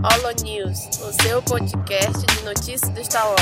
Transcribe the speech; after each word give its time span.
Holo 0.00 0.30
News, 0.44 0.86
o 1.00 1.12
seu 1.22 1.42
podcast 1.42 2.24
de 2.24 2.44
notícias 2.44 2.88
do 2.90 3.00
Star 3.04 3.26
Wars. 3.26 3.40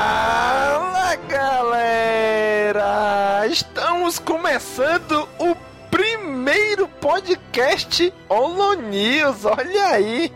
Fala 0.00 1.14
galera! 1.28 2.86
Estamos 3.50 4.18
começando 4.18 5.28
o 5.38 5.54
primeiro 5.90 6.88
podcast 6.88 7.41
Holo 8.28 8.74
News. 8.74 9.44
Olha 9.44 9.86
aí! 9.88 10.32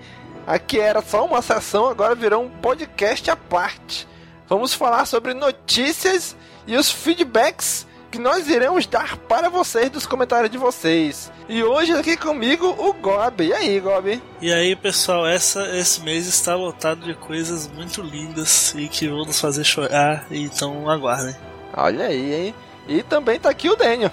Aqui 0.46 0.78
era 0.78 1.00
só 1.00 1.24
uma 1.24 1.40
sessão, 1.40 1.86
agora 1.86 2.14
virou 2.14 2.44
um 2.44 2.48
podcast 2.48 3.30
à 3.30 3.36
parte. 3.36 4.06
Vamos 4.48 4.74
falar 4.74 5.06
sobre 5.06 5.34
notícias 5.34 6.36
e 6.66 6.76
os 6.76 6.90
feedbacks 6.90 7.86
que 8.10 8.18
nós 8.18 8.48
iremos 8.48 8.86
dar 8.86 9.16
para 9.16 9.48
vocês 9.48 9.90
dos 9.90 10.06
comentários 10.06 10.50
de 10.50 10.58
vocês. 10.58 11.32
E 11.48 11.64
hoje 11.64 11.92
aqui 11.92 12.16
comigo 12.16 12.66
o 12.66 12.92
Gob. 12.92 13.44
E 13.44 13.52
aí, 13.52 13.80
Gob? 13.80 14.22
E 14.40 14.52
aí, 14.52 14.76
pessoal, 14.76 15.26
essa, 15.26 15.66
esse 15.76 16.02
mês 16.02 16.26
está 16.26 16.54
lotado 16.54 17.00
de 17.00 17.14
coisas 17.14 17.66
muito 17.66 18.02
lindas 18.02 18.74
e 18.76 18.88
que 18.88 19.08
vão 19.08 19.24
nos 19.24 19.40
fazer 19.40 19.64
chorar, 19.64 20.26
então 20.30 20.88
aguardem. 20.88 21.34
Olha 21.74 22.06
aí, 22.06 22.34
hein? 22.34 22.54
E 22.86 23.02
também 23.02 23.40
tá 23.40 23.50
aqui 23.50 23.68
o 23.68 23.74
Daniel. 23.74 24.12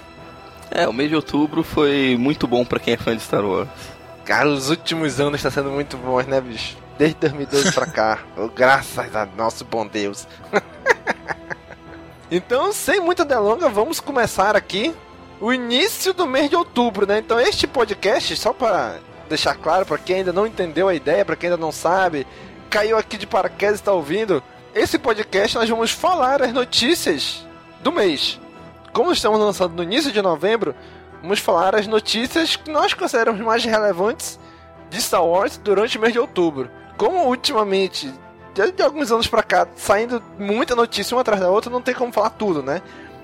É, 0.74 0.88
o 0.88 0.92
mês 0.92 1.08
de 1.08 1.14
outubro 1.14 1.62
foi 1.62 2.16
muito 2.18 2.48
bom 2.48 2.64
pra 2.64 2.80
quem 2.80 2.94
é 2.94 2.96
fã 2.96 3.16
de 3.16 3.22
Star 3.22 3.46
Wars. 3.46 3.68
Cara, 4.24 4.48
os 4.48 4.70
últimos 4.70 5.20
anos 5.20 5.40
tá 5.40 5.48
sendo 5.48 5.70
muito 5.70 5.96
bons, 5.96 6.26
né, 6.26 6.40
bicho? 6.40 6.76
Desde 6.98 7.16
2012 7.20 7.72
pra 7.72 7.86
cá. 7.86 8.18
Oh, 8.36 8.48
graças 8.48 9.14
a 9.14 9.24
nosso 9.24 9.64
bom 9.64 9.86
Deus. 9.86 10.26
então, 12.28 12.72
sem 12.72 12.98
muita 12.98 13.24
delonga, 13.24 13.68
vamos 13.68 14.00
começar 14.00 14.56
aqui 14.56 14.92
o 15.40 15.52
início 15.52 16.12
do 16.12 16.26
mês 16.26 16.50
de 16.50 16.56
outubro, 16.56 17.06
né? 17.06 17.20
Então, 17.20 17.38
este 17.38 17.68
podcast, 17.68 18.36
só 18.36 18.52
para 18.52 18.98
deixar 19.28 19.54
claro 19.54 19.86
para 19.86 19.98
quem 19.98 20.16
ainda 20.16 20.32
não 20.32 20.44
entendeu 20.44 20.88
a 20.88 20.94
ideia, 20.94 21.24
para 21.24 21.36
quem 21.36 21.50
ainda 21.50 21.60
não 21.60 21.70
sabe, 21.70 22.26
caiu 22.68 22.98
aqui 22.98 23.16
de 23.16 23.28
paraquedas 23.28 23.76
e 23.76 23.80
está 23.80 23.92
ouvindo, 23.92 24.42
esse 24.74 24.98
podcast 24.98 25.56
nós 25.56 25.68
vamos 25.68 25.92
falar 25.92 26.42
as 26.42 26.52
notícias 26.52 27.46
do 27.80 27.92
mês. 27.92 28.40
Como 28.94 29.10
estamos 29.10 29.40
lançando 29.40 29.74
no 29.74 29.82
início 29.82 30.12
de 30.12 30.22
novembro, 30.22 30.72
vamos 31.20 31.40
falar 31.40 31.74
as 31.74 31.84
notícias 31.84 32.54
que 32.54 32.70
nós 32.70 32.94
consideramos 32.94 33.40
mais 33.40 33.64
relevantes 33.64 34.38
de 34.88 35.02
Star 35.02 35.26
Wars 35.26 35.58
durante 35.58 35.98
o 35.98 36.00
mês 36.00 36.12
de 36.12 36.20
outubro. 36.20 36.70
Como 36.96 37.26
ultimamente, 37.26 38.08
de, 38.54 38.82
alguns 38.84 39.10
anos 39.10 39.26
pra 39.26 39.42
cá, 39.42 39.66
saindo 39.74 40.22
muita 40.38 40.76
notícia 40.76 41.12
uma 41.12 41.22
atrás 41.22 41.40
da 41.40 41.50
outra, 41.50 41.72
não 41.72 41.82
tem 41.82 41.92
como 41.92 42.12
falar 42.12 42.30
tudo, 42.30 42.62
né? 42.62 42.80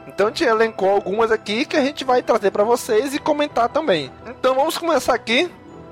Então 0.09 0.27
a 0.27 0.31
gente 0.31 0.43
elencou 0.43 0.91
algumas 0.91 1.31
aqui 1.31 1.65
que 1.65 1.77
a 1.77 1.85
gente 1.85 2.03
vai 2.05 2.21
trazer 2.21 2.51
para 2.51 2.65
vocês 2.65 3.15
e 3.15 3.21
comentar 3.21 3.69
também. 3.69 4.11
Então 4.27 4.57
vamos 4.57 4.77
começar 4.77 5.15
aqui. 5.15 5.49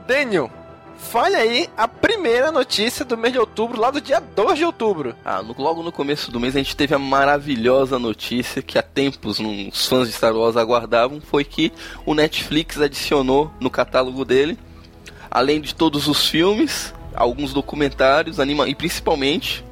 Daniel, 0.08 0.50
fale 0.98 1.36
aí 1.36 1.68
a 1.76 1.86
primeira 1.88 2.50
notícia 2.52 3.04
do 3.04 3.16
mês 3.16 3.32
de 3.32 3.38
outubro, 3.38 3.80
lá 3.80 3.90
do 3.90 4.00
dia 4.00 4.20
2 4.20 4.58
de 4.58 4.64
outubro. 4.64 5.14
Ah, 5.24 5.42
no- 5.42 5.54
logo 5.56 5.82
no 5.82 5.92
começo 5.92 6.30
do 6.30 6.38
mês 6.40 6.54
a 6.54 6.58
gente 6.58 6.76
teve 6.76 6.94
a 6.94 6.98
maravilhosa 6.98 7.98
notícia 7.98 8.60
que 8.60 8.78
há 8.78 8.82
tempos 8.82 9.38
os 9.40 9.86
fãs 9.86 10.08
de 10.08 10.14
Star 10.14 10.34
Wars 10.36 10.56
aguardavam, 10.56 11.20
foi 11.20 11.44
que 11.44 11.72
o 12.04 12.14
Netflix 12.14 12.80
adicionou 12.80 13.50
no 13.60 13.70
catálogo 13.70 14.24
dele, 14.24 14.58
além 15.30 15.60
de 15.60 15.74
todos 15.74 16.08
os 16.08 16.26
filmes, 16.28 16.92
alguns 17.14 17.52
documentários, 17.52 18.38
anima 18.40 18.68
e 18.68 18.74
principalmente 18.74 19.64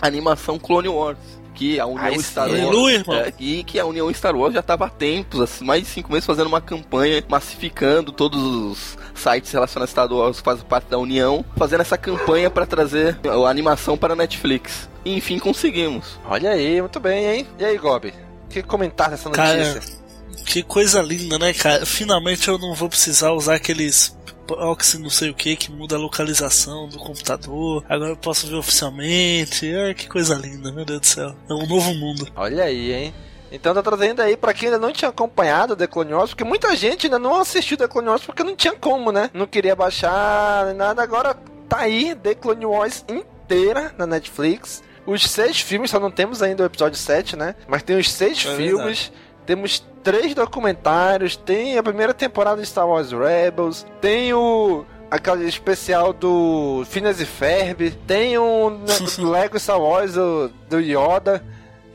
a 0.00 0.06
animação 0.06 0.58
Clone 0.58 0.88
Wars. 0.88 1.18
Que 1.58 1.80
a 1.80 1.86
União 1.86 2.04
Ai, 2.04 2.18
Star. 2.20 2.48
Wars. 2.48 3.08
É, 3.08 3.32
e 3.40 3.64
que 3.64 3.80
a 3.80 3.84
União 3.84 4.12
Star 4.14 4.36
Wars 4.36 4.54
já 4.54 4.60
estava 4.60 4.86
há 4.86 4.88
tempos, 4.88 5.40
assim, 5.40 5.64
mais 5.64 5.82
de 5.82 5.88
cinco 5.88 6.12
meses, 6.12 6.24
fazendo 6.24 6.46
uma 6.46 6.60
campanha, 6.60 7.22
massificando 7.28 8.12
todos 8.12 8.40
os 8.40 8.98
sites 9.12 9.50
relacionados 9.50 9.90
a 9.90 9.92
Star 9.92 10.12
Wars 10.12 10.38
que 10.38 10.44
fazem 10.44 10.64
parte 10.64 10.88
da 10.88 10.98
União, 10.98 11.44
fazendo 11.56 11.80
essa 11.80 11.98
campanha 11.98 12.48
para 12.48 12.64
trazer 12.64 13.18
a 13.28 13.50
animação 13.50 13.98
para 13.98 14.12
a 14.12 14.16
Netflix. 14.16 14.88
E 15.04 15.16
enfim 15.16 15.40
conseguimos. 15.40 16.20
Olha 16.24 16.50
aí, 16.50 16.80
muito 16.80 17.00
bem, 17.00 17.26
hein? 17.26 17.46
E 17.58 17.64
aí, 17.64 17.76
Gob? 17.76 18.08
O 18.08 18.48
que 18.48 18.62
comentar 18.62 19.10
dessa 19.10 19.28
Cara, 19.30 19.74
notícia? 19.74 19.98
Que 20.46 20.62
coisa 20.62 21.02
linda, 21.02 21.38
né, 21.38 21.52
cara? 21.52 21.84
Finalmente 21.84 22.48
eu 22.48 22.56
não 22.56 22.72
vou 22.72 22.88
precisar 22.88 23.32
usar 23.32 23.56
aqueles 23.56 24.16
proxy 24.56 24.98
não 24.98 25.10
sei 25.10 25.28
o 25.28 25.34
que 25.34 25.54
que 25.54 25.70
muda 25.70 25.96
a 25.96 25.98
localização 25.98 26.88
do 26.88 26.98
computador. 26.98 27.84
Agora 27.88 28.10
eu 28.12 28.16
posso 28.16 28.46
ver 28.46 28.54
oficialmente. 28.56 29.70
Ai, 29.74 29.92
que 29.94 30.08
coisa 30.08 30.34
linda, 30.34 30.72
meu 30.72 30.84
Deus 30.84 31.00
do 31.00 31.06
céu. 31.06 31.34
É 31.48 31.52
um 31.52 31.66
novo 31.66 31.92
mundo. 31.94 32.26
Olha 32.34 32.64
aí, 32.64 32.92
hein? 32.92 33.14
Então 33.52 33.74
tá 33.74 33.82
trazendo 33.82 34.20
aí 34.20 34.36
pra 34.36 34.52
quem 34.52 34.68
ainda 34.68 34.78
não 34.78 34.92
tinha 34.92 35.08
acompanhado 35.10 35.76
The 35.76 35.86
Clone 35.86 36.12
Wars, 36.12 36.30
porque 36.30 36.44
muita 36.44 36.74
gente 36.76 37.06
ainda 37.06 37.18
não 37.18 37.38
assistiu 37.40 37.76
The 37.76 37.88
Clone 37.88 38.08
Wars 38.08 38.22
porque 38.22 38.42
não 38.42 38.56
tinha 38.56 38.74
como, 38.74 39.12
né? 39.12 39.30
Não 39.32 39.46
queria 39.46 39.74
baixar, 39.76 40.66
nem 40.66 40.74
nada. 40.74 41.02
Agora 41.02 41.34
tá 41.68 41.78
aí 41.80 42.14
The 42.14 42.34
Clone 42.34 42.66
Wars 42.66 43.04
inteira 43.08 43.94
na 43.96 44.06
Netflix. 44.06 44.82
Os 45.06 45.22
seis 45.22 45.58
filmes, 45.60 45.90
só 45.90 45.98
não 45.98 46.10
temos 46.10 46.42
ainda 46.42 46.62
o 46.62 46.66
episódio 46.66 46.98
7, 46.98 47.34
né? 47.36 47.54
Mas 47.66 47.82
tem 47.82 47.98
os 47.98 48.10
seis 48.10 48.44
É 48.44 48.56
filmes. 48.56 49.10
Temos 49.48 49.82
três 50.04 50.34
documentários. 50.34 51.34
Tem 51.34 51.78
a 51.78 51.82
primeira 51.82 52.12
temporada 52.12 52.60
de 52.60 52.68
Star 52.68 52.86
Wars 52.86 53.12
Rebels. 53.12 53.86
Tem 53.98 54.34
o. 54.34 54.84
Aquele 55.10 55.48
especial 55.48 56.12
do 56.12 56.84
Phineas 56.84 57.18
e 57.18 57.24
Ferb. 57.24 57.92
Tem 58.06 58.38
um 58.38 58.84
Lego 59.26 59.58
Star 59.58 59.80
Wars 59.80 60.12
do, 60.12 60.50
do 60.68 60.78
Yoda. 60.78 61.42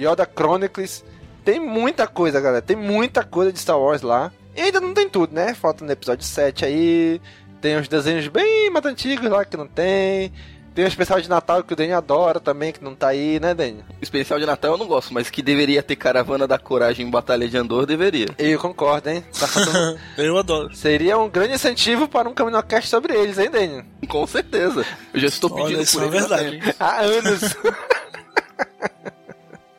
Yoda 0.01 0.27
Chronicles. 0.27 1.05
Tem 1.45 1.59
muita 1.59 2.07
coisa, 2.07 2.41
galera. 2.41 2.59
Tem 2.63 2.75
muita 2.75 3.23
coisa 3.23 3.53
de 3.53 3.59
Star 3.59 3.79
Wars 3.79 4.01
lá. 4.01 4.31
E 4.55 4.61
ainda 4.61 4.81
não 4.81 4.91
tem 4.91 5.07
tudo, 5.07 5.35
né? 5.35 5.53
Falta 5.53 5.85
no 5.85 5.91
episódio 5.91 6.25
7 6.25 6.65
aí. 6.65 7.21
Tem 7.61 7.77
uns 7.77 7.87
desenhos 7.87 8.27
bem 8.29 8.71
mais 8.71 8.83
antigos 8.83 9.29
lá 9.29 9.45
que 9.45 9.55
não 9.55 9.67
tem. 9.67 10.33
Tem 10.73 10.83
um 10.85 10.87
especial 10.87 11.21
de 11.21 11.29
Natal 11.29 11.63
que 11.63 11.73
o 11.73 11.75
Daniel 11.75 11.99
adora 11.99 12.39
também, 12.39 12.71
que 12.73 12.83
não 12.83 12.95
tá 12.95 13.09
aí, 13.09 13.39
né, 13.39 13.53
Daniel? 13.53 13.83
O 13.99 14.03
especial 14.03 14.39
de 14.39 14.45
Natal 14.45 14.71
eu 14.71 14.77
não 14.77 14.87
gosto, 14.87 15.13
mas 15.13 15.29
que 15.29 15.43
deveria 15.43 15.83
ter 15.83 15.95
Caravana 15.95 16.47
da 16.47 16.57
Coragem 16.57 17.05
em 17.07 17.11
Batalha 17.11 17.47
de 17.47 17.55
Andor, 17.55 17.85
deveria. 17.85 18.27
Eu 18.39 18.59
concordo, 18.59 19.09
hein? 19.09 19.23
Tá 19.39 19.47
faltando- 19.47 19.99
Eu 20.17 20.35
adoro. 20.37 20.73
Seria 20.75 21.17
um 21.19 21.29
grande 21.29 21.53
incentivo 21.53 22.07
para 22.07 22.27
um 22.27 22.33
Caminocast 22.33 22.89
sobre 22.89 23.13
eles, 23.13 23.37
hein, 23.37 23.51
Daniel? 23.51 23.83
Com 24.09 24.25
certeza. 24.25 24.83
Eu 25.13 25.19
já 25.19 25.27
estou 25.27 25.49
pedindo 25.49 25.75
Olha, 25.75 25.83
isso 25.83 25.99
por 25.99 26.05
é 26.05 26.07
eles 26.17 26.31
há 26.31 26.35
verdade. 26.37 26.75
Há 26.79 26.99
anos. 27.01 27.41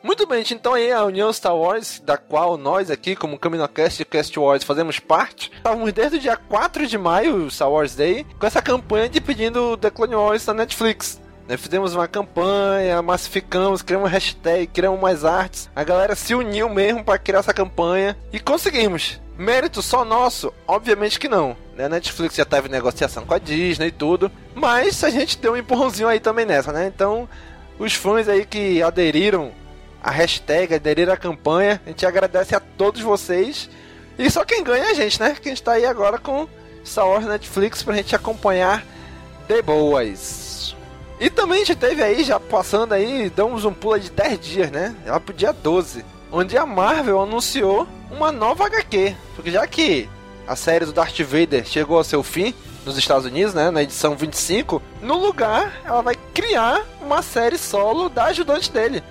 Muito 0.05 0.27
bem. 0.27 0.43
Então 0.51 0.75
aí 0.75 0.91
a 0.91 1.03
União 1.03 1.33
Star 1.33 1.57
Wars, 1.57 1.99
da 2.05 2.15
qual 2.15 2.57
nós 2.57 2.91
aqui, 2.91 3.15
como 3.15 3.39
Caminocast 3.39 4.03
e 4.03 4.05
Cast 4.05 4.39
Wars, 4.39 4.63
fazemos 4.63 4.99
parte, 4.99 5.51
estávamos 5.57 5.91
desde 5.91 6.17
o 6.17 6.19
dia 6.19 6.37
4 6.37 6.85
de 6.85 6.95
maio, 6.95 7.49
Star 7.49 7.71
Wars 7.71 7.95
Day, 7.95 8.23
com 8.39 8.45
essa 8.45 8.61
campanha 8.61 9.09
de 9.09 9.19
pedindo 9.19 9.75
The 9.75 9.89
Clone 9.89 10.13
Wars 10.13 10.45
na 10.45 10.53
Netflix. 10.53 11.19
Né, 11.47 11.57
fizemos 11.57 11.95
uma 11.95 12.07
campanha, 12.07 13.01
massificamos, 13.01 13.81
criamos 13.81 14.11
hashtag, 14.11 14.67
criamos 14.67 15.01
mais 15.01 15.25
artes. 15.25 15.71
A 15.75 15.83
galera 15.83 16.15
se 16.15 16.35
uniu 16.35 16.69
mesmo 16.69 17.03
para 17.03 17.17
criar 17.17 17.39
essa 17.39 17.53
campanha 17.53 18.15
e 18.31 18.39
conseguimos. 18.39 19.19
Mérito 19.35 19.81
só 19.81 20.05
nosso? 20.05 20.53
Obviamente 20.67 21.19
que 21.19 21.27
não. 21.27 21.57
Né? 21.75 21.85
A 21.85 21.89
Netflix 21.89 22.35
já 22.35 22.45
teve 22.45 22.69
negociação 22.69 23.25
com 23.25 23.33
a 23.33 23.39
Disney 23.39 23.87
e 23.87 23.91
tudo. 23.91 24.31
Mas 24.53 25.03
a 25.03 25.09
gente 25.09 25.39
deu 25.39 25.53
um 25.53 25.57
empurrãozinho 25.57 26.07
aí 26.07 26.19
também 26.19 26.45
nessa, 26.45 26.71
né? 26.71 26.85
Então, 26.93 27.27
os 27.79 27.93
fãs 27.93 28.29
aí 28.29 28.45
que 28.45 28.83
aderiram 28.83 29.51
à 30.05 30.11
hashtag, 30.11 30.75
aderiram 30.75 31.11
à 31.11 31.17
campanha, 31.17 31.81
a 31.83 31.89
gente 31.89 32.05
agradece 32.05 32.55
a 32.55 32.59
todos 32.59 33.01
vocês. 33.01 33.67
E 34.19 34.29
só 34.29 34.45
quem 34.45 34.63
ganha 34.63 34.85
é 34.85 34.91
a 34.91 34.93
gente, 34.93 35.19
né? 35.19 35.35
Que 35.41 35.49
a 35.49 35.51
gente 35.51 35.63
tá 35.63 35.71
aí 35.71 35.85
agora 35.85 36.19
com 36.19 36.47
Star 36.85 37.07
Wars 37.07 37.25
Netflix 37.25 37.81
pra 37.81 37.95
gente 37.95 38.15
acompanhar 38.15 38.85
de 39.47 39.61
boas. 39.63 40.75
E 41.19 41.27
também 41.31 41.63
a 41.63 41.65
gente 41.65 41.79
teve 41.79 42.03
aí, 42.03 42.23
já 42.23 42.39
passando 42.39 42.93
aí, 42.93 43.31
damos 43.31 43.65
um 43.65 43.73
pulo 43.73 43.99
de 43.99 44.11
10 44.11 44.39
dias, 44.39 44.71
né? 44.71 44.95
Lá 45.07 45.19
pro 45.19 45.33
dia 45.33 45.51
12. 45.51 46.05
Onde 46.31 46.55
a 46.55 46.67
Marvel 46.67 47.19
anunciou 47.19 47.87
uma 48.11 48.31
nova 48.31 48.67
HQ. 48.67 49.15
Porque 49.35 49.49
já 49.49 49.65
que 49.65 50.07
a 50.47 50.55
série 50.55 50.85
do 50.85 50.93
Darth 50.93 51.19
Vader 51.21 51.65
chegou 51.65 51.97
ao 51.97 52.03
seu 52.03 52.21
fim 52.21 52.53
nos 52.85 52.95
Estados 52.95 53.25
Unidos, 53.25 53.55
né? 53.55 53.71
Na 53.71 53.81
edição 53.81 54.15
25, 54.15 54.79
no 55.01 55.17
lugar 55.17 55.81
ela 55.83 56.03
vai 56.03 56.15
criar 56.31 56.85
uma 57.01 57.23
série 57.23 57.57
solo 57.57 58.07
da 58.07 58.25
ajudante 58.25 58.71
dele, 58.71 59.03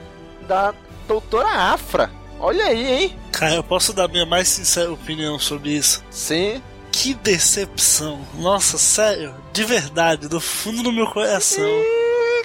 da 0.47 0.73
Doutora 1.06 1.49
Afra. 1.49 2.11
Olha 2.39 2.65
aí, 2.67 2.93
hein? 2.93 3.19
Cara, 3.33 3.55
eu 3.55 3.65
posso 3.65 3.93
dar 3.93 4.09
minha 4.09 4.27
mais 4.27 4.49
sincera 4.49 4.93
opinião 4.93 5.39
sobre 5.39 5.71
isso. 5.71 6.03
Sim. 6.11 6.62
Que 6.93 7.15
decepção. 7.15 8.21
Nossa, 8.35 8.79
sério, 8.79 9.35
de 9.53 9.65
verdade, 9.65 10.29
do 10.29 10.41
fundo 10.41 10.83
do 10.83 10.93
meu 10.93 11.06
coração. 11.06 11.69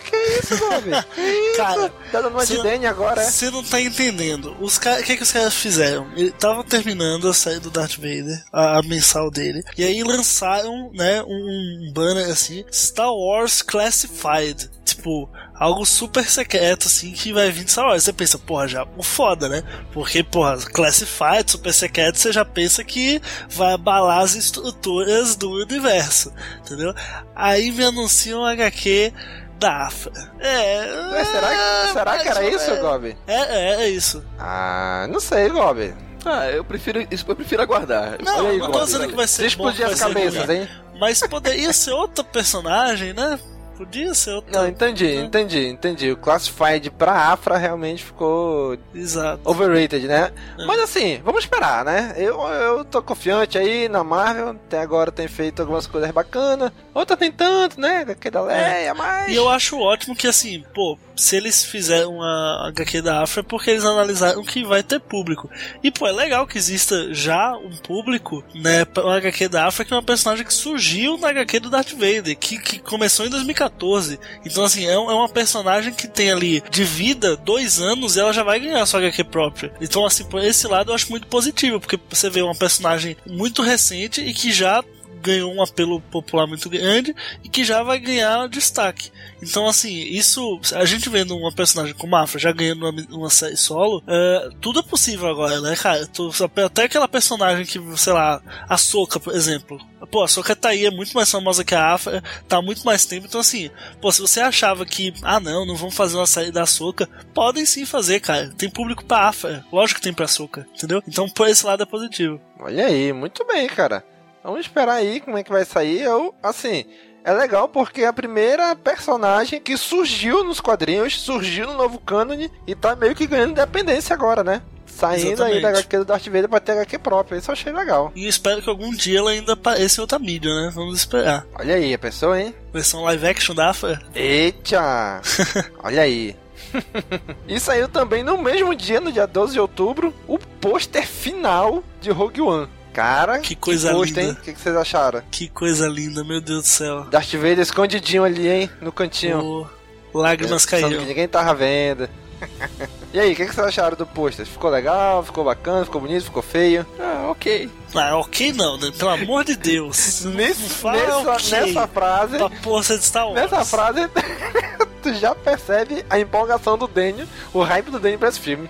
Que 0.10 0.16
isso? 0.16 0.56
Que 1.14 1.22
isso? 1.22 1.58
Cara, 1.58 1.90
tá 2.12 2.22
dando 2.22 2.30
uma 2.30 2.46
de 2.46 2.58
Danny 2.64 2.88
agora, 2.88 3.22
é? 3.22 3.26
Você 3.30 3.52
não 3.52 3.64
tá 3.64 3.82
entendendo. 3.82 4.56
Os 4.60 4.78
caras, 4.78 5.02
o 5.02 5.06
que, 5.06 5.18
que 5.18 5.24
os 5.24 5.32
caras 5.32 5.54
fizeram? 5.54 6.10
Eles 6.16 6.32
estavam 6.32 6.64
terminando 6.64 7.28
a 7.28 7.34
série 7.34 7.60
do 7.60 7.70
Darth 7.70 7.98
Vader, 7.98 8.44
a, 8.52 8.80
a 8.80 8.84
mensal 8.84 9.30
dele, 9.30 9.64
e 9.78 9.84
aí 9.84 10.02
lançaram, 10.04 10.90
né, 10.94 11.22
um, 11.24 11.90
um 11.90 11.94
banner 11.94 12.30
assim, 12.30 12.64
Star 12.72 13.14
Wars 13.14 13.62
Classified, 13.62 14.70
tipo 14.86 15.30
algo 15.60 15.86
super 15.86 16.24
secreto 16.30 16.88
assim 16.88 17.12
que 17.12 17.34
vai 17.34 17.52
vir 17.52 17.66
de 17.66 17.72
Star 17.72 17.86
Wars. 17.86 18.04
Você 18.04 18.14
pensa, 18.14 18.38
porra, 18.38 18.68
já 18.68 18.88
o 18.98 19.04
foda, 19.04 19.50
né? 19.50 19.62
Porque, 19.92 20.24
porra, 20.24 20.58
Classified, 20.58 21.52
super 21.52 21.74
secreto, 21.74 22.18
você 22.18 22.32
já 22.32 22.46
pensa 22.46 22.84
que 22.84 23.22
vai 23.50 23.74
abalar 23.74 24.20
as 24.22 24.36
estruturas 24.36 25.36
do 25.36 25.52
universo, 25.52 26.34
entendeu? 26.66 26.94
Aí 27.36 27.72
me 27.72 27.84
anunciam 27.84 28.42
um 28.42 28.46
HQ 28.46 29.14
da 29.60 29.88
AFA. 29.88 30.12
É. 30.40 30.88
Mas 31.12 31.28
será, 31.28 31.48
que- 31.50 31.94
será 31.94 32.18
que 32.20 32.28
era 32.30 32.50
isso, 32.50 32.66
menos. 32.72 32.80
Gob? 32.82 33.18
É, 33.28 33.36
é, 33.36 33.76
é 33.84 33.90
isso. 33.90 34.24
Ah, 34.40 35.06
não 35.10 35.20
sei, 35.20 35.50
Gob. 35.50 35.94
Ah, 36.26 36.48
eu 36.50 36.64
prefiro 36.66 37.06
isso, 37.12 37.26
eu 37.28 37.36
prefiro 37.36 37.62
aguardar. 37.62 38.18
Não, 38.24 38.48
aí, 38.48 38.58
não 38.58 38.72
tô 38.72 38.84
dizendo 38.86 39.08
que 39.08 39.16
vai 39.16 39.28
ser 39.28 39.44
que 39.44 39.48
explodir 39.50 39.84
vai 39.84 39.94
as 39.94 40.00
ser 40.00 40.06
cabeças, 40.08 40.46
ruim. 40.46 40.56
hein? 40.60 40.70
Mas 41.00 41.20
poderia 41.22 41.72
ser 41.72 41.92
outra 41.92 42.24
personagem, 42.26 43.14
né? 43.14 43.40
Podia 43.80 44.14
ser 44.14 44.32
outra. 44.32 44.60
Não, 44.60 44.68
entendi, 44.68 45.16
entendi, 45.16 45.68
entendi. 45.68 46.12
O 46.12 46.18
Classified 46.18 46.92
pra 46.92 47.32
Afra 47.32 47.56
realmente 47.56 48.04
ficou 48.04 48.78
Exato. 48.94 49.40
overrated, 49.50 50.06
né? 50.06 50.34
É. 50.58 50.66
Mas 50.66 50.82
assim, 50.82 51.22
vamos 51.24 51.46
esperar, 51.46 51.86
né? 51.86 52.14
Eu, 52.18 52.42
eu 52.42 52.84
tô 52.84 53.02
confiante 53.02 53.58
aí 53.58 53.88
na 53.88 54.04
Marvel. 54.04 54.50
Até 54.50 54.82
agora 54.82 55.14
tem 55.14 55.30
feito 55.30 55.62
algumas 55.62 55.88
coisas 55.88 56.12
bacanas. 56.12 56.74
Outra 56.94 57.16
nem 57.18 57.32
tanto, 57.32 57.80
né? 57.80 58.00
HQ 58.00 58.30
da 58.30 58.42
Leia, 58.42 58.94
mas. 58.94 59.32
E 59.32 59.36
eu 59.36 59.48
acho 59.48 59.80
ótimo 59.80 60.14
que, 60.14 60.28
assim, 60.28 60.62
pô, 60.74 60.98
se 61.20 61.36
eles 61.36 61.64
fizeram 61.64 62.22
a 62.22 62.68
HQ 62.70 63.02
da 63.02 63.22
Afra 63.24 63.42
é 63.42 63.44
porque 63.44 63.70
eles 63.72 63.84
analisaram 63.84 64.44
que 64.44 64.64
vai 64.64 64.82
ter 64.82 65.00
público. 65.00 65.50
E, 65.84 65.92
pô, 65.92 66.08
é 66.08 66.12
legal 66.12 66.48
que 66.48 66.58
exista 66.58 67.14
já 67.14 67.56
um 67.58 67.76
público, 67.78 68.44
né, 68.56 68.86
pra 68.86 69.04
uma 69.04 69.18
HQ 69.18 69.48
da 69.50 69.68
Afra, 69.68 69.84
que 69.84 69.94
é 69.94 69.96
uma 69.98 70.04
personagem 70.04 70.46
que 70.46 70.54
surgiu 70.54 71.18
na 71.18 71.30
HQ 71.30 71.60
do 71.60 71.70
Darth 71.70 71.92
Vader, 71.92 72.38
que, 72.38 72.58
que 72.58 72.80
começou 72.80 73.26
em 73.26 73.30
2014. 73.30 74.20
Então, 74.46 74.64
assim, 74.64 74.86
é, 74.86 74.98
um- 74.98 75.12
é 75.12 75.14
uma 75.14 75.30
personagem 75.30 75.94
que 75.94 76.08
tem 76.08 76.32
ali 76.32 76.64
de 76.70 76.84
vida 76.84 77.36
dois 77.36 77.80
anos 77.80 78.16
e 78.16 78.20
ela 78.20 78.32
já 78.34 78.44
vai 78.44 78.60
ganhar 78.60 78.86
sua 78.86 79.00
HQ 79.00 79.24
própria. 79.26 79.72
Então, 79.82 80.06
assim, 80.06 80.24
por 80.24 80.44
esse 80.44 80.68
lado 80.68 80.92
eu 80.92 80.96
acho 80.96 81.10
muito 81.10 81.28
positivo, 81.28 81.80
porque 81.80 82.00
você 82.10 82.30
vê 82.30 82.42
uma 82.42 82.56
personagem 82.56 83.18
muito 83.28 83.62
recente 83.62 84.22
e 84.22 84.34
que 84.34 84.52
já 84.52 84.84
ganhou 85.22 85.54
um 85.54 85.62
apelo 85.62 86.02
popular 86.02 86.48
muito 86.48 86.70
grande 86.70 87.16
e 87.44 87.50
que 87.50 87.64
já 87.64 87.84
vai 87.84 88.00
ganhar 88.00 88.48
destaque. 88.50 89.12
Então, 89.42 89.68
assim, 89.68 89.94
isso, 89.94 90.60
a 90.76 90.84
gente 90.86 91.08
vendo 91.10 91.36
uma 91.38 91.54
personagem 91.54 91.94
como 91.96 92.16
Afra 92.16 92.38
já 92.40 92.52
ganhando 92.52 92.86
uma, 92.90 93.06
uma 93.10 93.30
série 93.30 93.56
solo, 93.56 94.04
é, 94.08 94.50
tudo 94.60 94.80
é 94.80 94.84
possível 94.84 95.28
agora, 95.30 95.62
né, 95.62 95.76
cara? 95.78 96.06
Tu- 96.08 96.30
até 96.66 96.84
aquela 96.84 97.08
personagem 97.08 97.66
que, 97.66 97.80
sei 97.98 98.12
lá, 98.14 98.42
a 98.68 98.78
Soca, 98.78 99.20
por 99.20 99.34
exemplo. 99.34 99.80
Pô, 100.12 100.24
a 100.24 100.28
Soca 100.28 100.56
tá 100.56 100.70
aí, 100.70 100.86
é 100.86 100.92
muito 100.92 101.14
mais 101.14 101.30
famosa 101.32 101.64
que 101.64 101.74
a 101.76 101.94
Afra, 101.94 102.22
tá 102.48 102.58
há 102.58 102.62
muito 102.62 102.84
mais 102.86 103.06
tempo. 103.06 103.28
Então, 103.28 103.40
assim, 103.40 103.70
pô, 104.02 104.12
se 104.12 104.20
você 104.22 104.42
achava 104.42 104.86
que, 104.86 105.14
ah, 105.24 105.40
não, 105.40 105.66
não 105.66 105.76
vão 105.76 105.92
fazer 105.92 106.18
uma 106.18 106.28
série 106.28 106.52
da 106.52 106.66
Soca, 106.66 107.08
podem 107.34 107.66
sim 107.66 107.86
fazer, 107.86 108.20
cara. 108.20 108.50
Tem 108.58 108.70
público 108.70 109.06
pra 109.06 109.28
Afra, 109.30 109.64
lógico 109.72 110.00
que 110.00 110.04
tem 110.04 110.14
pra 110.14 110.28
Soca, 110.28 110.68
entendeu? 110.76 111.02
Então, 111.08 111.30
por 111.30 111.48
esse 111.48 111.66
lado 111.66 111.84
é 111.84 111.86
positivo. 111.86 112.42
Olha 112.60 112.88
aí, 112.88 113.14
muito 113.14 113.46
bem, 113.46 113.68
cara. 113.68 114.04
Vamos 114.44 114.62
esperar 114.62 114.96
aí 114.96 115.20
como 115.20 115.38
é 115.38 115.44
que 115.44 115.52
vai 115.52 115.66
sair. 115.66 116.02
Eu, 116.02 116.34
assim, 116.42 116.86
é 117.24 117.34
legal 117.34 117.68
porque 117.68 118.02
é 118.02 118.08
a 118.08 118.14
primeira 118.14 118.76
personagem 118.76 119.60
que 119.60 119.78
surgiu 119.78 120.44
nos 120.44 120.60
quadrinhos, 120.60 121.20
surgiu 121.20 121.68
no 121.68 121.74
novo 121.74 122.00
cânone 122.00 122.52
e 122.66 122.74
tá 122.74 122.96
meio 122.96 123.16
que 123.16 123.28
ganhando 123.28 123.52
independência 123.52 124.14
agora, 124.14 124.44
né? 124.44 124.62
Saindo 124.86 125.44
aí 125.44 125.58
Exatamente. 125.58 125.62
da 125.62 125.70
HQ 125.70 125.98
do 125.98 126.06
Darth 126.06 126.26
Vader 126.26 126.50
pra 126.50 126.60
ter 126.60 126.72
HQ 126.74 127.00
própria. 127.00 127.38
Isso 127.38 127.52
eu 127.52 127.54
achei 127.54 127.72
legal. 127.72 128.12
E 128.16 128.28
espero 128.28 128.62
que 128.62 128.70
algum 128.70 128.92
dia 128.92 129.20
ela 129.20 129.32
ainda 129.32 129.54
apareça 129.54 130.00
em 130.00 130.02
outra 130.02 130.20
mídia, 130.20 130.54
né? 130.54 130.72
Vamos 130.74 130.98
esperar. 130.98 131.46
Olha 131.54 131.76
aí, 131.76 131.94
a 131.94 132.00
pessoa, 132.00 132.40
hein? 132.40 132.54
Versão 132.74 133.04
live 133.04 133.28
action 133.28 133.56
da 133.56 133.70
Afra. 133.70 134.02
Eita! 134.14 135.22
Olha 135.84 136.02
aí. 136.02 136.36
e 137.48 137.60
saiu 137.60 137.88
também 137.88 138.24
no 138.24 138.38
mesmo 138.38 138.76
dia, 138.76 139.00
no 139.00 139.12
dia 139.12 139.26
12 139.26 139.54
de 139.54 139.60
outubro, 139.60 140.14
o 140.28 140.38
pôster 140.38 141.08
final 141.08 141.84
de 142.02 142.12
Rogue 142.12 142.42
One. 142.42 142.68
Cara, 143.00 143.40
Que 143.40 143.56
coisa 143.56 143.94
hein? 143.94 144.04
linda. 144.04 144.32
O 144.34 144.36
que, 144.36 144.52
que 144.52 144.60
vocês 144.60 144.76
acharam? 144.76 145.24
Que 145.32 145.48
coisa 145.48 145.88
linda, 145.88 146.22
meu 146.22 146.42
Deus 146.42 146.64
do 146.64 146.68
céu. 146.68 147.04
Darth 147.06 147.32
Vader 147.32 147.60
escondidinho 147.60 148.26
ali, 148.26 148.50
hein? 148.50 148.70
No 148.82 148.92
cantinho. 148.92 149.70
Pô, 150.12 150.20
lágrimas 150.20 150.66
que 150.66 150.72
caíram. 150.72 151.06
ninguém 151.06 151.26
tava 151.26 151.56
vendo. 151.56 152.10
e 153.14 153.18
aí, 153.18 153.32
o 153.32 153.36
que, 153.38 153.46
que 153.46 153.56
vocês 153.56 153.66
acharam 153.68 153.96
do 153.96 154.06
pôster? 154.06 154.46
Ficou 154.46 154.70
legal? 154.70 155.24
Ficou 155.24 155.46
bacana? 155.46 155.86
Ficou 155.86 156.02
bonito? 156.02 156.26
Ficou 156.26 156.42
feio? 156.44 156.86
Ah, 157.00 157.30
ok. 157.32 157.70
Ah, 157.96 158.18
ok 158.18 158.52
não, 158.52 158.78
né? 158.78 158.92
Pelo 158.98 159.12
amor 159.12 159.46
de 159.46 159.56
Deus. 159.56 160.26
Nesse, 160.36 160.86
nessa, 160.86 161.32
ok. 161.32 161.52
nessa 161.68 161.88
frase, 161.88 162.38
Pra 162.38 162.50
força 162.50 162.98
de 162.98 163.06
Star 163.06 163.28
Wars. 163.30 163.36
nessa 163.40 163.64
frase, 163.64 164.10
tu 165.02 165.14
já 165.14 165.34
percebe 165.34 166.04
a 166.10 166.20
empolgação 166.20 166.78
do 166.78 166.86
Daniel, 166.86 167.28
o 167.54 167.64
hype 167.64 167.92
do 167.92 167.98
Daniel 167.98 168.20
pra 168.20 168.28
esse 168.28 168.42
filme. 168.42 168.70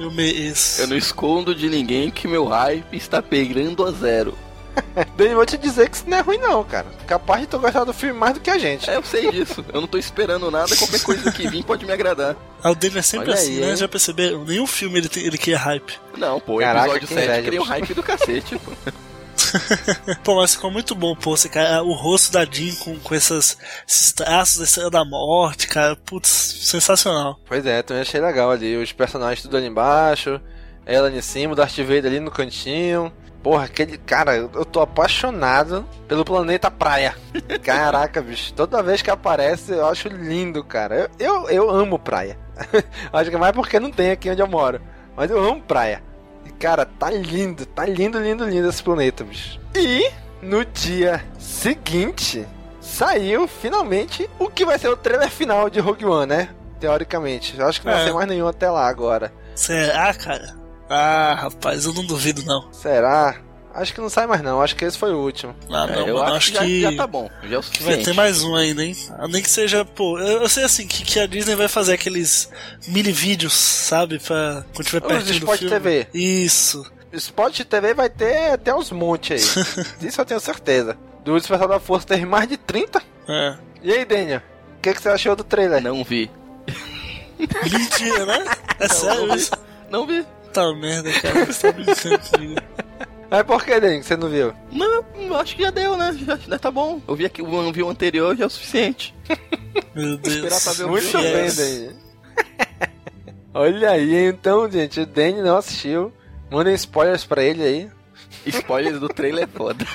Eu 0.00 0.10
mereço. 0.10 0.80
Eu 0.80 0.86
não 0.88 0.96
escondo 0.96 1.54
de 1.54 1.68
ninguém 1.68 2.10
que 2.10 2.26
meu 2.26 2.46
hype 2.46 2.96
está 2.96 3.20
pegando 3.20 3.84
a 3.84 3.90
zero. 3.90 4.36
Daniel, 5.14 5.36
vou 5.36 5.44
te 5.44 5.58
dizer 5.58 5.90
que 5.90 5.96
isso 5.96 6.08
não 6.08 6.16
é 6.16 6.20
ruim 6.22 6.38
não, 6.38 6.64
cara. 6.64 6.86
Capaz 7.06 7.42
de 7.42 7.48
tu 7.48 7.58
gostar 7.58 7.84
do 7.84 7.92
filme 7.92 8.18
mais 8.18 8.32
do 8.32 8.40
que 8.40 8.48
a 8.48 8.56
gente. 8.56 8.88
É, 8.88 8.96
eu 8.96 9.02
sei 9.02 9.30
disso. 9.30 9.62
Eu 9.70 9.80
não 9.82 9.86
tô 9.88 9.98
esperando 9.98 10.50
nada, 10.50 10.74
qualquer 10.74 11.02
coisa 11.02 11.30
que 11.30 11.46
vir 11.48 11.62
pode 11.64 11.84
me 11.84 11.92
agradar. 11.92 12.34
Ah, 12.62 12.72
o 12.72 12.74
Dave 12.74 12.98
é 12.98 13.02
sempre 13.02 13.30
Olha 13.30 13.38
assim, 13.38 13.54
aí, 13.54 13.60
né? 13.62 13.70
hein? 13.70 13.76
Já 13.76 13.88
perceberam? 13.88 14.44
Nenhum 14.44 14.66
filme 14.66 14.98
ele, 14.98 15.08
tem, 15.08 15.24
ele 15.24 15.38
cria 15.38 15.56
hype. 15.56 15.98
Não, 16.18 16.38
pô, 16.38 16.58
Caraca, 16.58 16.88
episódio 16.88 17.08
que 17.08 17.14
7 17.14 17.24
inveja, 17.24 17.42
cria 17.42 17.62
um 17.62 17.64
hype 17.64 17.94
do 17.94 18.02
cacete, 18.02 18.58
pô. 18.58 18.72
Pô, 20.24 20.36
mas 20.36 20.54
ficou 20.54 20.70
muito 20.70 20.94
bom, 20.94 21.14
pô. 21.14 21.36
Você, 21.36 21.48
cara, 21.48 21.82
o 21.82 21.92
rosto 21.92 22.32
da 22.32 22.44
Jean 22.44 22.74
com, 22.76 22.98
com 22.98 23.14
essas, 23.14 23.56
esses 23.86 24.12
traços 24.12 24.58
da 24.58 24.64
Estrela 24.64 24.90
da 24.90 25.04
Morte, 25.04 25.68
cara. 25.68 25.96
Putz, 25.96 26.28
sensacional. 26.28 27.38
Pois 27.46 27.64
é, 27.66 27.82
também 27.82 28.02
achei 28.02 28.20
legal 28.20 28.50
ali. 28.50 28.76
Os 28.76 28.92
personagens 28.92 29.42
tudo 29.42 29.56
ali 29.56 29.66
embaixo, 29.66 30.40
ela 30.86 31.08
ali 31.08 31.18
em 31.18 31.22
cima, 31.22 31.52
o 31.52 31.56
Darth 31.56 31.76
Vader 31.78 32.06
ali 32.06 32.20
no 32.20 32.30
cantinho. 32.30 33.12
Porra, 33.42 33.64
aquele. 33.64 33.96
Cara, 33.96 34.36
eu 34.36 34.64
tô 34.64 34.80
apaixonado 34.80 35.86
pelo 36.06 36.24
planeta 36.24 36.70
praia. 36.70 37.14
Caraca, 37.62 38.20
bicho. 38.20 38.52
Toda 38.52 38.82
vez 38.82 39.00
que 39.00 39.10
aparece, 39.10 39.72
eu 39.72 39.86
acho 39.86 40.08
lindo, 40.08 40.62
cara. 40.62 41.10
Eu, 41.18 41.48
eu, 41.48 41.50
eu 41.50 41.70
amo 41.70 41.98
praia. 41.98 42.38
acho 43.12 43.30
que 43.30 43.36
é 43.36 43.38
mais 43.38 43.52
porque 43.52 43.80
não 43.80 43.90
tem 43.90 44.10
aqui 44.10 44.28
onde 44.30 44.42
eu 44.42 44.46
moro. 44.46 44.80
Mas 45.16 45.30
eu 45.30 45.42
amo 45.42 45.62
praia. 45.62 46.02
E, 46.44 46.50
cara, 46.50 46.84
tá 46.86 47.10
lindo, 47.10 47.64
tá 47.66 47.84
lindo, 47.86 48.18
lindo, 48.18 48.44
lindo 48.48 48.68
esse 48.68 48.82
planeta, 48.82 49.24
bicho. 49.24 49.58
E 49.74 50.10
no 50.42 50.64
dia 50.64 51.24
seguinte, 51.38 52.46
saiu 52.80 53.46
finalmente 53.46 54.28
o 54.38 54.48
que 54.48 54.64
vai 54.64 54.78
ser 54.78 54.88
o 54.88 54.96
trailer 54.96 55.30
final 55.30 55.68
de 55.70 55.80
Rogue 55.80 56.04
One, 56.04 56.26
né? 56.26 56.48
Teoricamente. 56.80 57.58
Eu 57.58 57.66
acho 57.68 57.80
que 57.80 57.86
não 57.86 57.92
vai 57.92 58.02
É. 58.02 58.06
ser 58.06 58.12
mais 58.14 58.28
nenhum 58.28 58.46
até 58.48 58.70
lá 58.70 58.86
agora. 58.88 59.32
Será, 59.54 60.14
cara? 60.14 60.56
Ah, 60.88 61.34
rapaz, 61.38 61.84
eu 61.84 61.92
não 61.94 62.04
duvido, 62.04 62.42
não. 62.44 62.72
Será? 62.72 63.36
Acho 63.74 63.94
que 63.94 64.00
não 64.00 64.10
sai 64.10 64.26
mais 64.26 64.42
não. 64.42 64.60
Acho 64.60 64.74
que 64.74 64.84
esse 64.84 64.98
foi 64.98 65.12
o 65.12 65.18
último. 65.18 65.54
Ah, 65.70 65.86
É, 65.88 65.94
não, 65.96 66.08
eu 66.08 66.14
mano, 66.16 66.26
acho, 66.34 66.50
acho 66.52 66.52
que, 66.64 66.80
já, 66.82 66.90
já 66.90 66.96
tá 66.96 67.06
bom. 67.06 67.30
Já 67.44 67.56
é 67.56 67.58
o 67.58 67.62
Que 67.62 67.82
vai 67.82 67.94
suficiente. 67.94 68.04
ter 68.04 68.12
mais 68.14 68.42
um 68.42 68.54
ainda, 68.56 68.84
hein? 68.84 68.96
Nem 69.28 69.40
que 69.42 69.50
seja, 69.50 69.84
pô, 69.84 70.18
eu, 70.18 70.42
eu 70.42 70.48
sei 70.48 70.64
assim, 70.64 70.86
que, 70.86 71.04
que 71.04 71.18
a 71.20 71.26
Disney 71.26 71.54
vai 71.54 71.68
fazer 71.68 71.92
aqueles 71.94 72.50
mini 72.88 73.12
vídeos, 73.12 73.52
sabe? 73.52 74.18
Pra 74.18 74.64
quando 74.74 74.86
tiver 74.86 75.00
perto 75.00 75.24
do 75.24 75.32
Spot 75.32 75.58
filme. 75.58 75.70
TV. 75.74 76.06
Isso. 76.12 76.84
Spot 77.12 77.60
TV 77.64 77.94
vai 77.94 78.08
ter 78.10 78.52
até 78.52 78.74
uns 78.74 78.90
montes 78.90 79.56
aí. 79.56 79.76
Isso 80.08 80.20
eu 80.20 80.24
tenho 80.24 80.40
certeza. 80.40 80.96
Do 81.24 81.36
Despertar 81.36 81.68
da 81.68 81.78
Força 81.80 82.06
teve 82.06 82.24
mais 82.26 82.48
de 82.48 82.56
30. 82.56 83.02
É. 83.28 83.54
E 83.82 83.92
aí, 83.92 84.04
Daniel? 84.04 84.40
O 84.78 84.80
que, 84.80 84.94
que 84.94 85.02
você 85.02 85.08
achou 85.10 85.36
do 85.36 85.44
trailer? 85.44 85.82
Não 85.82 86.02
vi. 86.04 86.30
Mentira, 87.38 88.26
né? 88.26 88.44
É 88.78 88.88
sério 88.88 89.26
não 89.26 89.34
vi. 89.34 89.40
isso? 89.42 89.50
Não 89.90 90.06
vi. 90.06 90.26
Tá 90.52 90.72
merda, 90.74 91.10
cara. 91.12 91.46
Você 91.46 91.72
tá 91.72 91.78
brincando 91.78 92.18
comigo. 92.30 92.60
Mas 93.30 93.42
por 93.44 93.64
que, 93.64 93.80
que 93.80 94.02
você 94.02 94.16
não 94.16 94.28
viu? 94.28 94.52
Não, 94.72 95.04
eu 95.16 95.36
acho 95.36 95.54
que 95.54 95.62
já 95.62 95.70
deu, 95.70 95.96
né? 95.96 96.12
Já, 96.26 96.36
já 96.36 96.58
tá 96.58 96.70
bom. 96.70 97.00
Eu 97.06 97.14
vi 97.14 97.26
aqui, 97.26 97.40
eu 97.40 97.72
vi 97.72 97.82
o 97.82 97.88
anterior, 97.88 98.36
já 98.36 98.44
é 98.44 98.46
o 98.46 98.50
suficiente. 98.50 99.14
Meu 99.94 100.18
Deus. 100.18 100.34
Esperar 100.34 100.60
pra 100.60 100.72
ver 100.72 100.84
o 100.84 100.88
Muito 100.88 101.18
bem. 101.18 101.54
Daniel. 101.54 101.92
Olha 103.54 103.90
aí, 103.90 104.26
então, 104.26 104.68
gente. 104.68 105.00
O 105.00 105.06
Daniel 105.06 105.44
não 105.44 105.56
assistiu. 105.58 106.12
Mandem 106.50 106.74
spoilers 106.74 107.24
pra 107.24 107.44
ele 107.44 107.62
aí. 107.62 107.88
Spoilers 108.46 108.98
do 108.98 109.08
trailer 109.08 109.44
é 109.44 109.46
foda. 109.46 109.86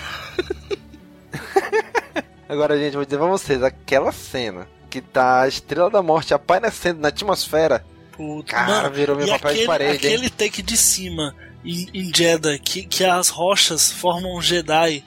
Agora, 2.47 2.77
gente, 2.77 2.95
vou 2.95 3.03
dizer 3.03 3.17
pra 3.17 3.27
vocês, 3.27 3.61
aquela 3.63 4.13
cena 4.13 4.65
que 4.89 5.01
tá 5.01 5.41
a 5.41 5.47
Estrela 5.47 5.89
da 5.89 6.01
Morte 6.01 6.33
aparecendo 6.33 7.01
na 7.01 7.09
atmosfera, 7.09 7.83
Puta, 8.13 8.53
cara, 8.53 8.83
mano, 8.83 8.95
virou 8.95 9.17
meu 9.17 9.27
papel 9.27 9.49
aquele, 9.49 9.61
de 9.61 9.67
parede, 9.67 10.07
hein? 10.07 10.13
aquele 10.13 10.29
take 10.29 10.61
de 10.61 10.77
cima 10.77 11.35
em, 11.65 11.89
em 11.93 12.11
Jeddah, 12.13 12.57
que, 12.59 12.83
que 12.83 13.03
as 13.03 13.29
rochas 13.29 13.91
formam 13.91 14.35
um 14.37 14.41
Jedi 14.41 15.03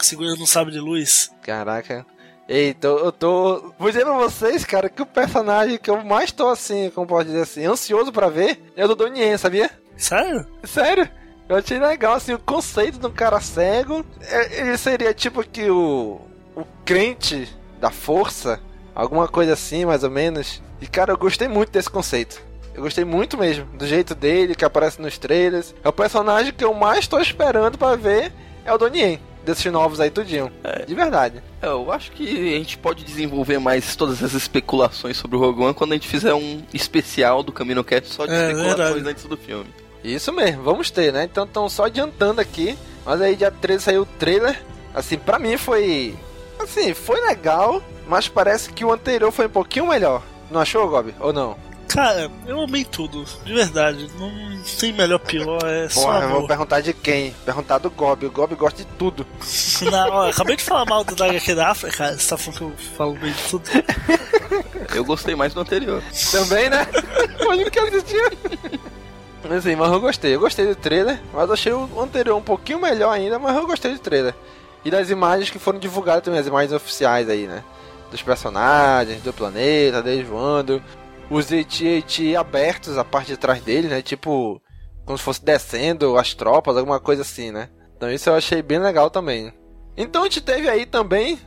segurando 0.00 0.42
um 0.42 0.46
sabre 0.46 0.72
de 0.72 0.80
luz. 0.80 1.30
Caraca. 1.42 2.06
Eita, 2.48 2.88
eu 2.88 3.12
tô. 3.12 3.74
Vou 3.78 3.90
dizer 3.90 4.04
pra 4.04 4.16
vocês, 4.16 4.64
cara, 4.64 4.88
que 4.88 5.02
o 5.02 5.06
personagem 5.06 5.76
que 5.78 5.90
eu 5.90 6.02
mais 6.02 6.32
tô 6.32 6.48
assim, 6.48 6.90
como 6.94 7.06
pode 7.06 7.28
dizer 7.28 7.42
assim, 7.42 7.66
ansioso 7.66 8.10
pra 8.10 8.28
ver 8.28 8.58
é 8.74 8.84
o 8.84 8.88
do 8.88 8.96
Donnie, 8.96 9.36
sabia? 9.36 9.70
Sério? 9.96 10.46
Sério? 10.64 11.10
Eu 11.46 11.56
achei 11.56 11.78
legal, 11.78 12.14
assim, 12.14 12.32
o 12.32 12.38
conceito 12.38 12.98
do 12.98 13.10
cara 13.10 13.40
cego. 13.40 14.04
é- 14.22 14.60
Ele 14.60 14.78
seria 14.78 15.12
tipo 15.12 15.42
que 15.44 15.68
o. 15.70 16.20
o 16.56 16.64
crente 16.86 17.48
da 17.80 17.90
força, 17.90 18.60
alguma 18.94 19.28
coisa 19.28 19.52
assim, 19.52 19.84
mais 19.84 20.02
ou 20.02 20.10
menos. 20.10 20.62
E 20.80 20.86
cara, 20.86 21.12
eu 21.12 21.18
gostei 21.18 21.48
muito 21.48 21.70
desse 21.70 21.90
conceito. 21.90 22.42
Eu 22.78 22.82
gostei 22.84 23.04
muito 23.04 23.36
mesmo, 23.36 23.64
do 23.74 23.84
jeito 23.84 24.14
dele, 24.14 24.54
que 24.54 24.64
aparece 24.64 25.02
nos 25.02 25.18
trailers. 25.18 25.74
É 25.82 25.88
o 25.88 25.92
personagem 25.92 26.52
que 26.52 26.64
eu 26.64 26.72
mais 26.72 27.08
tô 27.08 27.18
esperando 27.18 27.76
pra 27.76 27.96
ver, 27.96 28.32
é 28.64 28.72
o 28.72 28.78
Donnie, 28.78 29.18
desses 29.44 29.70
novos 29.72 29.98
aí 29.98 30.10
tudinho. 30.10 30.52
De 30.86 30.94
verdade. 30.94 31.42
É, 31.60 31.66
eu 31.66 31.90
acho 31.90 32.12
que 32.12 32.22
a 32.54 32.58
gente 32.58 32.78
pode 32.78 33.02
desenvolver 33.02 33.58
mais 33.58 33.96
todas 33.96 34.22
as 34.22 34.32
especulações 34.32 35.16
sobre 35.16 35.36
o 35.36 35.40
Rogue 35.40 35.60
One 35.64 35.74
quando 35.74 35.90
a 35.90 35.94
gente 35.96 36.06
fizer 36.06 36.32
um 36.34 36.62
especial 36.72 37.42
do 37.42 37.50
Camino 37.50 37.82
Cast 37.82 38.14
só 38.14 38.26
de 38.26 38.32
É, 38.32 38.52
especulações 38.52 38.76
verdade. 38.94 39.08
antes 39.10 39.24
do 39.24 39.36
filme. 39.36 39.66
Isso 40.04 40.32
mesmo, 40.32 40.62
vamos 40.62 40.88
ter, 40.92 41.12
né? 41.12 41.24
Então 41.24 41.42
estão 41.42 41.68
só 41.68 41.86
adiantando 41.86 42.40
aqui. 42.40 42.78
Mas 43.04 43.20
aí 43.20 43.34
dia 43.34 43.50
13 43.50 43.82
saiu 43.82 44.02
o 44.02 44.06
trailer. 44.06 44.56
Assim, 44.94 45.18
pra 45.18 45.38
mim 45.40 45.56
foi. 45.56 46.14
Assim, 46.60 46.94
foi 46.94 47.20
legal, 47.26 47.82
mas 48.06 48.28
parece 48.28 48.72
que 48.72 48.84
o 48.84 48.92
anterior 48.92 49.32
foi 49.32 49.46
um 49.46 49.50
pouquinho 49.50 49.88
melhor. 49.88 50.22
Não 50.50 50.60
achou, 50.60 50.88
Gob? 50.88 51.12
Ou 51.18 51.32
não? 51.32 51.56
Cara, 51.88 52.30
eu 52.46 52.60
amei 52.60 52.84
tudo, 52.84 53.24
de 53.44 53.52
verdade. 53.54 54.08
Não 54.18 54.30
tem 54.78 54.92
melhor 54.92 55.18
pior, 55.18 55.58
é 55.64 55.88
só 55.88 56.02
Porra, 56.02 56.20
eu 56.20 56.28
vou 56.30 56.46
perguntar 56.46 56.80
de 56.80 56.92
quem? 56.92 57.34
Perguntar 57.44 57.78
do 57.78 57.90
Gob. 57.90 58.26
O 58.26 58.30
Gob 58.30 58.54
gosta 58.54 58.84
de 58.84 58.88
tudo. 58.98 59.26
Não, 59.90 60.10
ó, 60.10 60.28
acabei 60.28 60.56
de 60.56 60.62
falar 60.62 60.84
mal 60.84 61.02
do 61.02 61.14
da 61.16 61.26
HQ 61.26 61.54
da 61.54 61.70
África, 61.70 61.96
cara. 61.96 62.18
Você 62.18 62.28
tá 62.28 62.36
falando 62.36 62.58
que 62.58 62.64
eu 62.64 62.90
falo 62.96 63.14
bem 63.14 63.32
de 63.32 63.42
tudo? 63.44 63.64
Eu 64.94 65.04
gostei 65.04 65.34
mais 65.34 65.52
do 65.52 65.60
anterior. 65.60 66.02
Também, 66.30 66.70
né? 66.70 66.86
Pode 67.44 67.70
que 67.70 67.78
eu 67.78 67.86
assistia. 67.88 68.32
Mas 69.42 69.52
assim, 69.58 69.76
mas 69.76 69.92
eu 69.92 70.00
gostei. 70.00 70.34
Eu 70.34 70.40
gostei 70.40 70.66
do 70.66 70.74
trailer, 70.74 71.20
mas 71.32 71.50
achei 71.50 71.72
o 71.72 72.00
anterior 72.00 72.36
um 72.36 72.42
pouquinho 72.42 72.80
melhor 72.80 73.12
ainda, 73.12 73.38
mas 73.38 73.54
eu 73.54 73.66
gostei 73.66 73.92
do 73.92 73.98
trailer. 73.98 74.34
E 74.84 74.90
das 74.90 75.10
imagens 75.10 75.50
que 75.50 75.58
foram 75.58 75.78
divulgadas 75.78 76.22
também, 76.22 76.40
as 76.40 76.46
imagens 76.46 76.72
oficiais 76.72 77.28
aí, 77.28 77.46
né? 77.46 77.62
Dos 78.10 78.22
personagens, 78.22 79.22
do 79.22 79.32
planeta, 79.32 80.02
deles 80.02 80.26
voando. 80.26 80.82
Os 81.30 81.52
AT-AT 81.52 82.36
abertos, 82.36 82.96
a 82.96 83.04
parte 83.04 83.28
de 83.28 83.36
trás 83.36 83.62
dele, 83.62 83.88
né? 83.88 84.00
Tipo, 84.02 84.60
como 85.04 85.18
se 85.18 85.24
fosse 85.24 85.44
descendo 85.44 86.16
as 86.16 86.34
tropas, 86.34 86.76
alguma 86.76 87.00
coisa 87.00 87.22
assim, 87.22 87.50
né? 87.50 87.68
Então 87.96 88.10
isso 88.10 88.28
eu 88.30 88.34
achei 88.34 88.62
bem 88.62 88.78
legal 88.78 89.10
também. 89.10 89.52
Então 89.96 90.22
a 90.22 90.24
gente 90.24 90.40
teve 90.40 90.68
aí 90.68 90.86
também, 90.86 91.38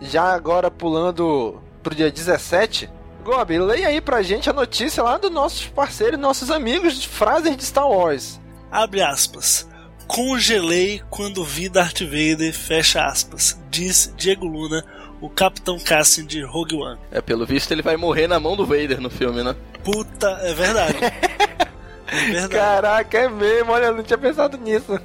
já 0.00 0.32
agora 0.32 0.70
pulando 0.70 1.60
pro 1.82 1.94
dia 1.94 2.10
17, 2.10 2.88
Gob, 3.26 3.58
leia 3.58 3.88
aí 3.88 4.00
pra 4.00 4.22
gente 4.22 4.48
a 4.48 4.52
notícia 4.52 5.02
lá 5.02 5.18
dos 5.18 5.32
nossos 5.32 5.66
parceiros, 5.66 6.16
nossos 6.16 6.48
amigos 6.48 6.94
de 7.00 7.08
frases 7.08 7.56
de 7.56 7.64
Star 7.64 7.90
Wars. 7.90 8.40
Abre 8.70 9.02
aspas. 9.02 9.68
Congelei 10.06 11.02
quando 11.10 11.44
vi 11.44 11.68
Darth 11.68 12.02
Vader, 12.02 12.54
fecha 12.54 13.04
aspas. 13.04 13.58
Diz 13.68 14.14
Diego 14.16 14.46
Luna, 14.46 14.84
o 15.20 15.28
Capitão 15.30 15.78
Cassian 15.78 16.24
de 16.26 16.42
Rogue 16.42 16.76
One. 16.76 16.98
É, 17.10 17.20
pelo 17.20 17.44
visto 17.46 17.70
ele 17.72 17.82
vai 17.82 17.96
morrer 17.96 18.26
na 18.26 18.38
mão 18.40 18.56
do 18.56 18.66
Vader 18.66 19.00
no 19.00 19.10
filme, 19.10 19.42
né? 19.42 19.54
Puta, 19.84 20.28
é 20.42 20.54
verdade. 20.54 20.96
É 22.08 22.20
verdade. 22.30 22.54
Caraca, 22.54 23.18
é 23.18 23.28
mesmo, 23.28 23.72
olha, 23.72 23.86
eu 23.86 23.96
não 23.96 24.02
tinha 24.04 24.16
pensado 24.16 24.56
nisso. 24.58 24.96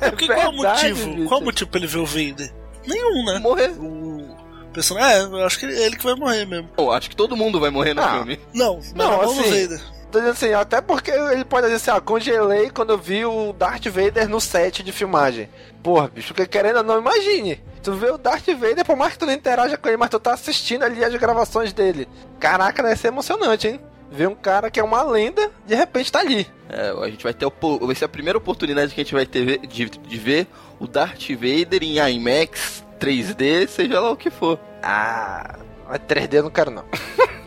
Porque 0.00 0.26
qual 0.26 0.36
é 0.38 0.48
o 0.48 0.52
verdade, 0.52 0.88
motivo? 0.90 1.14
bicho. 1.14 1.28
Qual 1.28 1.38
é 1.38 1.42
o 1.42 1.44
motivo 1.46 1.70
pra 1.70 1.78
ele 1.78 1.86
ver 1.86 1.98
o 1.98 2.04
Vader? 2.06 2.52
Nenhum, 2.84 3.24
né? 3.24 3.38
Morrer. 3.38 3.70
O 3.78 4.36
personagem. 4.72 5.16
É, 5.16 5.22
eu 5.22 5.46
acho 5.46 5.58
que 5.60 5.66
ele, 5.66 5.80
ele 5.80 5.96
que 5.96 6.02
vai 6.02 6.16
morrer 6.16 6.44
mesmo. 6.46 6.68
Eu 6.76 6.90
acho 6.90 7.08
que 7.08 7.14
todo 7.14 7.36
mundo 7.36 7.60
vai 7.60 7.70
morrer 7.70 7.94
no 7.94 8.02
Ah. 8.02 8.14
filme. 8.14 8.40
Não, 8.52 8.80
Não, 8.96 9.20
assim, 9.20 9.42
Vader. 9.42 9.80
Assim, 10.28 10.52
até 10.52 10.80
porque 10.80 11.12
ele 11.12 11.44
pode 11.44 11.68
dizer 11.68 11.76
assim, 11.76 11.90
ah, 11.96 12.00
congelei 12.00 12.68
quando 12.70 12.90
eu 12.90 12.98
vi 12.98 13.24
o 13.24 13.52
Darth 13.52 13.86
Vader 13.86 14.28
no 14.28 14.40
set 14.40 14.82
de 14.82 14.90
filmagem. 14.90 15.48
Porra, 15.84 16.08
bicho, 16.08 16.34
que 16.34 16.44
querendo 16.48 16.78
ou 16.78 16.82
não, 16.82 16.98
imagine. 16.98 17.60
Tu 17.82 17.92
vê 17.94 18.10
o 18.10 18.18
Darth 18.18 18.46
Vader, 18.46 18.84
por 18.84 18.96
mais 18.96 19.12
que 19.14 19.18
tu 19.20 19.26
não 19.26 19.32
interaja 19.32 19.76
com 19.76 19.88
ele, 19.88 19.96
mas 19.96 20.10
tu 20.10 20.20
tá 20.20 20.34
assistindo 20.34 20.82
ali 20.82 21.02
as 21.04 21.14
gravações 21.14 21.72
dele. 21.72 22.06
Caraca, 22.38 22.82
deve 22.82 22.96
ser 22.96 23.08
emocionante, 23.08 23.68
hein? 23.68 23.80
Ver 24.12 24.28
um 24.28 24.34
cara 24.34 24.70
que 24.70 24.78
é 24.80 24.82
uma 24.84 25.02
lenda, 25.02 25.50
de 25.66 25.74
repente 25.74 26.10
tá 26.12 26.18
ali. 26.18 26.46
É, 26.68 26.90
a 26.90 27.08
gente 27.08 27.22
vai 27.22 27.32
ter 27.32 27.46
opo- 27.46 27.86
vai 27.86 27.94
ser 27.94 28.04
a 28.04 28.08
primeira 28.08 28.36
oportunidade 28.36 28.92
que 28.94 29.00
a 29.00 29.04
gente 29.04 29.14
vai 29.14 29.24
ter 29.24 29.58
de, 29.66 29.86
de 29.88 30.18
ver 30.18 30.46
o 30.78 30.86
Darth 30.86 31.28
Vader 31.30 31.82
em 31.82 31.98
IMAX 32.16 32.84
3D, 33.00 33.66
seja 33.68 34.00
lá 34.00 34.10
o 34.10 34.16
que 34.16 34.30
for. 34.30 34.58
Ah, 34.82 35.58
mas 35.88 36.00
3D 36.00 36.34
eu 36.34 36.42
não 36.42 36.50
quero 36.50 36.70
não. 36.70 36.84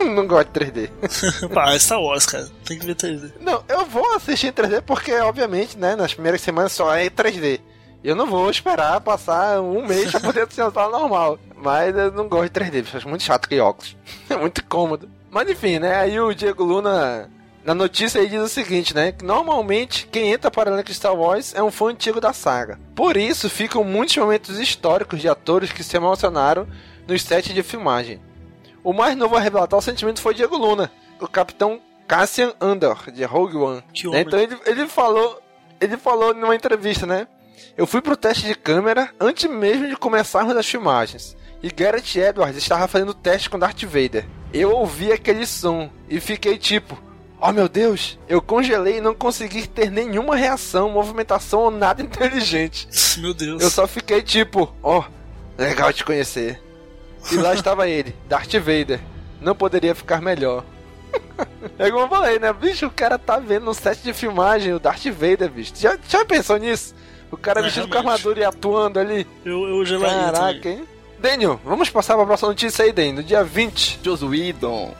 não 0.14 0.26
gosto 0.26 0.48
de 0.58 0.60
3D. 0.60 0.90
Pá, 1.54 1.78
Star 1.78 2.00
Wars, 2.00 2.26
cara. 2.26 2.48
Tem 2.64 2.78
que 2.78 2.86
ver 2.86 2.96
3D. 2.96 3.32
Não, 3.40 3.62
eu 3.68 3.84
vou 3.86 4.14
assistir 4.14 4.48
em 4.48 4.52
3D 4.52 4.82
porque, 4.82 5.12
obviamente, 5.14 5.78
né, 5.78 5.94
nas 5.94 6.12
primeiras 6.14 6.40
semanas 6.40 6.72
só 6.72 6.94
é 6.94 7.06
em 7.06 7.10
3D. 7.10 7.60
Eu 8.04 8.14
não 8.14 8.26
vou 8.26 8.50
esperar 8.50 9.00
passar 9.00 9.62
um 9.62 9.86
mês 9.86 10.10
pra 10.10 10.20
poder 10.20 10.46
uma 10.58 10.70
sala 10.70 10.98
normal. 10.98 11.38
Mas 11.56 11.96
eu 11.96 12.12
não 12.12 12.28
gosto 12.28 12.52
de 12.52 12.60
3D, 12.60 12.82
bicho, 12.82 12.96
acho 12.98 13.08
muito 13.08 13.24
chato 13.24 13.48
que 13.48 13.58
óculos. 13.58 13.96
É 14.28 14.36
muito 14.36 14.62
cômodo. 14.64 15.08
Mas 15.30 15.48
enfim, 15.48 15.78
né, 15.78 15.96
aí 15.96 16.20
o 16.20 16.34
Diego 16.34 16.62
Luna, 16.62 17.30
na 17.64 17.74
notícia 17.74 18.20
aí 18.20 18.28
diz 18.28 18.42
o 18.42 18.48
seguinte, 18.48 18.94
né, 18.94 19.10
que 19.12 19.24
normalmente 19.24 20.06
quem 20.06 20.30
entra 20.30 20.50
para 20.50 20.70
o 20.70 20.74
elenco 20.74 20.88
de 20.88 20.94
Star 20.94 21.16
Wars 21.16 21.54
é 21.54 21.62
um 21.62 21.70
fã 21.70 21.86
antigo 21.86 22.20
da 22.20 22.34
saga. 22.34 22.78
Por 22.94 23.16
isso, 23.16 23.48
ficam 23.48 23.82
muitos 23.82 24.16
momentos 24.18 24.60
históricos 24.60 25.20
de 25.20 25.28
atores 25.28 25.72
que 25.72 25.82
se 25.82 25.96
emocionaram 25.96 26.68
nos 27.08 27.22
sets 27.22 27.54
de 27.54 27.62
filmagem. 27.62 28.20
O 28.82 28.92
mais 28.92 29.16
novo 29.16 29.34
a 29.34 29.40
revelar 29.40 29.66
tal 29.66 29.80
sentimento 29.80 30.20
foi 30.20 30.34
Diego 30.34 30.58
Luna, 30.58 30.92
o 31.18 31.26
capitão 31.26 31.80
Cassian 32.06 32.52
Andor, 32.60 33.10
de 33.10 33.24
Rogue 33.24 33.56
One. 33.56 33.82
Né. 34.12 34.20
Então 34.20 34.38
ele, 34.38 34.58
ele 34.66 34.86
falou. 34.86 35.40
Ele 35.80 35.96
falou 35.96 36.32
numa 36.34 36.54
entrevista, 36.54 37.06
né? 37.06 37.26
Eu 37.76 37.86
fui 37.86 38.00
pro 38.00 38.16
teste 38.16 38.46
de 38.46 38.54
câmera 38.54 39.10
antes 39.20 39.48
mesmo 39.50 39.88
de 39.88 39.96
começarmos 39.96 40.56
as 40.56 40.66
filmagens. 40.66 41.36
E 41.62 41.70
Gareth 41.70 42.16
Edwards 42.16 42.56
estava 42.56 42.86
fazendo 42.86 43.10
o 43.10 43.14
teste 43.14 43.48
com 43.48 43.58
Darth 43.58 43.82
Vader. 43.84 44.26
Eu 44.52 44.70
ouvi 44.72 45.10
aquele 45.12 45.46
som 45.46 45.90
e 46.08 46.20
fiquei 46.20 46.58
tipo. 46.58 47.02
Oh 47.40 47.52
meu 47.52 47.68
Deus, 47.68 48.18
eu 48.28 48.40
congelei 48.40 48.98
e 48.98 49.00
não 49.00 49.14
consegui 49.14 49.66
ter 49.66 49.90
nenhuma 49.90 50.36
reação, 50.36 50.90
movimentação 50.90 51.60
ou 51.60 51.70
nada 51.70 52.00
inteligente. 52.02 52.88
Meu 53.18 53.34
Deus. 53.34 53.62
Eu 53.62 53.70
só 53.70 53.86
fiquei 53.86 54.22
tipo, 54.22 54.74
ó, 54.82 55.04
legal 55.58 55.92
te 55.92 56.04
conhecer. 56.04 56.62
E 57.32 57.36
lá 57.36 57.54
estava 57.54 57.88
ele, 57.88 58.14
Darth 58.28 58.52
Vader. 58.54 59.00
Não 59.40 59.54
poderia 59.54 59.94
ficar 59.94 60.20
melhor. 60.20 60.64
É 61.78 61.90
como 61.90 62.04
eu 62.04 62.08
falei, 62.08 62.38
né? 62.38 62.52
Bicho, 62.52 62.86
o 62.86 62.90
cara 62.90 63.18
tá 63.18 63.38
vendo 63.38 63.64
no 63.64 63.74
set 63.74 64.00
de 64.02 64.12
filmagem 64.12 64.72
o 64.72 64.78
Darth 64.78 65.06
Vader, 65.06 65.50
bicho. 65.50 65.72
Já, 65.74 65.98
já 66.08 66.24
pensou 66.24 66.56
nisso? 66.56 66.94
O 67.30 67.36
cara 67.36 67.60
É, 67.60 67.62
vestido 67.64 67.88
com 67.88 67.98
armadura 67.98 68.40
e 68.40 68.44
atuando 68.44 68.98
ali. 68.98 69.26
Eu, 69.44 69.66
eu 69.68 69.84
gelaria 69.84 70.32
Caraca, 70.32 70.54
também. 70.60 70.78
hein? 70.78 70.84
Daniel, 71.18 71.60
vamos 71.64 71.88
passar 71.90 72.16
pra 72.16 72.26
próxima 72.26 72.50
notícia 72.50 72.84
aí, 72.84 72.92
Daniel. 72.92 73.14
No 73.16 73.22
dia 73.22 73.42
20. 73.42 74.00
Joss 74.02 74.24
Whedon 74.24 74.94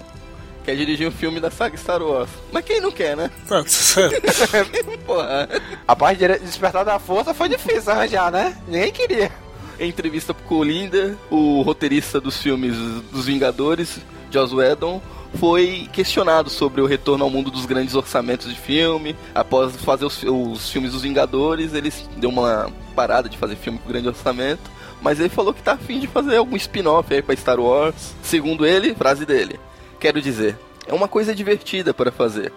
quer 0.65 0.75
dirigir 0.77 1.07
um 1.07 1.13
filme 1.13 1.39
da 1.41 1.51
saga 1.51 1.77
Star 1.77 2.03
Wars. 2.03 2.31
Mas 2.51 2.65
quem 2.65 2.81
não 2.81 2.91
quer, 2.91 3.17
né? 3.17 3.31
Sério. 3.67 4.19
Porra. 5.07 5.49
A 5.87 5.95
parte 5.95 6.19
de 6.19 6.39
Despertar 6.39 6.85
da 6.85 6.99
Força 6.99 7.35
foi 7.35 7.49
difícil 7.49 7.93
arranjar, 7.93 8.31
né? 8.33 8.57
Ninguém 8.67 8.91
queria. 8.91 9.31
Em 9.79 9.89
entrevista 9.89 10.33
com 10.33 10.55
o 10.57 10.65
Linda, 10.65 11.19
o 11.31 11.61
roteirista 11.63 12.21
dos 12.21 12.41
filmes 12.41 12.75
dos 13.13 13.27
Vingadores, 13.27 13.99
Joss 14.31 14.55
Whedon, 14.55 15.03
foi 15.39 15.89
questionado 15.93 16.49
sobre 16.51 16.81
o 16.81 16.87
retorno 16.87 17.25
ao 17.25 17.31
mundo 17.31 17.51
dos 17.51 17.67
grandes 17.67 17.95
orçamentos 17.95 18.53
de 18.53 18.59
filme. 18.59 19.17
Após 19.35 19.77
fazer 19.77 20.05
os, 20.05 20.23
os 20.23 20.71
filmes 20.71 20.93
dos 20.93 21.03
Vingadores, 21.03 21.75
ele 21.75 21.93
deu 22.17 22.31
uma 22.31 22.71
parada 22.95 23.29
de 23.29 23.39
fazer 23.39 23.57
filme 23.57 23.79
com 23.79 23.89
grande 23.89 24.09
orçamento. 24.09 24.71
Mas 25.01 25.21
ele 25.21 25.29
falou 25.29 25.53
que 25.53 25.63
tá 25.63 25.73
afim 25.73 26.01
de 26.01 26.07
fazer 26.07 26.37
algum 26.37 26.57
spin-off 26.57 27.13
aí 27.13 27.21
pra 27.21 27.37
Star 27.37 27.61
Wars. 27.61 28.15
Segundo 28.23 28.65
ele, 28.65 28.95
frase 28.95 29.27
dele: 29.27 29.61
Quero 30.01 30.21
dizer, 30.21 30.59
é 30.87 30.95
uma 30.95 31.09
coisa 31.09 31.35
divertida 31.35 31.93
para 31.93 32.11
fazer, 32.11 32.53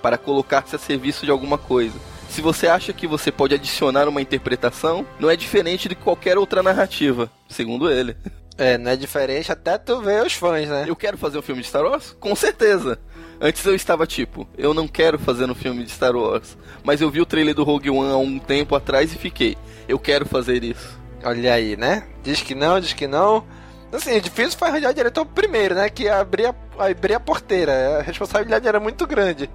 para 0.00 0.18
colocar-se 0.18 0.74
a 0.74 0.78
serviço 0.78 1.24
de 1.24 1.30
alguma 1.30 1.58
coisa. 1.58 1.94
Se 2.28 2.40
você 2.40 2.66
acha 2.66 2.92
que 2.92 3.06
você 3.06 3.30
pode 3.30 3.54
adicionar 3.54 4.08
uma 4.08 4.22
interpretação, 4.22 5.06
não 5.20 5.28
é 5.28 5.36
diferente 5.36 5.88
de 5.88 5.94
qualquer 5.94 6.38
outra 6.38 6.62
narrativa, 6.62 7.30
segundo 7.46 7.90
ele. 7.90 8.16
É, 8.62 8.78
não 8.78 8.92
é 8.92 8.96
diferente 8.96 9.50
até 9.50 9.76
tu 9.76 10.00
ver 10.00 10.24
os 10.24 10.34
fãs, 10.34 10.68
né? 10.68 10.84
Eu 10.86 10.94
quero 10.94 11.18
fazer 11.18 11.36
um 11.36 11.42
filme 11.42 11.62
de 11.62 11.66
Star 11.66 11.82
Wars? 11.82 12.16
Com 12.20 12.32
certeza. 12.36 12.96
Antes 13.40 13.66
eu 13.66 13.74
estava 13.74 14.06
tipo, 14.06 14.46
eu 14.56 14.72
não 14.72 14.86
quero 14.86 15.18
fazer 15.18 15.50
um 15.50 15.54
filme 15.54 15.82
de 15.82 15.90
Star 15.90 16.14
Wars, 16.14 16.56
mas 16.84 17.00
eu 17.00 17.10
vi 17.10 17.20
o 17.20 17.26
trailer 17.26 17.56
do 17.56 17.64
Rogue 17.64 17.90
One 17.90 18.12
há 18.12 18.16
um 18.16 18.38
tempo 18.38 18.76
atrás 18.76 19.12
e 19.12 19.18
fiquei, 19.18 19.58
eu 19.88 19.98
quero 19.98 20.24
fazer 20.24 20.62
isso. 20.62 20.96
Olha 21.24 21.54
aí, 21.54 21.76
né? 21.76 22.04
Diz 22.22 22.40
que 22.40 22.54
não, 22.54 22.78
diz 22.78 22.92
que 22.92 23.08
não. 23.08 23.44
Assim, 23.92 24.12
é 24.12 24.20
difícil 24.20 24.56
foi 24.56 24.68
arranjar 24.68 24.94
diretor 24.94 25.26
primeiro, 25.26 25.74
né? 25.74 25.90
Que 25.90 26.08
abrir 26.08 26.46
a, 26.46 26.54
abrir 26.88 27.14
a 27.14 27.20
porteira. 27.20 27.98
A 27.98 28.02
responsabilidade 28.02 28.68
era 28.68 28.78
muito 28.78 29.08
grande. 29.08 29.50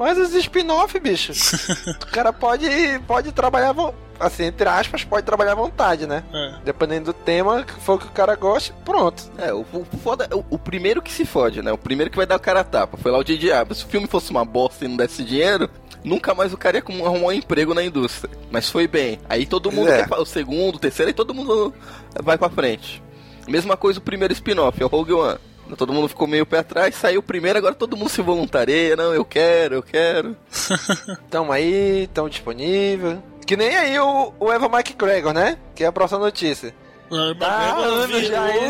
Mas 0.00 0.16
os 0.16 0.32
spin-off, 0.34 0.98
bicho, 0.98 1.32
o 2.02 2.06
cara 2.06 2.32
pode, 2.32 2.66
pode 3.06 3.32
trabalhar, 3.32 3.74
assim, 4.18 4.44
entre 4.44 4.66
aspas, 4.66 5.04
pode 5.04 5.26
trabalhar 5.26 5.52
à 5.52 5.54
vontade, 5.54 6.06
né? 6.06 6.24
É. 6.32 6.54
Dependendo 6.64 7.04
do 7.06 7.12
tema, 7.12 7.62
que 7.64 7.74
for 7.74 8.00
que 8.00 8.06
o 8.06 8.10
cara 8.10 8.34
goste, 8.34 8.72
pronto. 8.82 9.30
É, 9.36 9.52
o, 9.52 9.60
o 9.60 9.86
foda 10.02 10.26
o, 10.34 10.42
o 10.54 10.58
primeiro 10.58 11.02
que 11.02 11.12
se 11.12 11.26
fode, 11.26 11.60
né? 11.60 11.70
O 11.70 11.76
primeiro 11.76 12.10
que 12.10 12.16
vai 12.16 12.24
dar 12.24 12.36
o 12.36 12.40
cara 12.40 12.60
a 12.60 12.64
tapa. 12.64 12.96
Foi 12.96 13.12
lá 13.12 13.18
o 13.18 13.22
J.J. 13.22 13.52
Abrams. 13.52 13.80
Se 13.82 13.84
o 13.86 13.88
filme 13.90 14.06
fosse 14.06 14.30
uma 14.30 14.42
bosta 14.42 14.86
e 14.86 14.88
não 14.88 14.96
desse 14.96 15.22
dinheiro, 15.22 15.68
nunca 16.02 16.34
mais 16.34 16.54
o 16.54 16.56
cara 16.56 16.78
ia 16.78 16.82
com- 16.82 17.04
arrumar 17.04 17.26
um 17.26 17.32
emprego 17.32 17.74
na 17.74 17.82
indústria. 17.84 18.34
Mas 18.50 18.70
foi 18.70 18.88
bem. 18.88 19.20
Aí 19.28 19.44
todo 19.44 19.70
mundo 19.70 19.90
É. 19.90 20.02
quer 20.06 20.14
o 20.16 20.24
segundo, 20.24 20.76
o 20.76 20.78
terceiro, 20.78 21.10
e 21.10 21.14
todo 21.14 21.34
mundo 21.34 21.74
vai 22.22 22.38
pra 22.38 22.48
frente. 22.48 23.02
Mesma 23.46 23.76
coisa 23.76 23.98
o 23.98 24.02
primeiro 24.02 24.32
spin-off, 24.32 24.80
é 24.80 24.84
o 24.86 24.88
Rogue 24.88 25.12
One. 25.12 25.38
Todo 25.76 25.92
mundo 25.92 26.08
ficou 26.08 26.26
meio 26.26 26.46
pé 26.46 26.58
atrás, 26.58 26.94
saiu 26.94 27.22
primeiro, 27.22 27.58
agora 27.58 27.74
todo 27.74 27.96
mundo 27.96 28.10
se 28.10 28.22
voluntaria. 28.22 28.96
Não, 28.96 29.14
eu 29.14 29.24
quero, 29.24 29.76
eu 29.76 29.82
quero. 29.82 30.36
Tamo 31.30 31.52
aí, 31.52 32.08
tamo 32.12 32.28
disponível. 32.28 33.22
Que 33.46 33.56
nem 33.56 33.76
aí 33.76 33.98
o, 33.98 34.32
o 34.38 34.52
Eva 34.52 34.66
McGregor, 34.66 35.32
né? 35.32 35.58
Que 35.74 35.84
é 35.84 35.86
a 35.86 35.92
próxima 35.92 36.20
notícia. 36.20 36.74
Não, 37.10 37.34
Tá 37.34 37.74
anos 37.76 38.26
já 38.28 38.46
virou- 38.46 38.64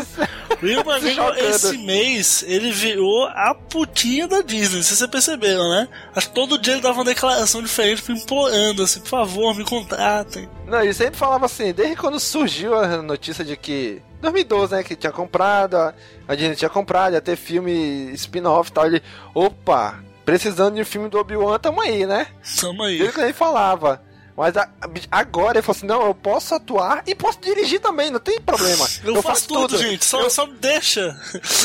Ian 0.63 0.79
McGregor, 0.81 0.99
chocando. 1.35 1.39
esse 1.39 1.77
mês, 1.77 2.43
ele 2.47 2.71
virou 2.71 3.25
a 3.27 3.53
putinha 3.55 4.27
da 4.27 4.41
Disney, 4.41 4.83
se 4.83 4.95
você 4.95 5.07
perceberam, 5.07 5.69
né? 5.69 5.87
Acho 6.15 6.27
que 6.29 6.35
todo 6.35 6.57
dia 6.57 6.73
ele 6.73 6.81
dava 6.81 6.97
uma 6.99 7.05
declaração 7.05 7.61
diferente, 7.61 8.11
implorando 8.11 8.83
assim, 8.83 8.99
por 8.99 9.09
favor, 9.09 9.55
me 9.55 9.63
contratem. 9.63 10.49
Não, 10.67 10.81
ele 10.81 10.93
sempre 10.93 11.15
falava 11.17 11.45
assim, 11.45 11.71
desde 11.73 11.95
quando 11.95 12.19
surgiu 12.19 12.75
a 12.75 13.01
notícia 13.01 13.43
de 13.45 13.55
que. 13.55 14.01
2012, 14.21 14.75
né? 14.75 14.83
Que 14.83 14.95
tinha 14.95 15.11
comprado, 15.11 15.75
a 15.75 15.93
a 16.27 16.35
Disney 16.35 16.55
tinha 16.55 16.69
comprado, 16.69 17.13
ia 17.13 17.21
ter 17.21 17.35
filme 17.35 18.11
spin-off 18.13 18.69
e 18.69 18.73
tal. 18.73 18.85
Ele, 18.85 19.01
opa, 19.33 19.99
precisando 20.23 20.75
de 20.75 20.81
um 20.81 20.85
filme 20.85 21.09
do 21.09 21.17
Obi-Wan, 21.17 21.57
tamo 21.59 21.81
aí, 21.81 22.05
né? 22.05 22.27
Tamo 22.59 22.83
aí. 22.83 23.01
Ele 23.01 23.11
que 23.11 23.19
nem 23.21 23.33
falava. 23.33 24.01
Mas 24.35 24.55
a- 24.57 24.69
agora 25.11 25.57
ele 25.57 25.61
falou 25.61 25.77
assim: 25.77 25.85
não, 25.85 26.05
eu 26.05 26.15
posso 26.15 26.55
atuar 26.55 27.03
e 27.05 27.13
posso 27.13 27.39
dirigir 27.41 27.79
também, 27.79 28.09
não 28.09 28.19
tem 28.19 28.39
problema. 28.39 28.87
Eu, 29.03 29.21
faço, 29.21 29.47
tudo, 29.47 29.77
gente, 29.77 30.05
só, 30.05 30.27
só 30.29 30.45
me 30.47 30.53
deixa. 30.53 31.15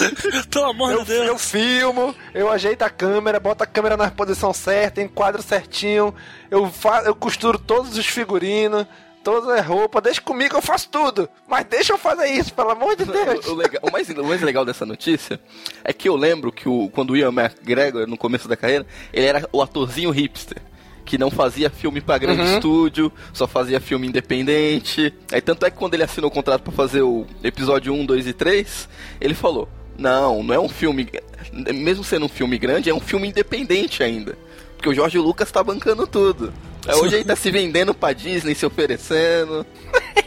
Pelo 0.51 0.67
amor 0.67 0.93
Eu, 0.93 0.99
de 1.01 1.05
Deus. 1.07 1.27
eu 1.29 1.39
filmo, 1.39 2.15
eu 2.35 2.51
ajeito 2.51 2.83
a 2.83 2.91
câmera, 2.91 3.39
boto 3.41 3.63
a 3.63 3.67
câmera 3.67 3.97
na 3.97 4.11
posição 4.11 4.53
certa, 4.53 5.01
enquadro 5.01 5.43
certinho, 5.43 6.15
eu, 6.51 6.71
fa 6.71 7.03
eu 7.05 7.15
costuro 7.15 7.59
todos 7.59 7.97
os 7.97 8.07
figurinos, 8.07 8.87
todas 9.23 9.49
as 9.49 9.65
roupas, 9.67 10.03
deixa 10.03 10.21
comigo, 10.21 10.57
eu 10.57 10.63
faço 10.63 10.89
tudo. 10.89 11.29
Mas 11.49 11.65
deixa 11.67 11.93
eu 11.93 11.99
fazer 11.99 12.27
isso, 12.29 12.53
pelo 12.53 12.71
amor 12.71 12.97
de 12.97 13.05
Deus. 13.05 13.47
O, 13.47 13.53
o 13.53 13.55
legal- 13.55 13.83
o 13.85 13.91
mais, 13.93 14.09
o 14.09 14.25
mais 14.25 14.41
legal 14.43 14.65
dessa 14.65 14.85
notícia 14.87 15.41
é 15.85 15.93
que 15.93 16.09
eu 16.09 16.17
lembro 16.17 16.51
que 16.53 16.69
o, 16.69 16.89
quando 16.91 17.11
o 17.11 17.17
Ian 17.17 17.33
McGregor, 17.33 18.07
no 18.07 18.17
começo 18.17 18.49
da 18.49 18.57
carreira, 18.57 18.87
ele 19.13 19.27
era 19.27 19.49
o 19.53 19.63
atorzinho 19.63 20.11
hipster. 20.11 20.59
Que 21.07 21.17
não 21.17 21.31
fazia 21.31 21.71
filme 21.71 22.01
pra 22.03 22.19
grande 22.19 22.43
Uhum. 22.43 22.55
estúdio, 22.57 23.11
só 23.33 23.47
fazia 23.47 23.81
filme 23.81 24.07
independente. 24.09 25.15
Aí 25.33 25.41
tanto 25.41 25.65
é 25.65 25.71
que 25.71 25.77
quando 25.79 25.95
ele 25.95 26.03
assinou 26.03 26.29
o 26.29 26.35
contrato 26.35 26.63
pra 26.63 26.73
fazer 26.73 27.01
o 27.01 27.25
episódio 27.43 27.95
1, 27.95 28.05
2 28.05 28.27
e 28.27 28.33
3, 28.35 28.89
ele 29.21 29.33
falou: 29.33 29.69
Não, 29.97 30.43
não 30.43 30.55
é 30.55 30.59
um 30.59 30.69
filme. 30.69 31.09
Mesmo 31.53 32.03
sendo 32.05 32.27
um 32.27 32.29
filme 32.29 32.59
grande, 32.59 32.91
é 32.91 32.95
um 32.95 33.01
filme 33.01 33.29
independente 33.29 34.03
ainda. 34.03 34.37
Porque 34.77 34.89
o 34.91 34.95
Jorge 34.95 35.17
Lucas 35.17 35.51
tá 35.51 35.63
bancando 35.65 36.07
tudo. 36.07 36.53
Aí 36.87 36.95
Hoje 36.97 37.15
ele 37.17 37.25
tá 37.25 37.35
se 37.35 37.51
vendendo 37.51 37.95
pra 37.95 38.13
Disney, 38.13 38.55
se 38.55 38.67
oferecendo. 38.67 39.65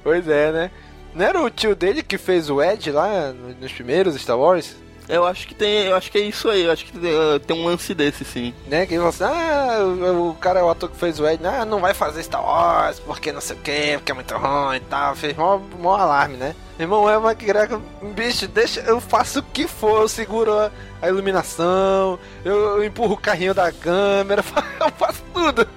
Pois 0.03 0.27
é, 0.27 0.51
né? 0.51 0.71
Não 1.13 1.25
era 1.25 1.41
o 1.41 1.49
tio 1.49 1.75
dele 1.75 2.01
que 2.01 2.17
fez 2.17 2.49
o 2.49 2.61
Ed 2.61 2.91
lá 2.91 3.33
no- 3.33 3.53
nos 3.59 3.71
primeiros 3.71 4.15
Star 4.15 4.38
Wars? 4.39 4.75
Eu 5.09 5.25
acho 5.25 5.47
que 5.47 5.55
tem. 5.55 5.87
Eu 5.87 5.95
acho 5.95 6.11
que 6.11 6.19
é 6.19 6.21
isso 6.21 6.47
aí. 6.47 6.65
Eu 6.65 6.71
acho 6.71 6.85
que 6.85 6.95
eh, 6.95 7.39
tem 7.39 7.57
um 7.57 7.65
lance 7.65 7.95
desse, 7.95 8.23
sim. 8.23 8.53
Né? 8.67 8.85
Que 8.85 8.95
assim: 8.95 9.23
ah, 9.23 9.79
o, 9.81 10.29
o 10.29 10.35
cara, 10.35 10.63
o 10.63 10.69
ator 10.69 10.87
que 10.87 10.95
fez 10.95 11.19
o 11.19 11.27
Ed, 11.27 11.45
ah, 11.45 11.65
não 11.65 11.79
vai 11.79 11.95
fazer 11.95 12.21
Star 12.21 12.45
Wars 12.45 12.99
porque 12.99 13.31
não 13.31 13.41
sei 13.41 13.55
o 13.55 13.59
que, 13.59 13.97
porque 13.97 14.11
é 14.11 14.15
muito 14.15 14.37
ruim 14.37 14.77
e 14.77 14.81
tal. 14.81 15.15
Fez 15.15 15.35
mó, 15.35 15.59
mó 15.79 15.95
alarme, 15.95 16.37
né? 16.37 16.55
Irmão, 16.79 17.09
é 17.09 17.17
uma 17.17 17.31
McGregor, 17.31 17.81
bicho, 18.15 18.47
deixa, 18.47 18.79
eu 18.81 19.01
faço 19.01 19.39
o 19.39 19.43
que 19.43 19.67
for, 19.67 20.03
eu 20.03 20.07
seguro 20.07 20.57
a, 20.57 20.71
a 21.01 21.09
iluminação, 21.09 22.17
eu, 22.45 22.55
eu 22.77 22.83
empurro 22.85 23.15
o 23.15 23.17
carrinho 23.17 23.53
da 23.53 23.69
câmera, 23.69 24.41
eu 24.79 24.89
faço 24.91 25.21
tudo. 25.33 25.67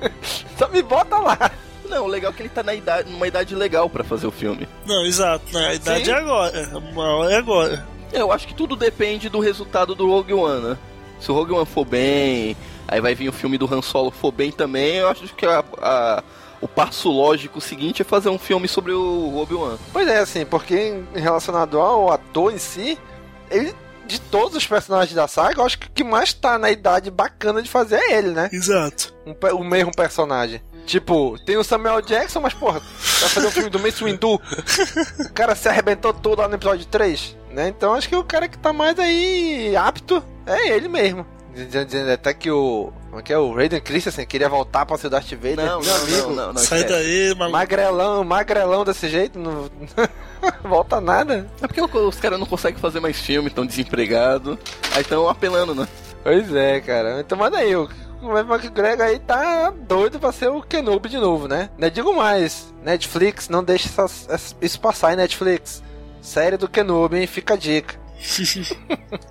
Só 0.57 0.69
me 0.69 0.81
bota 0.81 1.19
lá. 1.19 1.51
Não, 1.89 2.05
o 2.05 2.07
legal 2.07 2.31
é 2.31 2.35
que 2.35 2.43
ele 2.43 2.49
tá 2.49 2.63
na 2.63 2.73
idade, 2.73 3.11
numa 3.11 3.27
idade 3.27 3.53
legal 3.55 3.91
pra 3.91 4.05
fazer 4.05 4.29
o 4.29 4.31
filme. 4.31 4.69
Não, 4.87 5.05
exato, 5.05 5.45
né? 5.53 5.71
A 5.71 5.75
idade 5.75 6.05
Sim. 6.05 6.13
é 6.13 6.15
agora. 6.15 6.71
Uma 6.79 7.17
hora 7.17 7.33
é 7.33 7.37
agora. 7.37 7.92
Eu 8.13 8.31
acho 8.33 8.47
que 8.47 8.55
tudo 8.55 8.77
depende 8.77 9.29
do 9.29 9.41
resultado 9.41 9.95
do 9.95 10.07
Rogue 10.07 10.35
One, 10.35 10.61
né? 10.69 10.79
Se 11.21 11.31
o 11.31 11.35
Rogue 11.35 11.53
One 11.53 11.67
for 11.67 11.85
bem, 11.85 12.57
aí 12.89 13.01
vai 13.01 13.15
vir 13.15 13.29
o 13.29 13.33
filme 13.33 13.57
do 13.57 13.73
Han 13.73 13.81
Solo 13.83 14.11
for 14.11 14.33
bem 14.33 14.51
também, 14.51 14.97
eu 14.97 15.09
acho 15.09 15.23
que 15.35 15.47
a- 15.47 15.65
a- 15.81 16.23
o 16.61 16.69
passo 16.69 17.11
lógico 17.11 17.61
seguinte 17.61 18.03
é 18.03 18.05
fazer 18.05 18.29
um 18.29 18.39
filme 18.39 18.69
sobre 18.69 18.93
o 18.93 19.37
Obi-Wan. 19.39 19.77
Pois 19.93 20.07
é, 20.09 20.19
assim, 20.19 20.45
porque 20.45 20.77
em- 20.77 21.07
relacionado 21.21 21.79
ao 21.81 22.11
ator 22.13 22.53
em 22.53 22.59
si, 22.59 22.99
ele, 23.51 23.75
de 24.07 24.21
todos 24.21 24.57
os 24.57 24.67
personagens 24.67 25.15
da 25.15 25.27
saga, 25.29 25.61
eu 25.61 25.65
acho 25.65 25.79
que 25.79 25.87
o 25.87 25.91
que 25.91 26.05
mais 26.05 26.33
tá 26.33 26.59
na 26.59 26.71
idade 26.71 27.11
bacana 27.11 27.63
de 27.63 27.71
fazer 27.71 27.97
é 27.97 28.19
ele, 28.19 28.29
né? 28.31 28.51
Exato. 28.53 29.15
um, 29.27 29.35
o 29.57 29.65
mesmo 29.65 29.93
personagem. 29.95 30.61
Tipo, 30.87 31.39
tem 31.45 31.57
o 31.57 31.65
Samuel 31.65 32.03
Jackson, 32.03 32.41
mas 32.41 32.55
porra, 32.55 32.81
vai 32.81 33.29
fazer 33.29 33.47
um 33.47 33.51
filme 33.51 33.71
do 33.71 33.79
Mace 33.79 34.03
Windu. 34.03 34.35
O 34.35 35.33
cara 35.33 35.55
se 35.55 35.69
arrebentou 35.69 36.13
todo 36.13 36.41
lá 36.41 36.49
no 36.49 36.55
episódio 36.55 36.85
3, 36.87 37.37
né? 37.51 37.69
Então 37.69 37.95
acho 37.95 38.09
que 38.09 38.17
o 38.17 38.25
cara 38.25 38.49
que 38.49 38.59
tá 38.59 38.73
mais 38.73 38.99
aí 38.99 39.77
apto 39.77 40.23
é 40.47 40.71
ele 40.71 40.89
mesmo. 40.89 41.27
Dizendo, 41.55 42.11
até 42.11 42.33
que 42.33 42.51
o. 42.51 42.91
Como 43.11 43.21
é 43.21 43.23
que 43.23 43.33
é? 43.33 43.37
O 43.37 43.55
Raiden 43.55 43.81
Christensen 43.81 44.25
queria 44.25 44.49
voltar 44.49 44.87
pra 44.87 44.97
ser 44.97 45.09
o 45.09 45.11
Darth 45.11 45.31
Vader. 45.33 45.57
Não, 45.57 45.81
Meu 45.81 45.89
não, 45.89 46.03
amigo, 46.03 46.29
não, 46.29 46.35
não, 46.35 46.53
não, 46.55 46.63
Sai 46.63 46.85
daí, 46.85 47.35
maluco. 47.35 47.59
Magrelão, 47.59 48.25
magrelão 48.25 48.85
desse 48.85 49.07
jeito, 49.07 49.39
não. 49.39 49.71
volta 50.65 50.99
nada. 50.99 51.47
É 51.61 51.67
porque 51.67 51.83
os 51.83 52.17
caras 52.19 52.39
não 52.41 52.47
conseguem 52.47 52.81
fazer 52.81 53.01
mais 53.01 53.21
filme, 53.21 53.49
estão 53.49 53.67
desempregados, 53.67 54.57
aí 54.95 55.03
estão 55.03 55.29
apelando, 55.29 55.75
né? 55.75 55.87
Pois 56.23 56.55
é, 56.55 56.81
cara. 56.81 57.21
Então 57.21 57.37
manda 57.37 57.59
aí, 57.59 57.77
o 57.77 57.87
o 58.23 58.39
Evan 58.39 58.55
McGregor 58.57 59.07
aí 59.07 59.19
tá 59.19 59.71
doido 59.71 60.19
pra 60.21 60.33
ser 60.33 60.49
o 60.51 60.63
Kenobi 60.63 61.09
de 61.09 61.19
novo, 61.19 61.49
né? 61.49 61.71
Não 61.79 61.89
digo 61.91 62.15
mais, 62.15 62.73
Netflix, 62.83 63.49
não 63.49 63.65
essas- 63.69 64.29
essa- 64.29 64.55
isso 64.61 64.81
passar 64.81 65.09
aí, 65.09 65.17
Netflix. 65.17 65.83
Série 66.21 66.57
do 66.57 66.69
Kenobi, 66.69 67.19
hein? 67.19 67.27
Fica 67.27 67.55
a 67.55 67.57
dica. 67.57 67.95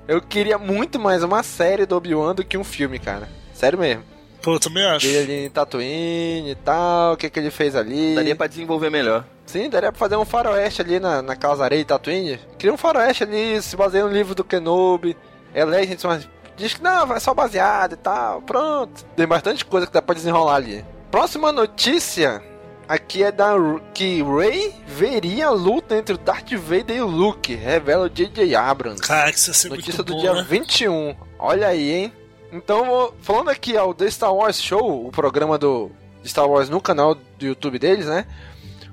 Eu 0.08 0.22
queria 0.22 0.58
muito 0.58 1.00
mais 1.00 1.24
uma 1.24 1.44
série 1.44 1.86
do 1.86 1.96
Obi-Wan 1.96 2.36
do 2.36 2.44
que 2.44 2.58
um 2.58 2.64
filme, 2.64 3.00
cara. 3.00 3.30
Sério 3.54 3.80
mesmo. 3.80 4.04
Pô, 4.42 4.56
eu 4.56 4.60
também 4.60 4.84
acho. 4.86 5.06
Ele 5.06 5.18
ali 5.20 5.46
em 5.46 5.50
Tatooine 5.52 6.50
e 6.52 6.56
tal, 6.56 7.14
o 7.14 7.18
que 7.18 7.30
que 7.30 7.40
ele 7.40 7.52
fez 7.52 7.76
ali. 7.76 8.16
Daria 8.16 8.36
pra 8.36 8.48
desenvolver 8.48 8.90
melhor. 8.90 9.24
Sim, 9.46 9.70
daria 9.70 9.92
pra 9.92 10.00
fazer 10.00 10.16
um 10.18 10.26
faroeste 10.26 10.82
ali 10.82 11.00
na, 11.00 11.22
na 11.22 11.36
Casa 11.36 11.64
Areia 11.64 11.84
de 11.84 11.88
Tatooine. 11.88 12.40
Cria 12.58 12.74
um 12.74 12.78
faroeste 12.78 13.24
ali, 13.24 13.62
se 13.62 13.76
baseia 13.78 14.04
no 14.04 14.10
livro 14.12 14.34
do 14.34 14.44
Kenobi. 14.44 15.16
É 15.54 15.64
Legends, 15.64 16.04
mas 16.04 16.28
diz 16.62 16.74
que 16.76 16.84
não, 16.84 17.12
é 17.14 17.20
só 17.20 17.34
baseado 17.34 17.94
e 17.94 17.98
tal. 17.98 18.42
Pronto. 18.42 19.06
Tem 19.16 19.28
bastante 19.28 19.66
coisa 19.66 19.88
que 19.88 19.94
dá 19.94 20.02
pra 20.02 20.16
desenrolar 20.16 20.56
ali. 20.56 20.86
Próxima 21.10 21.52
notícia 21.52 22.42
aqui 22.88 23.24
é 23.24 23.32
da 23.32 23.54
que 23.94 24.24
Rey 24.24 24.74
veria 24.88 25.48
a 25.48 25.52
luta 25.52 25.96
entre 25.96 26.16
o 26.16 26.18
Darth 26.18 26.52
Vader 26.54 26.98
e 26.98 27.02
o 27.02 27.08
Luke. 27.08 27.54
Revela 27.56 28.06
o 28.06 28.10
J.J. 28.10 28.56
Abrams. 28.56 29.02
Cara, 29.02 29.32
que 29.32 29.38
isso 29.38 29.50
ia 29.50 29.54
ser 29.54 29.70
Notícia 29.70 30.04
do 30.04 30.14
bom, 30.14 30.20
dia 30.20 30.34
né? 30.34 30.46
21. 30.48 31.16
Olha 31.40 31.68
aí, 31.68 31.92
hein? 31.92 32.14
Então, 32.52 33.14
falando 33.22 33.50
aqui 33.50 33.78
ao 33.78 33.94
The 33.94 34.10
Star 34.10 34.34
Wars 34.34 34.62
Show, 34.62 35.08
o 35.08 35.12
programa 35.12 35.58
do 35.58 35.90
Star 36.26 36.48
Wars 36.48 36.70
no 36.70 36.82
canal 36.82 37.16
do 37.16 37.46
YouTube 37.46 37.80
deles, 37.80 38.06
né? 38.06 38.26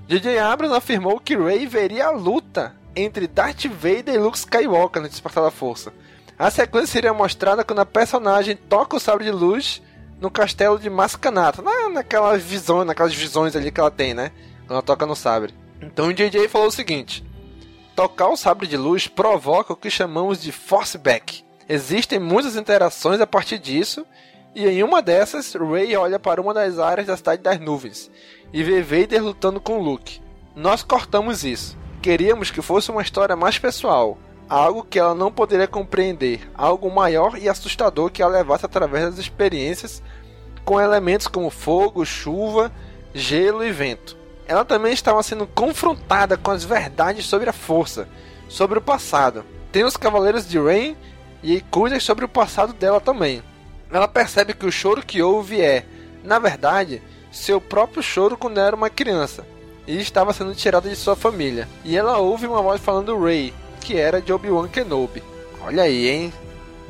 J.J. 0.06 0.38
Abrams 0.38 0.74
afirmou 0.76 1.20
que 1.20 1.36
Rey 1.36 1.66
veria 1.66 2.06
a 2.06 2.10
luta 2.10 2.74
entre 2.96 3.26
Darth 3.26 3.66
Vader 3.66 4.14
e 4.14 4.18
Luke 4.18 4.38
Skywalker 4.38 5.02
no 5.02 5.08
Despertar 5.08 5.44
da 5.44 5.50
Força. 5.50 5.92
A 6.38 6.50
sequência 6.50 6.86
seria 6.86 7.12
mostrada 7.12 7.64
quando 7.64 7.80
a 7.80 7.86
personagem 7.86 8.56
toca 8.56 8.96
o 8.96 9.00
sabre 9.00 9.24
de 9.24 9.30
luz 9.30 9.82
no 10.20 10.30
castelo 10.30 10.78
de 10.78 10.88
Mascanata, 10.88 11.62
na, 11.62 11.88
naquelas 11.88 12.42
visões, 12.42 12.86
naquelas 12.86 13.14
visões 13.14 13.56
ali 13.56 13.72
que 13.72 13.80
ela 13.80 13.90
tem, 13.90 14.14
né? 14.14 14.30
Quando 14.60 14.72
ela 14.72 14.82
toca 14.82 15.06
no 15.06 15.16
sabre. 15.16 15.54
Então 15.80 16.08
o 16.08 16.12
JJ 16.12 16.48
falou 16.48 16.68
o 16.68 16.72
seguinte: 16.72 17.24
Tocar 17.96 18.28
o 18.28 18.36
sabre 18.36 18.66
de 18.66 18.76
luz 18.76 19.08
provoca 19.08 19.72
o 19.72 19.76
que 19.76 19.90
chamamos 19.90 20.40
de 20.40 20.52
forceback. 20.52 21.44
Existem 21.68 22.18
muitas 22.18 22.56
interações 22.56 23.20
a 23.20 23.26
partir 23.26 23.58
disso, 23.58 24.06
e 24.54 24.66
em 24.66 24.82
uma 24.82 25.02
dessas, 25.02 25.54
Rey 25.54 25.96
olha 25.96 26.18
para 26.18 26.40
uma 26.40 26.54
das 26.54 26.78
áreas 26.78 27.06
da 27.08 27.16
Cidade 27.16 27.42
das 27.42 27.60
Nuvens 27.60 28.10
e 28.52 28.62
vê 28.62 28.80
Vader 28.80 29.22
lutando 29.22 29.60
com 29.60 29.78
Luke. 29.80 30.20
Nós 30.54 30.82
cortamos 30.82 31.44
isso. 31.44 31.76
Queríamos 32.00 32.50
que 32.50 32.62
fosse 32.62 32.90
uma 32.90 33.02
história 33.02 33.36
mais 33.36 33.58
pessoal, 33.58 34.16
algo 34.48 34.82
que 34.84 34.98
ela 34.98 35.14
não 35.14 35.30
poderia 35.30 35.66
compreender, 35.66 36.50
algo 36.54 36.90
maior 36.90 37.36
e 37.38 37.48
assustador 37.48 38.10
que 38.10 38.22
a 38.22 38.26
levasse 38.26 38.64
através 38.64 39.04
das 39.04 39.18
experiências 39.18 40.02
com 40.64 40.80
elementos 40.80 41.26
como 41.26 41.50
fogo, 41.50 42.04
chuva, 42.04 42.72
gelo 43.14 43.64
e 43.64 43.70
vento. 43.70 44.16
Ela 44.46 44.64
também 44.64 44.92
estava 44.92 45.22
sendo 45.22 45.46
confrontada 45.46 46.36
com 46.36 46.50
as 46.50 46.64
verdades 46.64 47.26
sobre 47.26 47.50
a 47.50 47.52
força, 47.52 48.08
sobre 48.48 48.78
o 48.78 48.82
passado. 48.82 49.44
Tem 49.70 49.84
os 49.84 49.96
Cavaleiros 49.96 50.48
de 50.48 50.58
Rain 50.58 50.96
e 51.42 51.60
coisas 51.60 52.02
sobre 52.02 52.24
o 52.24 52.28
passado 52.28 52.72
dela 52.72 53.00
também. 53.00 53.42
Ela 53.90 54.08
percebe 54.08 54.54
que 54.54 54.66
o 54.66 54.72
choro 54.72 55.04
que 55.04 55.22
ouve 55.22 55.60
é, 55.60 55.84
na 56.24 56.38
verdade, 56.38 57.02
seu 57.30 57.60
próprio 57.60 58.02
choro 58.02 58.36
quando 58.36 58.58
era 58.58 58.76
uma 58.76 58.90
criança 58.90 59.46
e 59.86 59.98
estava 59.98 60.32
sendo 60.32 60.54
tirada 60.54 60.88
de 60.88 60.96
sua 60.96 61.16
família. 61.16 61.68
E 61.84 61.96
ela 61.96 62.18
ouve 62.18 62.46
uma 62.46 62.60
voz 62.60 62.80
falando 62.80 63.18
Ray, 63.18 63.54
que 63.88 63.96
era 63.96 64.20
de 64.20 64.30
Obi-Wan 64.30 64.68
Kenobi. 64.68 65.22
Olha 65.62 65.84
aí, 65.84 66.08
hein? 66.10 66.32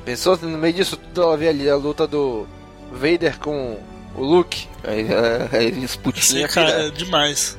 Pensou 0.05 0.37
no 0.37 0.59
meio 0.59 0.75
disso 0.75 0.97
tudo 0.97 1.23
ela 1.23 1.37
vê 1.37 1.47
ali 1.47 1.71
a 1.71 1.77
luta 1.77 2.09
do 2.09 2.45
Vader 2.91 3.39
com 3.39 3.79
o 4.17 4.25
Luke. 4.25 4.67
Aí, 4.83 5.07
aí 5.57 5.67
eles 5.67 5.85
Isso 5.85 6.01
putinha, 6.01 6.47
aí, 6.47 6.53
cara, 6.53 6.89
é 6.89 6.91
demais. 6.91 7.57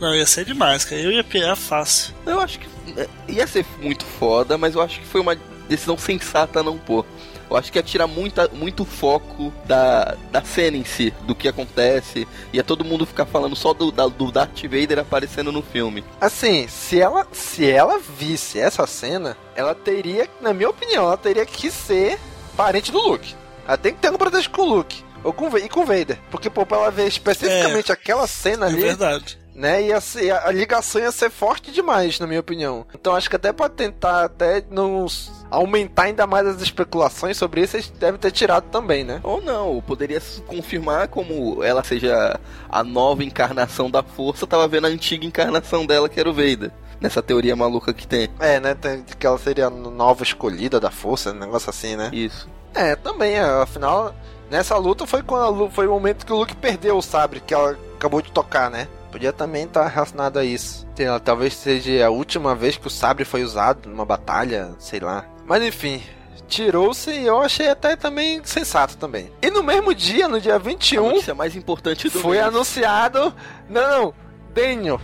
Não, 0.00 0.14
ia 0.14 0.24
ser 0.24 0.44
demais, 0.44 0.84
cara. 0.84 1.00
Eu 1.00 1.10
ia 1.10 1.24
pegar 1.24 1.56
fácil. 1.56 2.14
Eu 2.24 2.40
acho 2.40 2.60
que 2.60 2.68
é, 2.96 3.08
ia 3.26 3.48
ser 3.48 3.66
muito 3.80 4.04
foda, 4.04 4.56
mas 4.56 4.76
eu 4.76 4.80
acho 4.80 5.00
que 5.00 5.06
foi 5.06 5.20
uma 5.20 5.36
decisão 5.68 5.98
sensata 5.98 6.62
não 6.62 6.78
pôr. 6.78 7.04
Eu 7.50 7.56
acho 7.56 7.72
que 7.72 7.78
ia 7.78 7.82
tirar 7.82 8.06
muita, 8.06 8.48
muito 8.48 8.84
foco 8.84 9.52
da, 9.64 10.16
da 10.30 10.42
cena 10.44 10.76
em 10.76 10.84
si, 10.84 11.12
do 11.22 11.34
que 11.34 11.48
acontece. 11.48 12.26
Ia 12.52 12.62
todo 12.62 12.84
mundo 12.84 13.06
ficar 13.06 13.24
falando 13.26 13.56
só 13.56 13.72
do, 13.72 13.90
da- 13.90 14.06
do 14.08 14.30
Darth 14.30 14.62
Vader 14.64 14.98
aparecendo 14.98 15.50
no 15.50 15.62
filme. 15.62 16.04
Assim, 16.20 16.68
se 16.68 17.00
ela, 17.00 17.26
se 17.32 17.70
ela 17.70 17.98
visse 18.18 18.58
essa 18.60 18.86
cena, 18.86 19.36
ela 19.56 19.74
teria, 19.74 20.28
na 20.40 20.52
minha 20.52 20.68
opinião, 20.68 21.04
ela 21.04 21.16
teria 21.16 21.46
que 21.46 21.70
ser 21.70 22.18
parente 22.56 22.92
do 22.92 22.98
Luke. 22.98 23.34
Ela 23.66 23.76
tem 23.78 23.94
que 23.94 24.00
ter 24.00 24.10
um 24.10 24.16
protesto 24.16 24.50
com 24.50 24.62
o 24.62 24.74
Luke. 24.76 25.02
Ou 25.24 25.32
com, 25.32 25.56
e 25.58 25.68
com 25.68 25.80
o 25.80 25.84
Vader. 25.86 26.18
Porque, 26.30 26.48
pô, 26.48 26.64
pra 26.64 26.76
ela 26.78 26.90
ver 26.90 27.08
especificamente 27.08 27.90
aquela 27.90 28.26
cena 28.26 28.66
É 28.66 28.68
ali, 28.68 28.80
verdade. 28.82 29.38
Né? 29.58 29.82
Ia 29.82 30.00
ser, 30.00 30.30
a 30.30 30.50
ligação 30.52 31.00
ia 31.00 31.10
ser 31.12 31.30
forte 31.30 31.70
demais, 31.72 32.18
na 32.20 32.26
minha 32.26 32.40
opinião. 32.40 32.86
Então 32.94 33.14
acho 33.14 33.28
que 33.28 33.36
até 33.36 33.52
pra 33.52 33.68
tentar 33.68 34.24
até 34.24 34.62
nos 34.70 35.30
aumentar 35.50 36.04
ainda 36.04 36.26
mais 36.26 36.46
as 36.46 36.62
especulações 36.62 37.36
sobre 37.36 37.62
isso, 37.62 37.76
eles 37.76 37.90
devem 37.90 38.20
ter 38.20 38.30
tirado 38.30 38.64
também, 38.70 39.02
né? 39.04 39.20
Ou 39.24 39.42
não, 39.42 39.82
poderia 39.86 40.20
se 40.20 40.40
confirmar 40.42 41.08
como 41.08 41.62
ela 41.64 41.82
seja 41.82 42.38
a 42.68 42.84
nova 42.84 43.24
encarnação 43.24 43.90
da 43.90 44.02
força, 44.02 44.46
tava 44.46 44.68
vendo 44.68 44.86
a 44.86 44.90
antiga 44.90 45.26
encarnação 45.26 45.84
dela, 45.84 46.08
que 46.08 46.20
era 46.20 46.30
o 46.30 46.34
Vader. 46.34 46.70
Nessa 47.00 47.22
teoria 47.22 47.54
maluca 47.54 47.92
que 47.94 48.06
tem. 48.06 48.28
É, 48.40 48.58
né? 48.58 48.76
Que 49.18 49.26
ela 49.26 49.38
seria 49.38 49.66
a 49.66 49.70
nova 49.70 50.22
escolhida 50.24 50.80
da 50.80 50.90
força, 50.90 51.30
um 51.30 51.34
negócio 51.34 51.70
assim, 51.70 51.94
né? 51.94 52.10
Isso. 52.12 52.48
É, 52.74 52.96
também, 52.96 53.34
é, 53.34 53.40
afinal, 53.42 54.14
nessa 54.50 54.76
luta 54.76 55.06
foi 55.06 55.22
quando 55.22 55.44
a 55.44 55.48
Lu- 55.48 55.70
foi 55.70 55.86
o 55.86 55.90
momento 55.90 56.26
que 56.26 56.32
o 56.32 56.36
Luke 56.36 56.56
perdeu 56.56 56.96
o 56.98 57.02
sabre 57.02 57.40
que 57.40 57.54
ela 57.54 57.78
acabou 57.96 58.20
de 58.20 58.30
tocar, 58.32 58.68
né? 58.70 58.88
Podia 59.10 59.32
também 59.32 59.64
estar 59.64 59.86
relacionado 59.88 60.38
a 60.38 60.44
isso. 60.44 60.86
Sei 60.94 61.08
lá, 61.08 61.18
talvez 61.18 61.54
seja 61.54 62.06
a 62.06 62.10
última 62.10 62.54
vez 62.54 62.76
que 62.76 62.86
o 62.86 62.90
sabre 62.90 63.24
foi 63.24 63.42
usado 63.42 63.88
numa 63.88 64.04
batalha, 64.04 64.70
sei 64.78 65.00
lá. 65.00 65.24
Mas 65.46 65.62
enfim, 65.62 66.02
tirou-se 66.46 67.10
e 67.10 67.26
eu 67.26 67.40
achei 67.40 67.68
até 67.68 67.96
também 67.96 68.40
sensato 68.44 68.96
também. 68.96 69.30
E 69.40 69.50
no 69.50 69.62
mesmo 69.62 69.94
dia, 69.94 70.28
no 70.28 70.40
dia 70.40 70.56
A 70.56 70.58
21, 70.58 71.08
notícia 71.10 71.34
mais 71.34 71.56
importante 71.56 72.10
foi 72.10 72.36
mês. 72.36 72.46
anunciado. 72.48 73.34
Não, 73.68 74.12
Daniel, 74.52 75.00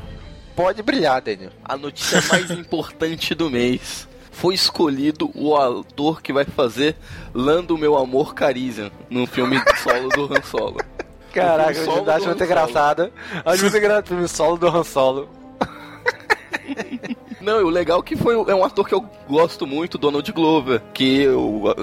pode 0.54 0.82
brilhar, 0.82 1.22
Daniel. 1.22 1.50
A 1.64 1.76
notícia 1.76 2.22
mais 2.28 2.50
importante 2.52 3.34
do 3.34 3.48
mês. 3.50 4.06
Foi 4.30 4.52
escolhido 4.52 5.30
o 5.32 5.56
ator 5.56 6.20
que 6.20 6.32
vai 6.32 6.44
fazer 6.44 6.96
Lando 7.32 7.78
Meu 7.78 7.96
Amor 7.96 8.34
Carizian 8.34 8.90
no 9.08 9.26
filme 9.28 9.62
solo 9.80 10.08
do 10.08 10.24
Han 10.34 10.42
Solo. 10.42 10.78
Caraca, 11.34 11.78
eu 11.78 12.10
acho 12.10 12.26
muito 12.26 12.44
engraçado. 12.44 13.12
Acho 13.44 13.62
muito 13.62 13.76
engraçado 13.76 14.04
o 14.04 14.08
filme 14.08 14.28
solo 14.28 14.56
do 14.56 14.68
Han 14.68 14.84
Solo. 14.84 15.28
Não, 17.40 17.60
e 17.60 17.62
o 17.62 17.68
legal 17.68 18.00
é 18.00 18.02
que 18.02 18.16
foi 18.16 18.34
é 18.34 18.54
um 18.54 18.64
ator 18.64 18.88
que 18.88 18.94
eu 18.94 19.04
gosto 19.28 19.66
muito, 19.66 19.98
Donald 19.98 20.30
Glover, 20.32 20.80
que 20.94 21.22
eu, 21.22 21.74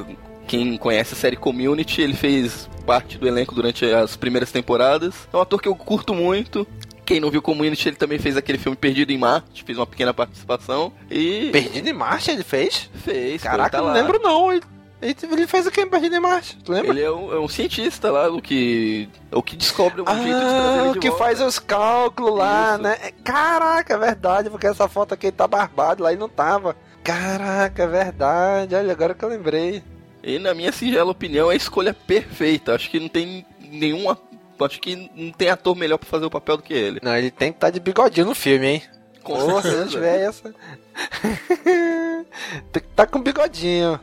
quem 0.47 0.75
conhece 0.75 1.13
a 1.13 1.17
série 1.17 1.35
Community, 1.35 2.01
ele 2.01 2.15
fez 2.15 2.69
parte 2.85 3.17
do 3.17 3.27
elenco 3.27 3.53
durante 3.53 3.85
as 3.85 4.15
primeiras 4.15 4.51
temporadas. 4.51 5.27
É 5.31 5.37
um 5.37 5.41
ator 5.41 5.61
que 5.61 5.67
eu 5.67 5.75
curto 5.75 6.15
muito. 6.15 6.65
Quem 7.05 7.19
não 7.19 7.29
viu 7.29 7.41
Community, 7.41 7.89
ele 7.89 7.95
também 7.95 8.17
fez 8.17 8.37
aquele 8.37 8.57
filme 8.57 8.75
Perdido 8.75 9.11
em 9.11 9.17
Marte, 9.17 9.63
fez 9.63 9.77
uma 9.77 9.85
pequena 9.85 10.13
participação 10.13 10.93
e 11.09 11.49
Perdido 11.51 11.89
em 11.89 11.93
Marte 11.93 12.31
ele 12.31 12.43
fez? 12.43 12.89
fez. 12.95 13.43
Caraca, 13.43 13.69
tá 13.69 13.77
eu 13.79 13.85
não 13.85 13.93
lembro 13.93 14.19
não. 14.19 14.51
Ele, 14.51 14.61
ele- 15.01 15.15
ele 15.31 15.47
fez 15.47 15.65
o 15.67 15.71
que 15.71 15.81
em 15.81 16.19
Marte? 16.19 16.57
Tu 16.63 16.71
lembra? 16.71 16.91
Ele 16.91 17.01
é 17.01 17.11
um, 17.11 17.33
é 17.33 17.39
um 17.39 17.47
cientista 17.47 18.11
lá, 18.11 18.29
o 18.29 18.41
que 18.41 19.09
o 19.31 19.41
que 19.41 19.55
descobre 19.55 20.01
um 20.01 20.05
jeito 20.05 20.23
de 20.23 20.29
trazer 20.29 20.69
Ah, 20.69 20.77
ele 20.81 20.89
o 20.89 20.93
de 20.93 20.99
que 20.99 21.09
volta. 21.09 21.23
faz 21.25 21.41
os 21.41 21.57
cálculos 21.59 22.37
lá, 22.37 22.73
Isso. 22.73 22.83
né? 22.83 22.97
É, 23.01 23.11
Caraca, 23.23 23.93
é 23.93 23.97
verdade, 23.97 24.49
porque 24.49 24.67
essa 24.67 24.87
foto 24.87 25.13
aqui 25.13 25.31
tá 25.31 25.47
barbado, 25.47 26.03
lá 26.03 26.11
ele 26.11 26.19
não 26.19 26.29
tava. 26.29 26.75
Caraca, 27.03 27.83
é 27.83 27.87
verdade. 27.87 28.75
Olha, 28.75 28.91
agora 28.91 29.13
que 29.15 29.25
eu 29.25 29.29
lembrei. 29.29 29.83
E 30.23 30.37
na 30.37 30.53
minha 30.53 30.71
singela 30.71 31.09
opinião, 31.09 31.49
é 31.49 31.53
a 31.55 31.57
escolha 31.57 31.93
perfeita. 31.95 32.75
Acho 32.75 32.89
que 32.91 32.99
não 32.99 33.07
tem 33.09 33.43
nenhum. 33.59 34.15
Acho 34.59 34.79
que 34.79 35.09
não 35.15 35.31
tem 35.31 35.49
ator 35.49 35.75
melhor 35.75 35.97
pra 35.97 36.07
fazer 36.07 36.25
o 36.25 36.29
papel 36.29 36.57
do 36.57 36.61
que 36.63 36.73
ele. 36.75 36.99
Não, 37.01 37.15
ele 37.17 37.31
tem 37.31 37.51
que 37.51 37.57
estar 37.57 37.71
de 37.71 37.79
bigodinho 37.79 38.27
no 38.27 38.35
filme, 38.35 38.67
hein? 38.67 38.83
Com 39.23 39.33
Pô, 39.33 39.41
se 39.41 39.47
não 39.47 39.61
certeza. 39.63 39.87
tiver 39.89 40.19
essa. 40.21 40.53
tem 42.71 42.83
que 42.83 42.89
estar 42.89 43.07
com 43.07 43.19
bigodinho. 43.21 43.99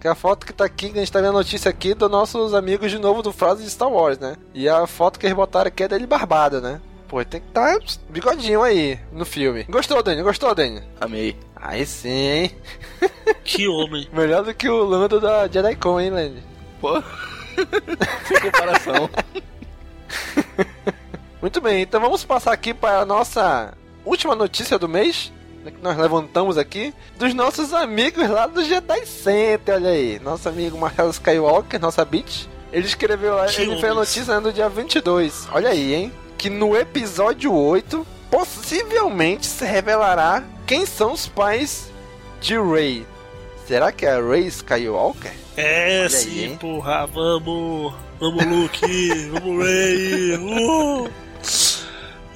Que 0.00 0.06
a 0.06 0.14
foto 0.14 0.46
que 0.46 0.52
tá 0.52 0.64
aqui, 0.64 0.90
que 0.90 0.98
a 0.98 1.00
gente 1.00 1.10
tá 1.10 1.20
vendo 1.20 1.30
a 1.30 1.32
notícia 1.32 1.68
aqui 1.68 1.92
dos 1.92 2.10
nossos 2.10 2.54
amigos 2.54 2.90
de 2.90 2.98
novo 2.98 3.20
do 3.20 3.32
Frase 3.32 3.64
de 3.64 3.70
Star 3.70 3.90
Wars, 3.90 4.18
né? 4.18 4.36
E 4.54 4.68
a 4.68 4.86
foto 4.86 5.18
que 5.18 5.26
eles 5.26 5.36
botaram 5.36 5.68
aqui 5.68 5.82
é 5.82 5.88
dele 5.88 6.06
barbado, 6.06 6.60
né? 6.60 6.80
Pô, 7.08 7.24
tem 7.24 7.40
que 7.40 7.48
estar 7.48 7.78
bigodinho 8.08 8.62
aí 8.62 8.98
no 9.10 9.24
filme. 9.24 9.64
Gostou, 9.64 10.02
Dani? 10.02 10.22
Gostou, 10.22 10.54
Dani? 10.54 10.82
Amei. 11.00 11.36
Aí 11.56 11.84
sim, 11.84 12.08
hein? 12.08 12.56
Que 13.42 13.66
homem. 13.66 14.06
Melhor 14.12 14.44
do 14.44 14.54
que 14.54 14.68
o 14.68 14.84
Lando 14.84 15.18
da 15.18 15.48
JediCon, 15.48 16.00
hein, 16.00 16.10
Landy? 16.10 16.42
Pô. 16.80 17.02
Sem 18.28 18.40
comparação. 18.40 19.10
Muito 21.40 21.60
bem, 21.60 21.82
então 21.82 22.00
vamos 22.00 22.24
passar 22.24 22.52
aqui 22.52 22.74
para 22.74 23.00
a 23.00 23.06
nossa 23.06 23.74
última 24.04 24.34
notícia 24.34 24.78
do 24.78 24.88
mês, 24.88 25.32
né, 25.68 25.70
que 25.76 25.82
nós 25.82 25.96
levantamos 25.96 26.56
aqui, 26.56 26.94
dos 27.18 27.34
nossos 27.34 27.72
amigos 27.72 28.28
lá 28.28 28.46
do 28.46 28.64
Jedi 28.64 29.06
Center, 29.06 29.74
olha 29.74 29.90
aí. 29.90 30.18
Nosso 30.18 30.48
amigo 30.48 30.78
Marcelo 30.78 31.10
Skywalker, 31.10 31.80
nossa 31.80 32.04
beat, 32.04 32.48
ele 32.72 32.86
escreveu 32.86 33.34
lá, 33.36 33.46
Que 33.46 33.62
ele 33.62 33.76
fez 33.76 33.92
a 33.92 33.94
notícia 33.94 34.34
né, 34.34 34.40
no 34.40 34.52
dia 34.52 34.68
22, 34.68 35.48
olha 35.52 35.70
aí, 35.70 35.94
hein? 35.94 36.12
Que 36.36 36.50
no 36.50 36.76
episódio 36.76 37.52
8, 37.52 38.06
possivelmente 38.30 39.46
se 39.46 39.64
revelará 39.64 40.44
quem 40.66 40.86
são 40.86 41.12
os 41.12 41.26
pais 41.26 41.90
de 42.40 42.58
Rey. 42.58 43.06
Será 43.66 43.92
que 43.92 44.06
é 44.06 44.12
a 44.12 44.20
Rey 44.20 44.46
Skywalker? 44.46 45.32
É, 45.56 46.02
aí, 46.04 46.10
sim, 46.10 46.44
hein? 46.44 46.58
porra. 46.58 47.06
Vamos. 47.06 47.92
Vamos, 48.20 48.44
Luke. 48.46 48.80
vamos, 49.30 49.64
Ray. 49.64 50.36
Uh! 50.36 51.10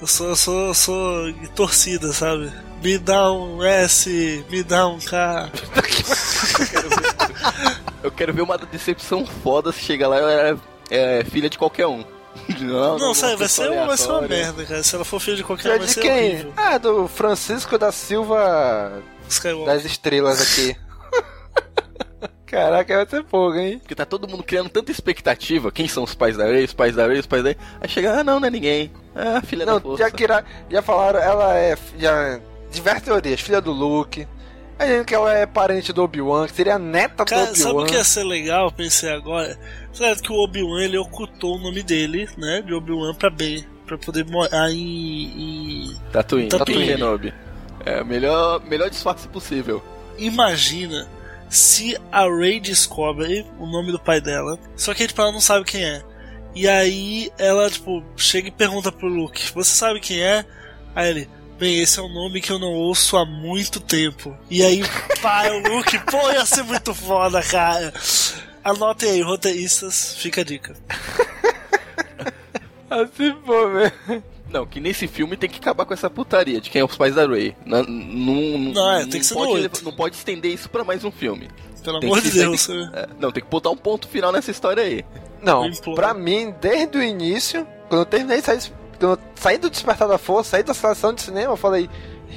Eu 0.01 0.07
sou, 0.07 0.29
eu 0.29 0.37
sou, 0.37 0.67
eu 0.67 0.75
sou 0.75 1.33
torcida, 1.55 2.13
sabe? 2.13 2.53
Me 2.83 2.99
dá 2.99 3.31
um 3.33 3.63
S, 3.63 4.45
me 4.51 4.63
dá 4.63 4.89
um 4.89 4.99
K. 4.99 5.51
Eu 8.03 8.11
quero 8.11 8.33
ver 8.35 8.43
uma 8.43 8.59
decepção 8.59 9.25
foda 9.25 9.71
se 9.73 9.81
chegar 9.81 10.09
lá 10.09 10.17
e 10.17 10.21
ela 10.21 10.33
era 10.33 10.59
é, 10.91 11.25
filha 11.25 11.49
de 11.49 11.57
qualquer 11.57 11.87
um. 11.87 12.05
Não, 12.61 12.99
Não, 12.99 13.15
sério, 13.15 13.39
vai 13.39 13.49
ser, 13.49 13.71
uma- 13.71 13.87
vai 13.87 13.97
ser 13.97 14.11
uma 14.11 14.23
merda, 14.23 14.65
cara. 14.65 14.83
Se 14.83 14.95
ela 14.97 15.05
for 15.05 15.21
filha 15.21 15.37
de 15.37 15.45
qualquer 15.45 15.69
um, 15.75 15.79
vai 15.79 15.87
de 15.87 15.93
ser 15.93 16.01
quem? 16.01 16.11
horrível. 16.35 16.53
Ah, 16.57 16.79
do 16.79 17.07
Francisco 17.07 17.79
da 17.79 17.93
Silva 17.93 19.01
Skywalker. 19.29 19.73
das 19.75 19.85
estrelas 19.85 20.41
aqui. 20.41 20.77
Caraca, 22.47 22.97
vai 22.97 23.07
ser 23.09 23.25
fogo, 23.27 23.57
hein? 23.57 23.79
Porque 23.79 23.95
tá 23.95 24.05
todo 24.05 24.29
mundo 24.29 24.43
criando 24.43 24.69
tanta 24.69 24.91
expectativa. 24.91 25.71
Quem 25.73 25.87
são 25.89 26.03
os 26.03 26.15
pais 26.15 26.37
da 26.37 26.45
Rey, 26.45 26.65
os 26.65 26.75
pais 26.75 26.95
da 26.97 27.07
Rey, 27.07 27.19
os 27.21 27.27
pais 27.27 27.43
da 27.43 27.51
Rey. 27.51 27.59
Aí 27.81 27.89
chega, 27.89 28.19
ah, 28.21 28.25
não, 28.25 28.41
não 28.41 28.49
é 28.49 28.51
ninguém. 28.51 28.93
Ah, 29.15 29.41
filha 29.43 29.65
da 29.65 29.73
Não, 29.75 29.81
força. 29.81 30.03
já, 30.05 30.11
queira, 30.11 30.45
já 30.71 30.83
falaram, 30.83 31.21
ela 31.21 31.57
é. 31.57 31.79
Já, 31.99 32.41
diversas 32.73 33.03
teorias, 33.03 33.41
filha 33.41 33.61
do 33.61 33.73
Luke. 33.73 34.27
Aí 34.79 34.89
dizendo 34.89 35.05
que 35.05 35.15
ela 35.15 35.33
é 35.33 35.47
parente 35.47 35.93
do 35.93 36.03
Obi-Wan, 36.03 36.47
que 36.47 36.55
seria 36.55 36.75
a 36.75 36.79
neta 36.79 37.25
Cara, 37.25 37.47
do 37.47 37.57
sabe 37.57 37.69
o 37.69 37.79
Obi-Wan. 37.79 37.87
que 37.87 37.95
ia 37.95 38.05
ser 38.05 38.25
legal? 38.25 38.67
Eu 38.67 38.73
pensei 38.73 39.11
agora. 39.13 39.59
Certo 39.93 40.23
que 40.23 40.33
o 40.33 40.43
Obi-Wan 40.43 40.83
ele 40.83 40.99
ocultou 40.99 41.57
o 41.57 41.61
nome 41.61 41.83
dele, 41.83 42.29
né? 42.37 42.63
De 42.63 42.75
Obi-Wan 42.75 43.15
pra 43.15 43.31
B. 43.31 43.65
Pra 43.87 43.99
poder 43.99 44.25
morar 44.25 44.71
em. 44.71 45.87
em... 45.87 45.97
Tatooine, 46.11 46.49
Tatooine. 46.49 46.97
Tatooine. 46.97 47.35
É, 47.85 48.03
melhor, 48.03 48.61
melhor 48.65 48.89
disfarce 48.89 49.29
possível. 49.29 49.83
Imagina 50.19 51.09
se 51.49 51.99
a 52.11 52.23
Rey 52.25 52.59
descobre 52.61 53.45
o 53.59 53.67
nome 53.67 53.93
do 53.93 53.99
pai 53.99 54.21
dela, 54.21 54.59
só 54.75 54.95
que 54.95 55.07
tipo, 55.07 55.21
ela 55.21 55.33
não 55.33 55.41
sabe 55.41 55.65
quem 55.65 55.85
é. 55.85 56.03
E 56.55 56.69
aí 56.69 57.31
ela, 57.39 57.69
tipo, 57.71 58.03
chega 58.17 58.49
e 58.49 58.51
pergunta 58.51 58.93
pro 58.93 59.07
Luke: 59.09 59.53
Você 59.53 59.71
sabe 59.71 60.01
quem 60.01 60.23
é? 60.23 60.45
Aí 60.95 61.11
ele. 61.11 61.29
Bem, 61.59 61.81
esse 61.81 61.99
é 61.99 62.03
um 62.03 62.13
nome 62.13 62.41
que 62.41 62.51
eu 62.51 62.59
não 62.59 62.73
ouço 62.73 63.17
há 63.17 63.25
muito 63.25 63.79
tempo. 63.81 64.37
E 64.51 64.63
aí, 64.63 64.83
pai, 65.21 65.51
o 65.51 65.77
Luke, 65.77 65.99
pô, 66.11 66.31
ia 66.31 66.45
ser 66.45 66.65
muito 66.65 66.93
foda, 66.93 67.43
cara. 67.43 67.93
Anotem 68.65 69.11
aí, 69.11 69.23
roteiristas, 69.23 70.15
fica 70.15 70.41
a 70.41 70.45
dica. 70.45 70.75
Assim, 72.91 73.33
pô, 73.45 73.69
velho. 73.71 74.23
Não, 74.53 74.67
que 74.67 74.81
nesse 74.81 75.09
filme 75.09 75.37
tem 75.37 75.49
que 75.49 75.59
acabar 75.59 75.87
com 75.87 75.95
essa 75.95 76.11
putaria 76.11 76.61
de 76.61 76.69
quem 76.69 76.81
é 76.81 76.85
os 76.85 76.95
pais 76.95 77.15
da 77.15 77.27
Ray. 77.27 77.57
Não, 77.65 77.83
não, 77.85 78.59
Não, 78.73 78.93
é, 78.93 79.07
tem 79.07 79.21
que 79.21 79.27
ser 79.27 79.35
pode, 79.35 79.83
não 79.83 79.93
pode 79.93 80.15
estender 80.15 80.53
isso 80.53 80.69
pra 80.69 80.85
mais 80.85 81.03
um 81.05 81.11
filme. 81.11 81.49
Pelo 81.83 81.99
Tem 81.99 82.09
amor 82.09 82.21
de 82.21 82.31
Deus. 82.31 82.69
É, 82.69 83.09
não, 83.19 83.33
tem 83.33 83.43
que 83.43 83.49
botar 83.49 83.71
um 83.71 83.77
ponto 83.77 84.07
final 84.07 84.31
nessa 84.31 84.51
história 84.51 84.83
aí. 84.83 85.05
Não, 85.43 85.69
pra 85.95 86.15
mim, 86.15 86.55
desde 86.61 86.99
o 86.99 87.03
início, 87.03 87.67
quando 87.89 88.03
eu 88.03 88.07
terminei 88.07 88.39
de 88.39 88.45
sair, 88.45 88.61
eu 89.05 89.19
saí 89.35 89.59
do 89.59 89.71
Despertar 89.71 90.09
da 90.09 90.19
Força, 90.19 90.51
saí 90.51 90.63
da 90.63 90.75
seleção 90.75 91.13
de 91.13 91.23
cinema, 91.23 91.53
eu 91.53 91.57
falei, 91.57 91.89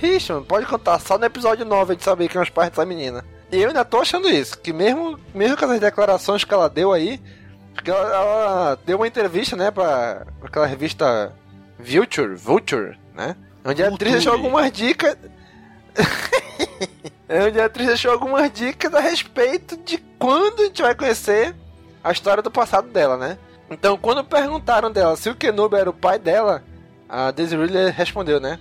Ixi, 0.02 0.32
mano, 0.32 0.46
pode 0.46 0.66
contar 0.66 1.00
só 1.00 1.18
no 1.18 1.26
episódio 1.26 1.66
9 1.66 1.92
a 1.92 1.96
gente 1.96 2.04
saber 2.04 2.28
quem 2.28 2.40
é 2.40 2.44
os 2.44 2.50
pais 2.50 2.70
dessa 2.70 2.86
menina. 2.86 3.24
E 3.52 3.62
eu 3.62 3.70
ainda 3.70 3.86
tô 3.86 4.00
achando 4.00 4.28
isso, 4.28 4.58
que 4.58 4.74
mesmo, 4.74 5.20
mesmo 5.34 5.56
com 5.56 5.66
as 5.66 5.80
declarações 5.80 6.44
que 6.44 6.54
ela 6.54 6.70
deu 6.70 6.92
aí, 6.92 7.22
porque 7.74 7.92
ela, 7.92 8.10
ela 8.10 8.80
deu 8.86 8.98
uma 8.98 9.08
entrevista, 9.08 9.56
né, 9.56 9.72
pra, 9.72 10.26
pra 10.40 10.48
aquela 10.48 10.66
revista 10.66 11.34
Vulture, 11.80 12.36
Vulture, 12.36 12.98
né? 13.14 13.36
Onde 13.64 13.84
a 13.84 13.88
atriz 13.88 14.14
deixou 14.14 14.34
algumas 14.34 14.72
dicas. 14.72 15.18
onde 17.48 17.60
a 17.60 17.66
atriz 17.66 17.88
deixou 17.88 18.12
algumas 18.12 18.52
dicas 18.52 18.94
a 18.94 19.00
respeito 19.00 19.78
de 19.78 19.98
quando 20.20 20.62
a 20.62 20.66
gente 20.66 20.82
vai 20.82 20.96
conhecer 20.96 21.56
a 22.04 22.12
história 22.12 22.44
do 22.44 22.52
passado 22.52 22.90
dela, 22.90 23.18
né? 23.18 23.38
Então, 23.70 23.98
quando 23.98 24.24
perguntaram 24.24 24.92
dela 24.92 25.16
se 25.16 25.30
o 25.30 25.36
Kenobi 25.36 25.78
era 25.78 25.90
o 25.90 25.94
pai 25.94 26.20
dela, 26.20 26.64
a 27.10 27.32
Daisy 27.32 27.56
Ridley 27.56 27.90
respondeu, 27.92 28.40
né? 28.40 28.60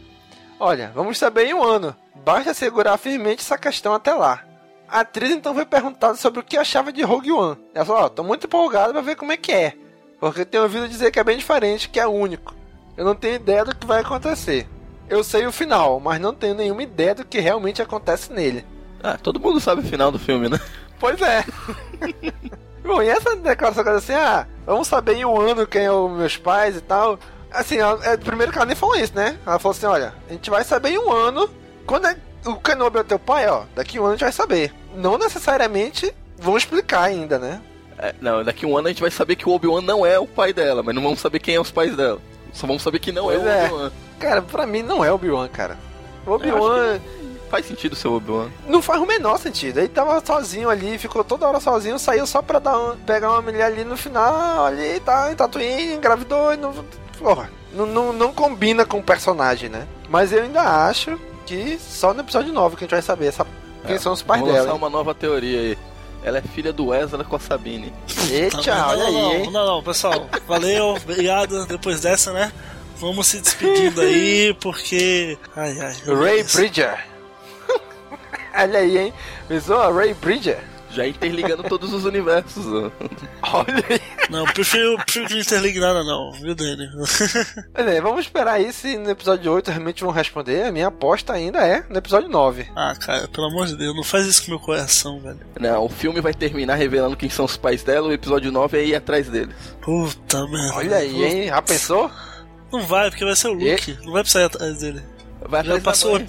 Olha, 0.59 0.93
vamos 0.95 1.19
saber 1.19 1.47
em 1.47 1.55
um 1.55 1.63
ano. 1.63 1.95
Basta 2.25 2.55
segurar 2.55 2.97
firmemente 2.97 3.43
essa 3.43 3.59
questão 3.59 3.93
até 3.93 4.15
lá. 4.15 4.43
A 4.89 5.01
atriz 5.01 5.31
então 5.31 5.55
foi 5.55 5.67
perguntada 5.67 6.17
sobre 6.17 6.41
o 6.41 6.43
que 6.43 6.57
achava 6.57 6.93
de 6.93 7.03
Rogue 7.03 7.33
One. 7.33 7.59
Ela 7.75 7.85
falou, 7.85 8.03
ó, 8.03 8.09
tô 8.09 8.23
muito 8.23 8.47
empolgada 8.47 8.93
pra 8.93 9.03
ver 9.03 9.17
como 9.17 9.33
é 9.33 9.37
que 9.37 9.53
é. 9.53 9.75
Porque 10.21 10.45
tenho 10.45 10.63
ouvido 10.63 10.89
dizer 10.89 11.11
que 11.11 11.19
é 11.19 11.25
bem 11.25 11.37
diferente, 11.37 11.89
que 11.89 12.01
é 12.01 12.07
único. 12.07 12.55
Eu 12.97 13.05
não 13.05 13.15
tenho 13.15 13.35
ideia 13.35 13.65
do 13.65 13.75
que 13.75 13.87
vai 13.87 14.01
acontecer. 14.01 14.69
Eu 15.09 15.23
sei 15.23 15.47
o 15.47 15.53
final, 15.53 16.01
mas 16.01 16.21
não 16.21 16.33
tenho 16.33 16.55
nenhuma 16.55 16.83
ideia 16.83 17.15
do 17.15 17.25
que 17.25 17.41
realmente 17.41 17.83
acontece 17.83 18.33
nele. 18.33 18.65
Ah, 19.03 19.19
todo 19.19 19.41
mundo 19.41 19.61
sabe 19.61 19.83
o 19.83 19.85
final 19.85 20.11
do 20.11 20.19
filme, 20.19 20.49
né? 20.49 20.59
Pois 20.99 21.21
é. 21.21 21.45
Bom, 22.85 23.03
e 23.03 23.09
essa 23.09 23.35
declaração 23.35 23.83
assim, 23.95 24.13
ah, 24.13 24.47
vamos 24.67 24.87
saber 24.87 25.15
em 25.15 25.25
um 25.25 25.41
ano 25.41 25.67
quem 25.67 25.85
é 25.87 25.91
os 25.91 26.13
meus 26.13 26.37
pais 26.37 26.77
e 26.77 26.81
tal. 26.83 27.19
Assim, 27.51 27.79
ela, 27.79 27.99
é, 28.05 28.17
primeiro 28.17 28.53
que 28.53 28.59
ela 28.59 28.67
nem 28.67 28.77
falou 28.77 28.95
isso, 28.95 29.15
né? 29.15 29.39
Ela 29.47 29.59
falou 29.59 29.75
assim, 29.75 29.87
olha, 29.87 30.13
a 30.29 30.33
gente 30.33 30.51
vai 30.51 30.63
saber 30.63 30.91
em 30.91 30.99
um 30.99 31.11
ano. 31.11 31.49
Quando 31.87 32.07
é, 32.07 32.17
o 32.45 32.57
Kenobi 32.57 32.99
é 32.99 33.01
o 33.01 33.05
teu 33.05 33.19
pai, 33.19 33.49
ó, 33.49 33.63
daqui 33.75 33.99
um 33.99 34.03
ano 34.03 34.13
a 34.13 34.17
gente 34.17 34.25
vai 34.25 34.33
saber. 34.33 34.73
Não 34.95 35.17
necessariamente 35.17 36.15
vão 36.37 36.57
explicar 36.57 37.05
ainda, 37.05 37.39
né? 37.39 37.61
É, 37.99 38.15
não, 38.21 38.45
daqui 38.45 38.67
um 38.67 38.77
ano 38.77 38.89
a 38.89 38.91
gente 38.91 39.01
vai 39.01 39.11
saber 39.11 39.37
que 39.37 39.49
o 39.49 39.53
Obi-Wan 39.53 39.81
não 39.81 40.05
é 40.05 40.19
o 40.19 40.27
pai 40.27 40.53
dela, 40.53 40.83
mas 40.83 40.95
não 40.95 41.03
vamos 41.03 41.21
saber 41.21 41.39
quem 41.39 41.55
é 41.55 41.61
os 41.61 41.71
pais 41.71 41.97
dela. 41.97 42.21
Só 42.53 42.67
vamos 42.67 42.83
saber 42.83 42.99
que 42.99 43.13
não 43.13 43.25
Pois 43.25 43.41
é 43.41 43.45
o 43.45 43.49
é. 43.49 43.65
Obi-Wan. 43.65 43.93
Cara, 44.19 44.43
pra 44.43 44.67
mim 44.67 44.83
não 44.83 45.05
é 45.05 45.11
Obi-Wan, 45.11 45.49
cara. 45.49 45.79
O 46.27 46.33
Obi-Wan 46.33 47.01
Faz 47.55 47.67
sentido 47.67 47.95
ser 47.95 48.09
o 48.09 48.17
Obi-Wan. 48.17 48.49
não 48.67 48.83
faz 48.83 49.01
o 49.01 49.07
menor 49.07 49.39
sentido. 49.39 49.79
Ele 49.79 49.89
tava 49.89 50.21
sozinho 50.27 50.69
ali, 50.69 50.99
ficou 50.99 51.23
toda 51.23 51.47
hora 51.47 51.61
sozinho, 51.61 51.99
saiu 52.01 52.27
só 52.27 52.43
pra 52.43 52.59
dar 52.59 52.77
um- 52.77 52.97
pegar 52.97 53.31
uma 53.31 53.43
mulher 53.43 53.67
ali 53.67 53.85
no 53.85 53.97
final, 53.97 54.65
ali, 54.67 54.99
tá, 55.01 55.31
em 55.31 55.37
Tatooine, 55.37 55.95
engravidou 55.95 56.53
e 56.53 56.57
não. 56.57 56.75
Porra, 57.19 57.49
não, 57.73 57.87
não, 57.87 58.13
não 58.13 58.33
combina 58.33 58.85
com 58.85 58.99
o 58.99 59.03
personagem, 59.05 59.69
né? 59.69 59.87
Mas 60.09 60.33
eu 60.33 60.43
ainda 60.43 60.63
acho 60.89 61.17
que 61.47 61.79
só 61.79 62.13
no 62.13 62.23
episódio 62.23 62.53
9 62.53 62.75
que 62.77 62.83
a 62.83 62.87
gente 62.87 62.91
vai 62.95 63.03
saber 63.03 63.27
essa, 63.27 63.47
quem 63.87 63.95
É, 63.95 63.99
são 64.01 64.13
os 64.13 64.23
pais 64.23 64.43
dela. 64.43 64.71
hein? 64.71 64.77
uma 64.77 64.91
nova 64.91 65.15
teoria 65.15 65.61
aí. 65.61 65.79
Ela 66.25 66.39
é 66.39 66.43
filha 66.43 66.73
do 66.73 66.87
Wesley 66.87 67.23
com 67.25 67.37
a 67.37 67.39
Sabine. 67.39 67.93
Eita, 68.31 68.61
Tá, 68.63 68.89
olha 68.89 68.99
não, 68.99 69.07
aí, 69.07 69.13
não, 69.13 69.33
hein? 69.35 69.51
não, 69.53 69.67
não, 69.77 69.83
pessoal. 69.83 70.27
Valeu, 70.49 70.87
obrigado. 70.97 71.67
Depois 71.67 72.01
dessa, 72.01 72.33
né? 72.33 72.51
Vamos 72.97 73.27
se 73.27 73.41
despedindo 73.41 74.01
aí, 74.01 74.55
porque. 74.61 75.37
Ai, 75.55 75.79
ai. 75.81 75.97
Ray 76.17 76.43
Bridger. 76.45 77.07
olha 78.63 78.79
aí, 78.79 78.99
hein? 78.99 79.13
Pensou? 79.49 79.81
A 79.81 79.93
Ray 79.93 80.15
Bridger. 80.15 80.59
Já 80.91 81.05
interligando 81.09 81.65
todos 81.65 81.93
os 81.93 82.05
universos. 82.05 82.65
ó. 82.69 82.89
Olha 83.59 83.85
aí. 83.91 84.01
Não, 84.31 84.45
prefiro, 84.45 84.97
prefiro 84.99 85.27
que 85.27 85.35
não 85.35 85.41
interligue 85.41 85.81
nada, 85.81 86.05
não, 86.05 86.31
viu, 86.31 86.55
Dani? 86.55 86.89
Olha 87.77 87.91
aí, 87.91 88.01
vamos 88.01 88.21
esperar 88.21 88.53
aí 88.53 88.73
se 88.73 88.97
no 88.97 89.11
episódio 89.11 89.51
8 89.53 89.73
realmente 89.73 90.05
vão 90.05 90.13
responder. 90.13 90.67
A 90.67 90.71
minha 90.71 90.87
aposta 90.87 91.33
ainda 91.33 91.67
é 91.67 91.85
no 91.91 91.99
episódio 91.99 92.29
9. 92.29 92.69
ah, 92.77 92.95
cara, 92.95 93.27
pelo 93.27 93.49
amor 93.49 93.67
de 93.67 93.77
Deus, 93.77 93.93
não 93.97 94.05
faz 94.05 94.25
isso 94.25 94.45
com 94.45 94.53
meu 94.53 94.61
coração, 94.61 95.19
velho. 95.19 95.41
Não, 95.59 95.85
o 95.85 95.89
filme 95.89 96.21
vai 96.21 96.33
terminar 96.33 96.77
revelando 96.77 97.17
quem 97.17 97.29
são 97.29 97.45
os 97.45 97.57
pais 97.57 97.83
dela, 97.83 98.07
o 98.07 98.13
episódio 98.13 98.53
9 98.53 98.79
é 98.79 98.85
ir 98.85 98.95
atrás 98.95 99.29
deles. 99.29 99.57
Puta 99.81 100.47
merda. 100.47 100.77
Olha 100.77 100.97
aí, 100.99 101.25
hein? 101.25 101.47
Já 101.49 101.61
pensou? 101.61 102.09
Não 102.73 102.83
vai, 102.87 103.11
porque 103.11 103.25
vai 103.25 103.35
ser 103.35 103.49
o 103.49 103.53
Luke. 103.53 103.99
Não 104.05 104.13
vai 104.13 104.23
precisar 104.23 104.43
ir 104.43 104.47
atrás 104.47 104.79
dele. 104.79 105.03
Vai 105.41 105.59
Já 105.65 105.75
atrás 105.75 105.83
da 105.83 105.91
passou, 105.91 106.13
mãe. 106.13 106.27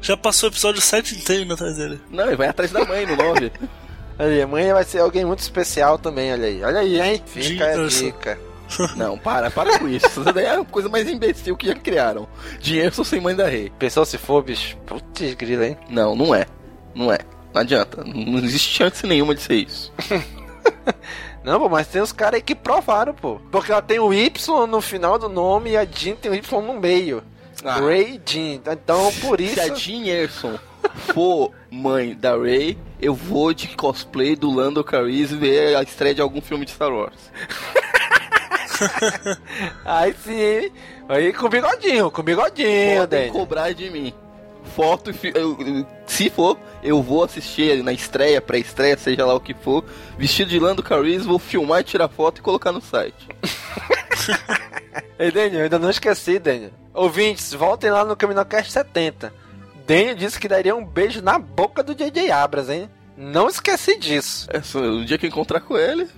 Já 0.00 0.16
passou 0.16 0.48
o 0.48 0.52
episódio 0.52 0.80
7 0.80 1.16
inteiro 1.16 1.44
indo 1.44 1.54
atrás 1.54 1.76
dele. 1.76 2.00
Não, 2.10 2.26
ele 2.26 2.36
vai 2.36 2.48
atrás 2.48 2.70
da 2.70 2.84
mãe 2.84 3.06
no 3.06 3.16
9. 3.16 3.52
Olha 4.18 4.30
aí, 4.30 4.42
amanhã 4.42 4.74
vai 4.74 4.84
ser 4.84 4.98
alguém 4.98 5.24
muito 5.24 5.38
especial 5.38 5.96
também, 5.96 6.32
olha 6.32 6.48
aí. 6.48 6.64
Olha 6.64 6.80
aí, 6.80 7.00
hein? 7.00 7.22
Fica 7.24 7.66
a 7.66 7.86
dica. 7.86 8.36
Não, 8.96 9.16
para, 9.16 9.48
para 9.48 9.78
com 9.78 9.88
isso. 9.88 10.06
Isso 10.06 10.24
daí 10.24 10.44
é 10.44 10.56
a 10.56 10.64
coisa 10.64 10.88
mais 10.88 11.08
imbecil 11.08 11.56
que 11.56 11.68
já 11.68 11.74
criaram. 11.76 12.28
Dinheiro 12.60 12.92
só 12.92 13.04
sem 13.04 13.20
mãe 13.20 13.34
da 13.34 13.46
rei. 13.46 13.72
Pensou 13.78 14.04
se 14.04 14.18
for, 14.18 14.42
bicho? 14.42 14.76
Putz, 14.78 15.34
grila, 15.34 15.66
hein? 15.66 15.76
Não, 15.88 16.16
não 16.16 16.34
é. 16.34 16.46
Não 16.96 17.12
é. 17.12 17.18
Não 17.54 17.60
adianta. 17.60 18.02
Não 18.04 18.38
existe 18.40 18.74
chance 18.74 19.06
nenhuma 19.06 19.36
de 19.36 19.40
ser 19.40 19.54
isso. 19.54 19.92
Não, 21.44 21.58
pô, 21.58 21.68
mas 21.68 21.86
tem 21.86 22.02
os 22.02 22.12
caras 22.12 22.34
aí 22.34 22.42
que 22.42 22.54
provaram, 22.54 23.14
pô. 23.14 23.40
Porque 23.50 23.72
ela 23.72 23.80
tem 23.80 23.98
o 23.98 24.12
Y 24.12 24.66
no 24.66 24.80
final 24.80 25.18
do 25.18 25.28
nome 25.28 25.70
e 25.70 25.76
a 25.76 25.84
Jean 25.84 26.14
tem 26.16 26.30
o 26.30 26.34
Y 26.34 26.60
no 26.60 26.78
meio. 26.78 27.22
Ah. 27.64 27.80
Ray 27.80 28.20
Jean. 28.24 28.60
Então, 28.72 29.12
por 29.20 29.40
isso... 29.40 29.54
Se 29.54 29.60
a 29.60 29.74
Jean 29.74 30.04
Erson 30.06 30.58
for 31.12 31.52
mãe 31.70 32.14
da 32.14 32.36
Rey, 32.36 32.78
eu 33.00 33.14
vou 33.14 33.52
de 33.52 33.68
cosplay 33.68 34.36
do 34.36 34.50
Lando 34.50 34.82
Calrissian 34.84 35.38
ver 35.38 35.76
a 35.76 35.82
estreia 35.82 36.14
de 36.14 36.20
algum 36.20 36.40
filme 36.40 36.64
de 36.64 36.70
Star 36.72 36.92
Wars. 36.92 37.18
Aí 39.84 40.14
sim, 40.24 40.70
aí 41.08 41.32
com 41.32 41.48
bigodinho, 41.48 42.12
com 42.12 42.22
bigodinho, 42.22 43.00
Podem 43.00 43.32
cobrar 43.32 43.72
de 43.72 43.90
mim. 43.90 44.14
Foto, 44.76 45.10
e 45.10 45.32
eu- 45.34 45.84
se 46.06 46.30
for, 46.30 46.56
eu 46.80 47.02
vou 47.02 47.24
assistir 47.24 47.82
na 47.82 47.92
estreia, 47.92 48.40
pré-estreia, 48.40 48.96
seja 48.96 49.26
lá 49.26 49.34
o 49.34 49.40
que 49.40 49.52
for, 49.52 49.84
vestido 50.16 50.48
de 50.50 50.60
Lando 50.60 50.80
Calrissian, 50.82 51.26
vou 51.28 51.40
filmar, 51.40 51.82
tirar 51.82 52.08
foto 52.08 52.38
e 52.38 52.42
colocar 52.42 52.70
no 52.70 52.80
site. 52.80 53.26
Ei, 55.18 55.32
Daniel, 55.32 55.64
ainda 55.64 55.78
não 55.80 55.90
esqueci, 55.90 56.38
Daniel. 56.38 56.70
Ouvintes, 56.98 57.52
voltem 57.54 57.90
lá 57.90 58.04
no 58.04 58.16
Caminocast 58.16 58.72
70. 58.72 59.32
Daniel 59.86 60.16
disse 60.16 60.38
que 60.38 60.48
daria 60.48 60.74
um 60.74 60.84
beijo 60.84 61.22
na 61.22 61.38
boca 61.38 61.82
do 61.82 61.94
JJ 61.94 62.30
Abras, 62.32 62.68
hein? 62.68 62.90
Não 63.16 63.48
esqueci 63.48 63.96
disso. 63.96 64.48
É 64.52 64.60
só, 64.60 64.80
o 64.80 65.04
dia 65.04 65.16
que 65.16 65.28
encontrar 65.28 65.60
com 65.60 65.78
ele, 65.78 66.08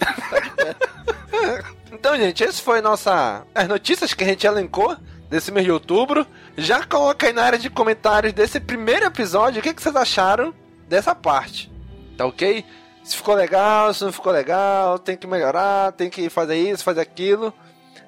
Então, 1.92 2.16
gente, 2.16 2.42
esse 2.42 2.62
foi 2.62 2.80
nossa 2.80 3.44
as 3.54 3.68
notícias 3.68 4.14
que 4.14 4.24
a 4.24 4.26
gente 4.26 4.46
elencou 4.46 4.96
desse 5.28 5.52
mês 5.52 5.66
de 5.66 5.72
outubro. 5.72 6.26
Já 6.56 6.82
coloca 6.84 7.26
aí 7.26 7.32
na 7.34 7.42
área 7.42 7.58
de 7.58 7.68
comentários 7.68 8.32
desse 8.32 8.58
primeiro 8.58 9.04
episódio 9.04 9.60
o 9.60 9.62
que, 9.62 9.74
que 9.74 9.82
vocês 9.82 9.94
acharam 9.94 10.54
dessa 10.88 11.14
parte. 11.14 11.70
Tá 12.16 12.24
ok? 12.24 12.64
Se 13.04 13.16
ficou 13.16 13.34
legal, 13.34 13.92
se 13.92 14.02
não 14.02 14.12
ficou 14.12 14.32
legal, 14.32 14.98
tem 14.98 15.16
que 15.16 15.26
melhorar, 15.26 15.92
tem 15.92 16.08
que 16.08 16.30
fazer 16.30 16.56
isso, 16.56 16.84
fazer 16.84 17.02
aquilo. 17.02 17.52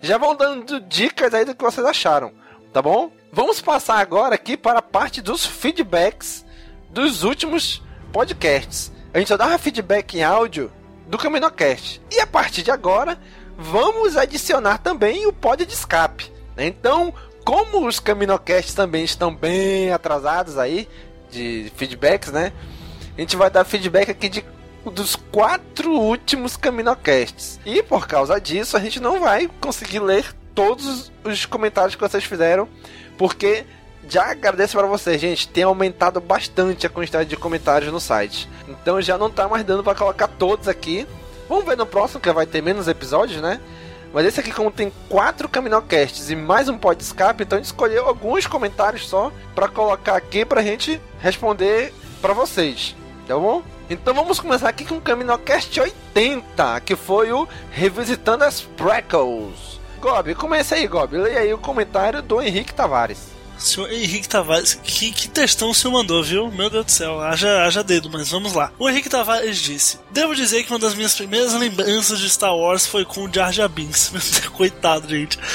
Já 0.02 0.18
vão 0.18 0.34
dando 0.34 0.80
dicas 0.80 1.32
aí 1.32 1.44
do 1.44 1.54
que 1.54 1.62
vocês 1.62 1.86
acharam, 1.86 2.32
tá 2.72 2.82
bom? 2.82 3.12
Vamos 3.32 3.60
passar 3.60 3.98
agora 3.98 4.34
aqui 4.34 4.56
para 4.56 4.80
a 4.80 4.82
parte 4.82 5.22
dos 5.22 5.46
feedbacks 5.46 6.44
dos 6.90 7.22
últimos 7.22 7.80
podcasts. 8.12 8.90
A 9.14 9.18
gente 9.18 9.28
só 9.28 9.36
dava 9.36 9.56
feedback 9.58 10.18
em 10.18 10.24
áudio 10.24 10.72
do 11.06 11.16
CaminoCast. 11.16 12.02
E 12.10 12.18
a 12.18 12.26
partir 12.26 12.62
de 12.64 12.70
agora, 12.72 13.16
vamos 13.56 14.16
adicionar 14.16 14.78
também 14.78 15.24
o 15.26 15.32
pod 15.32 15.64
de 15.64 15.72
escape. 15.72 16.32
né? 16.56 16.66
Então, 16.66 17.14
como 17.44 17.86
os 17.86 18.00
CaminoCasts 18.00 18.74
também 18.74 19.04
estão 19.04 19.32
bem 19.32 19.92
atrasados 19.92 20.58
aí 20.58 20.88
de 21.30 21.72
feedbacks, 21.76 22.32
né? 22.32 22.52
A 23.16 23.20
gente 23.20 23.36
vai 23.36 23.50
dar 23.50 23.64
feedback 23.64 24.10
aqui 24.10 24.28
de 24.28 24.44
dos 24.90 25.16
quatro 25.16 25.92
últimos 25.92 26.57
CaminoCasts. 26.57 27.61
E 27.64 27.83
por 27.83 28.07
causa 28.07 28.40
disso, 28.40 28.77
a 28.77 28.81
gente 28.81 29.01
não 29.01 29.21
vai 29.21 29.49
conseguir 29.61 30.01
ler 30.01 30.35
todos 30.55 31.12
os 31.25 31.47
comentários 31.47 31.95
que 31.95 32.01
vocês 32.01 32.25
fizeram, 32.25 32.68
porque 33.16 33.64
já 34.09 34.31
agradeço 34.31 34.77
para 34.77 34.87
vocês, 34.87 35.21
gente. 35.21 35.49
Tem 35.49 35.64
aumentado 35.64 36.21
bastante 36.21 36.87
a 36.87 36.90
quantidade 36.90 37.29
de 37.29 37.37
comentários 37.37 37.92
no 37.92 38.01
site. 38.01 38.49
Então 38.68 39.01
já 39.01 39.16
não 39.16 39.31
tá 39.31 39.49
mais 39.49 39.64
dando 39.64 39.85
para 39.85 39.95
colocar 39.95 40.27
todos 40.27 40.68
aqui. 40.68 41.07
Vamos 41.49 41.64
ver 41.64 41.77
no 41.77 41.87
próximo, 41.87 42.21
que 42.21 42.33
vai 42.33 42.47
ter 42.47 42.62
menos 42.62 42.88
episódios, 42.88 43.40
né? 43.40 43.61
Mas 44.12 44.27
esse 44.27 44.40
aqui, 44.40 44.53
como 44.53 44.71
tem 44.71 44.92
quatro 45.09 45.49
Caminocasts 45.49 46.31
e 46.31 46.37
mais 46.37 46.68
um 46.68 46.77
pod 46.77 47.03
escape, 47.03 47.45
então 47.45 47.57
a 47.57 47.61
gente 47.61 47.66
escolheu 47.66 48.07
alguns 48.07 48.47
comentários 48.47 49.09
só 49.09 49.33
para 49.55 49.68
colocar 49.68 50.16
aqui 50.16 50.45
pra 50.45 50.62
gente 50.62 51.01
responder 51.18 51.95
para 52.21 52.35
vocês. 52.35 52.95
Tá 53.27 53.37
bom? 53.37 53.62
Então 53.92 54.14
vamos 54.14 54.40
começar 54.40 54.70
aqui 54.70 54.87
com 54.87 54.96
o 54.96 55.00
Caminocast 55.02 55.78
80, 55.78 56.81
que 56.81 56.96
foi 56.96 57.31
o 57.31 57.46
Revisitando 57.70 58.42
as 58.42 58.62
Prequels. 58.62 59.78
Gob, 60.00 60.35
começa 60.35 60.76
aí, 60.76 60.87
Gob. 60.87 61.14
Leia 61.14 61.40
aí 61.40 61.52
o 61.52 61.59
comentário 61.59 62.22
do 62.22 62.40
Henrique 62.40 62.72
Tavares. 62.72 63.32
Senhor 63.62 63.92
Henrique 63.92 64.29
Tavares, 64.29 64.75
que, 64.75 65.12
que 65.12 65.29
textão 65.29 65.70
o 65.70 65.75
senhor 65.75 65.92
mandou, 65.92 66.22
viu? 66.22 66.51
Meu 66.51 66.68
Deus 66.68 66.87
do 66.87 66.90
céu, 66.90 67.20
haja, 67.20 67.64
haja 67.64 67.83
dedo, 67.83 68.11
mas 68.11 68.31
vamos 68.31 68.53
lá. 68.53 68.72
O 68.79 68.88
Henrique 68.88 69.09
Tavares 69.09 69.59
disse: 69.59 69.98
Devo 70.11 70.35
dizer 70.35 70.64
que 70.64 70.72
uma 70.72 70.79
das 70.79 70.94
minhas 70.94 71.14
primeiras 71.14 71.55
lembranças 71.55 72.18
de 72.18 72.29
Star 72.29 72.57
Wars 72.57 72.87
foi 72.87 73.05
com 73.05 73.25
o 73.25 73.33
Jar 73.33 73.53
Jar 73.53 73.68
Binks. 73.68 74.12
Coitado, 74.53 75.09
gente. 75.09 75.38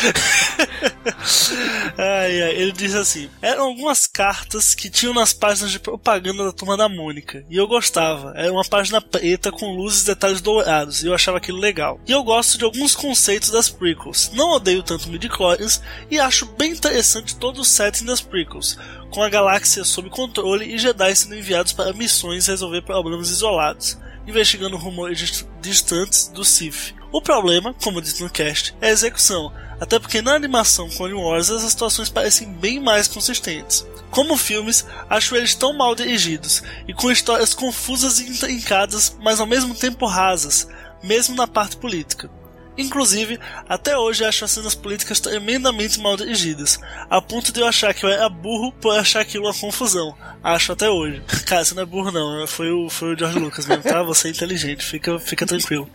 ai, 1.98 2.42
ai, 2.42 2.56
ele 2.56 2.72
disse 2.72 2.98
assim: 2.98 3.30
Eram 3.42 3.66
algumas 3.66 4.08
cartas 4.08 4.74
que 4.74 4.90
tinham 4.90 5.14
nas 5.14 5.34
páginas 5.34 5.72
de 5.72 5.80
propaganda 5.80 6.46
da 6.46 6.52
turma 6.52 6.78
da 6.78 6.88
Mônica, 6.88 7.44
e 7.50 7.58
eu 7.58 7.68
gostava. 7.68 8.34
Era 8.36 8.52
uma 8.52 8.64
página 8.64 9.02
preta 9.02 9.52
com 9.52 9.76
luzes 9.76 10.04
e 10.04 10.08
detalhes 10.08 10.42
dourados, 10.42 11.04
e 11.04 11.08
eu 11.08 11.14
achava 11.14 11.38
aquilo 11.38 11.60
legal. 11.60 12.00
E 12.08 12.12
eu 12.12 12.24
gosto 12.24 12.58
de 12.58 12.64
alguns 12.64 12.96
conceitos 12.96 13.50
das 13.50 13.70
prequels. 13.70 14.32
Não 14.34 14.52
odeio 14.52 14.82
tanto 14.82 15.10
midi-chlorians 15.10 15.82
e 16.10 16.20
acho 16.20 16.46
bem 16.46 16.72
interessante 16.72 17.36
todo 17.36 17.62
o 17.62 17.66
set 17.66 17.97
das 18.06 18.22
prequels, 18.22 18.78
com 19.10 19.24
a 19.24 19.30
galáxia 19.30 19.84
sob 19.84 20.10
controle 20.10 20.66
e 20.66 20.78
Jedi 20.78 21.16
sendo 21.16 21.36
enviados 21.36 21.74
para 21.74 21.94
missões 21.94 22.48
resolver 22.48 22.82
problemas 22.82 23.30
isolados, 23.30 23.98
investigando 24.26 24.78
rumores 24.78 25.46
distantes 25.62 26.28
do 26.28 26.44
Sith. 26.44 26.94
O 27.12 27.22
problema, 27.22 27.74
como 27.74 28.02
disse 28.02 28.22
no 28.22 28.30
cast, 28.30 28.76
é 28.82 28.90
a 28.90 28.92
execução, 28.92 29.52
até 29.80 29.98
porque 29.98 30.22
na 30.22 30.34
animação 30.34 30.90
Clone 30.90 31.14
Wars 31.14 31.50
as 31.50 31.62
situações 31.64 32.10
parecem 32.10 32.52
bem 32.52 32.80
mais 32.80 33.08
consistentes. 33.08 33.86
Como 34.12 34.38
filmes, 34.38 34.86
acho 35.10 35.36
eles 35.36 35.56
tão 35.56 35.74
mal 35.74 35.96
dirigidos 35.96 36.64
e 36.88 36.94
com 36.94 37.12
histórias 37.12 37.54
confusas 37.54 38.20
e 38.20 38.30
intrincadas, 38.30 39.16
mas 39.22 39.40
ao 39.40 39.46
mesmo 39.46 39.76
tempo 39.76 40.06
rasas, 40.06 40.68
mesmo 41.04 41.36
na 41.36 41.48
parte 41.48 41.78
política. 41.78 42.30
Inclusive, 42.78 43.40
até 43.68 43.98
hoje 43.98 44.24
acho 44.24 44.46
as 44.46 44.52
cenas 44.52 44.76
políticas 44.76 45.20
tremendamente 45.20 46.00
mal 46.00 46.16
dirigidas, 46.16 46.80
a 47.10 47.20
ponto 47.20 47.52
de 47.52 47.60
eu 47.60 47.68
achar 47.68 47.94
que 47.94 48.06
eu 48.06 48.10
era 48.10 48.30
burro 48.30 48.72
por 48.74 48.98
achar 48.98 49.22
aquilo 49.22 49.46
uma 49.46 49.54
confusão. 49.54 50.16
Acho 50.44 50.74
até 50.74 50.90
hoje. 50.90 51.22
Cara, 51.48 51.66
você 51.66 51.74
não 51.74 51.84
é 51.84 51.86
burro 51.86 52.12
não, 52.12 52.46
foi 52.46 52.72
o, 52.72 52.90
foi 52.90 53.14
o 53.14 53.18
George 53.18 53.40
Lucas 53.40 53.66
mesmo, 53.66 53.84
tá? 53.84 54.04
Você 54.04 54.28
é 54.28 54.32
inteligente, 54.32 54.86
fica, 54.86 55.18
fica 55.18 55.46
tranquilo. 55.46 55.90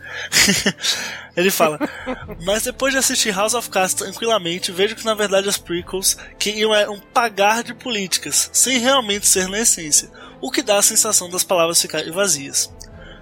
Ele 1.35 1.49
fala, 1.49 1.79
mas 2.45 2.63
depois 2.63 2.93
de 2.93 2.99
assistir 2.99 3.33
House 3.33 3.55
of 3.55 3.69
Cards 3.69 3.95
tranquilamente, 3.95 4.71
vejo 4.71 4.95
que 4.95 5.05
na 5.05 5.15
verdade 5.15 5.49
as 5.49 5.57
prequels 5.57 6.15
queriam 6.37 6.75
é 6.75 6.87
um 6.87 6.99
pagar 6.99 7.63
de 7.63 7.73
políticas, 7.73 8.49
sem 8.53 8.77
realmente 8.77 9.25
ser 9.25 9.47
na 9.47 9.59
essência, 9.59 10.11
o 10.39 10.51
que 10.51 10.61
dá 10.61 10.77
a 10.77 10.83
sensação 10.83 11.29
das 11.29 11.43
palavras 11.43 11.81
ficarem 11.81 12.11
vazias. 12.11 12.71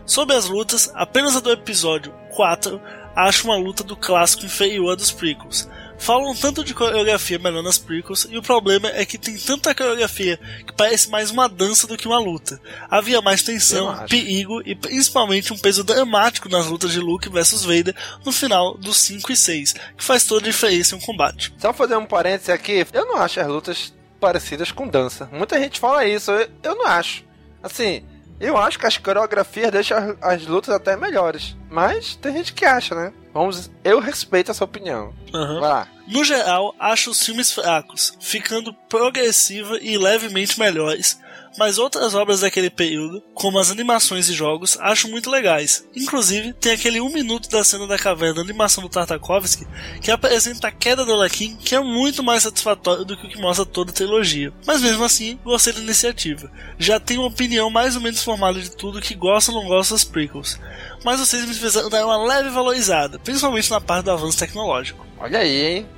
Sobre 0.05 0.35
as 0.35 0.45
lutas, 0.45 0.91
apenas 0.93 1.37
a 1.37 1.39
do 1.39 1.51
episódio 1.51 2.13
4 2.35 2.81
acho 3.27 3.45
uma 3.45 3.55
luta 3.55 3.83
do 3.83 3.95
clássico 3.95 4.45
inferior 4.45 4.91
a 4.91 4.95
dos 4.95 5.11
prequels. 5.11 5.69
Falam 5.97 6.33
tanto 6.33 6.63
de 6.63 6.73
coreografia 6.73 7.37
melhor 7.37 7.61
nas 7.61 7.77
prequels, 7.77 8.27
e 8.27 8.35
o 8.35 8.41
problema 8.41 8.89
é 8.89 9.05
que 9.05 9.19
tem 9.19 9.37
tanta 9.37 9.75
coreografia 9.75 10.39
que 10.65 10.73
parece 10.73 11.11
mais 11.11 11.29
uma 11.29 11.47
dança 11.47 11.85
do 11.85 11.95
que 11.95 12.07
uma 12.07 12.17
luta. 12.17 12.59
Havia 12.89 13.21
mais 13.21 13.43
tensão, 13.43 13.95
perigo 14.09 14.63
e 14.65 14.73
principalmente 14.73 15.53
um 15.53 15.57
peso 15.59 15.83
dramático 15.83 16.49
nas 16.49 16.65
lutas 16.65 16.91
de 16.91 16.99
Luke 16.99 17.29
versus 17.29 17.63
Vader 17.63 17.95
no 18.25 18.31
final 18.31 18.75
dos 18.75 18.97
5 18.97 19.31
e 19.31 19.37
6, 19.37 19.73
que 19.73 20.03
faz 20.03 20.23
toda 20.25 20.41
a 20.41 20.49
diferença 20.49 20.95
em 20.95 20.97
um 20.97 21.01
combate. 21.01 21.53
Só 21.59 21.71
fazer 21.71 21.95
um 21.95 22.05
parênteses 22.05 22.49
aqui, 22.49 22.83
eu 22.91 23.05
não 23.05 23.17
acho 23.17 23.39
as 23.39 23.47
lutas 23.47 23.93
parecidas 24.19 24.71
com 24.71 24.87
dança. 24.87 25.29
Muita 25.31 25.59
gente 25.59 25.79
fala 25.79 26.03
isso, 26.03 26.31
eu, 26.31 26.49
eu 26.63 26.75
não 26.75 26.87
acho. 26.87 27.23
Assim, 27.61 28.03
eu 28.41 28.57
acho 28.57 28.79
que 28.79 28.87
as 28.87 28.97
coreografias 28.97 29.71
deixam 29.71 30.17
as 30.21 30.45
lutas 30.45 30.73
até 30.73 30.97
melhores. 30.97 31.55
Mas 31.69 32.15
tem 32.15 32.33
gente 32.33 32.53
que 32.53 32.65
acha, 32.65 32.95
né? 32.95 33.13
Vamos, 33.33 33.71
eu 33.83 33.99
respeito 33.99 34.51
essa 34.51 34.65
opinião. 34.65 35.13
Uhum. 35.33 35.59
Vai 35.59 35.69
lá. 35.69 35.87
No 36.07 36.23
geral, 36.23 36.75
acho 36.77 37.11
os 37.11 37.23
filmes 37.23 37.51
fracos, 37.51 38.17
ficando 38.19 38.73
progressiva 38.89 39.77
e 39.81 39.97
levemente 39.97 40.59
melhores, 40.59 41.19
mas 41.57 41.77
outras 41.77 42.13
obras 42.13 42.41
daquele 42.41 42.69
período, 42.69 43.21
como 43.33 43.59
as 43.59 43.71
animações 43.71 44.29
e 44.29 44.33
jogos, 44.33 44.77
acho 44.79 45.09
muito 45.09 45.29
legais. 45.29 45.85
Inclusive, 45.95 46.53
tem 46.53 46.73
aquele 46.73 47.01
um 47.01 47.11
minuto 47.11 47.49
da 47.49 47.63
cena 47.63 47.87
da 47.87 47.97
caverna 47.97 48.41
animação 48.41 48.83
do 48.83 48.89
Tartakovsky 48.89 49.67
que 50.01 50.11
apresenta 50.11 50.67
a 50.67 50.71
queda 50.71 51.05
do 51.05 51.13
Anakin, 51.13 51.55
que 51.57 51.75
é 51.75 51.79
muito 51.79 52.23
mais 52.23 52.43
satisfatório 52.43 53.05
do 53.05 53.17
que 53.17 53.27
o 53.27 53.29
que 53.29 53.41
mostra 53.41 53.65
toda 53.65 53.91
a 53.91 53.93
trilogia. 53.93 54.53
Mas 54.65 54.81
mesmo 54.81 55.03
assim, 55.03 55.39
gostei 55.43 55.73
da 55.73 55.81
iniciativa. 55.81 56.51
Já 56.77 56.99
tenho 56.99 57.21
uma 57.21 57.29
opinião 57.29 57.69
mais 57.69 57.95
ou 57.95 58.01
menos 58.01 58.23
formada 58.23 58.59
de 58.59 58.71
tudo 58.71 59.01
que 59.01 59.15
gosta 59.15 59.51
ou 59.51 59.61
não 59.61 59.67
gosta 59.67 59.93
das 59.93 60.03
prequels. 60.03 60.59
Mas 61.03 61.19
vocês 61.19 61.45
me 61.45 61.53
fizeram 61.53 61.89
dar 61.89 62.05
uma 62.05 62.23
leve 62.23 62.49
valorizada, 62.49 63.19
principalmente 63.19 63.71
na 63.71 63.81
parte 63.81 64.05
do 64.05 64.11
avanço 64.11 64.37
tecnológico. 64.37 65.05
Olha 65.19 65.39
aí, 65.39 65.77
hein? 65.77 65.89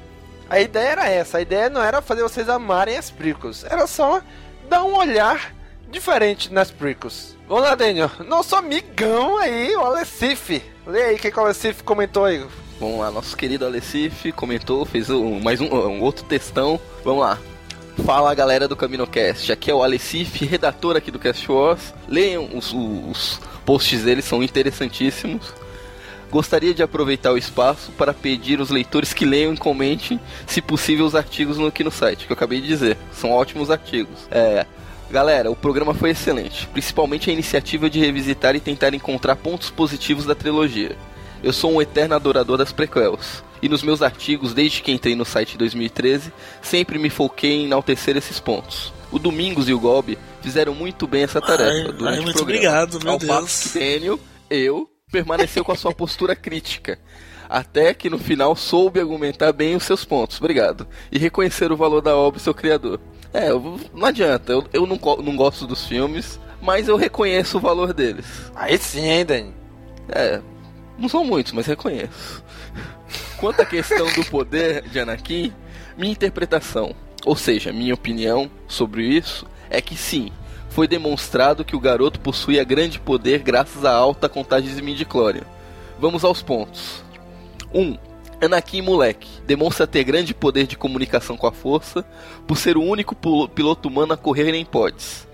A 0.49 0.59
ideia 0.59 0.89
era 0.89 1.09
essa, 1.09 1.37
a 1.37 1.41
ideia 1.41 1.69
não 1.69 1.81
era 1.81 2.01
fazer 2.01 2.21
vocês 2.21 2.47
amarem 2.47 2.97
as 2.97 3.09
prequels, 3.09 3.63
era 3.63 3.87
só 3.87 4.21
dar 4.69 4.84
um 4.84 4.95
olhar 4.95 5.54
diferente 5.89 6.52
nas 6.52 6.71
prequels. 6.71 7.36
Vamos 7.47 7.63
lá, 7.63 7.76
Daniel. 7.76 8.10
Nosso 8.28 8.56
amigão 8.56 9.38
aí, 9.38 9.76
o 9.76 9.82
Alessif. 9.82 10.62
Lê 10.86 11.04
aí 11.04 11.15
o 11.15 11.19
que, 11.19 11.32
que 11.32 11.39
o 11.39 11.43
Alessif 11.43 11.84
comentou 11.84 12.26
aí. 12.26 12.45
Vamos 12.80 12.99
lá, 12.99 13.12
nosso 13.12 13.38
querido 13.38 13.65
Alessif 13.65 14.32
comentou, 14.34 14.84
fez 14.86 15.10
um, 15.10 15.39
mais 15.39 15.62
um, 15.62 15.67
um 15.67 16.02
outro 16.02 16.26
textão. 16.26 16.80
Vamos 17.04 17.21
lá. 17.21 17.39
Fala 18.06 18.34
galera 18.34 18.67
do 18.67 18.76
CaminoCast, 18.76 19.52
aqui 19.52 19.69
é 19.69 19.73
o 19.73 19.84
Alessif, 19.84 20.43
redator 20.45 20.97
aqui 20.97 21.12
do 21.12 21.19
Cast 21.19 21.49
Wars. 21.49 21.93
Leiam 22.08 22.49
os, 22.54 22.73
os 22.73 23.39
posts 23.65 24.04
dele, 24.04 24.21
são 24.21 24.41
interessantíssimos. 24.41 25.54
Gostaria 26.33 26.73
de 26.73 26.81
aproveitar 26.81 27.31
o 27.31 27.37
espaço 27.37 27.91
para 27.91 28.11
pedir 28.11 28.59
aos 28.59 28.71
leitores 28.71 29.13
que 29.13 29.23
leiam 29.23 29.53
e 29.53 29.57
comentem, 29.57 30.19
se 30.47 30.63
possível, 30.63 31.05
os 31.05 31.13
artigos 31.13 31.59
aqui 31.59 31.83
no 31.83 31.91
site, 31.91 32.25
que 32.25 32.31
eu 32.31 32.35
acabei 32.35 32.59
de 32.59 32.65
dizer. 32.65 32.97
São 33.11 33.29
ótimos 33.29 33.69
artigos. 33.69 34.27
É, 34.31 34.65
Galera, 35.11 35.51
o 35.51 35.55
programa 35.55 35.93
foi 35.93 36.09
excelente, 36.09 36.65
principalmente 36.69 37.29
a 37.29 37.33
iniciativa 37.33 37.87
de 37.87 37.99
revisitar 37.99 38.55
e 38.55 38.59
tentar 38.59 38.95
encontrar 38.95 39.35
pontos 39.35 39.69
positivos 39.69 40.25
da 40.25 40.33
trilogia. 40.33 40.97
Eu 41.43 41.53
sou 41.53 41.71
um 41.71 41.79
eterno 41.79 42.15
adorador 42.15 42.57
das 42.57 42.71
prequels, 42.71 43.43
e 43.61 43.69
nos 43.69 43.83
meus 43.83 44.01
artigos, 44.01 44.55
desde 44.55 44.81
que 44.81 44.91
entrei 44.91 45.15
no 45.15 45.25
site 45.25 45.53
em 45.53 45.57
2013, 45.59 46.33
sempre 46.63 46.97
me 46.97 47.11
foquei 47.11 47.51
em 47.51 47.65
enaltecer 47.65 48.17
esses 48.17 48.39
pontos. 48.39 48.91
O 49.11 49.19
Domingos 49.19 49.69
e 49.69 49.73
o 49.75 49.79
Gobi 49.79 50.17
fizeram 50.41 50.73
muito 50.73 51.05
bem 51.05 51.21
essa 51.21 51.39
tarefa 51.39 51.89
ai, 51.89 51.93
durante 51.93 52.15
ai, 52.15 52.19
o 52.19 52.23
programa. 52.23 52.41
obrigado, 52.41 52.99
meu 53.03 53.13
Ao 53.13 53.19
Deus. 53.19 53.31
passo 53.31 53.69
que 53.69 53.79
Daniel, 53.79 54.19
eu, 54.49 54.89
permaneceu 55.13 55.63
com 55.63 55.71
a 55.71 55.76
sua 55.76 55.93
postura 55.93 56.36
crítica. 56.36 56.97
Até 57.47 57.93
que 57.93 58.10
no 58.10 58.17
final 58.17 58.56
soube 58.56 58.99
argumentar 58.99 59.54
bem 59.54 59.76
os 59.76 59.84
seus 59.84 60.04
pontos. 60.04 60.39
Obrigado. 60.39 60.88
E 61.12 61.19
reconhecer 61.19 61.71
o 61.71 61.78
valor 61.78 62.02
da 62.02 62.17
obra 62.17 62.39
e 62.39 62.41
seu 62.41 62.54
criador. 62.54 62.99
É, 63.32 63.52
eu, 63.52 63.80
não 63.93 64.08
adianta. 64.08 64.52
Eu, 64.52 64.65
eu 64.73 64.88
não, 64.88 64.99
não 65.23 65.36
gosto 65.36 65.67
dos 65.67 65.86
filmes, 65.86 66.39
mas 66.60 66.88
eu 66.88 66.97
reconheço 66.97 67.58
o 67.58 67.62
valor 67.62 67.93
deles. 67.93 68.26
Aí 68.56 68.76
sim, 68.80 69.08
hein, 69.08 69.23
Dani? 69.23 69.54
É, 70.10 70.41
não 70.97 71.08
são 71.08 71.23
muitos, 71.23 71.54
mas 71.54 71.67
reconheço. 71.67 72.43
Quanto 73.38 73.62
à 73.62 73.65
questão 73.65 74.12
do 74.13 74.26
poder 74.26 74.82
de 74.89 74.99
Anakin, 74.99 75.54
minha 75.95 76.12
interpretação, 76.12 76.95
ou 77.23 77.36
seja, 77.36 77.71
minha 77.71 77.93
opinião 77.93 78.49
sobre 78.67 79.06
isso, 79.06 79.45
é 79.69 79.80
que 79.80 79.95
sim, 79.95 80.32
foi 80.73 80.88
demonstrado 80.88 81.63
que 81.63 81.75
o 81.75 81.79
garoto 81.79 82.19
possuía 82.19 82.63
grande 82.63 82.99
poder 82.99 83.43
graças 83.43 83.86
à 83.86 83.93
alta 83.93 84.27
contagem 84.27 84.73
de 84.73 84.81
midichlorian. 84.81 85.43
Vamos 85.99 86.23
aos 86.23 86.41
pontos. 86.41 87.03
1. 87.71 87.79
Um, 87.79 87.97
Anakin 88.41 88.81
moleque 88.81 89.29
demonstra 89.45 89.86
ter 89.86 90.03
grande 90.03 90.33
poder 90.33 90.65
de 90.65 90.75
comunicação 90.75 91.38
com 91.38 91.45
a 91.45 91.51
força, 91.51 92.03
por 92.47 92.57
ser 92.57 92.75
o 92.75 92.81
único 92.81 93.15
piloto 93.47 93.88
humano 93.88 94.13
a 94.13 94.17
correr 94.17 94.51
em 94.55 94.65
pods. 94.65 95.27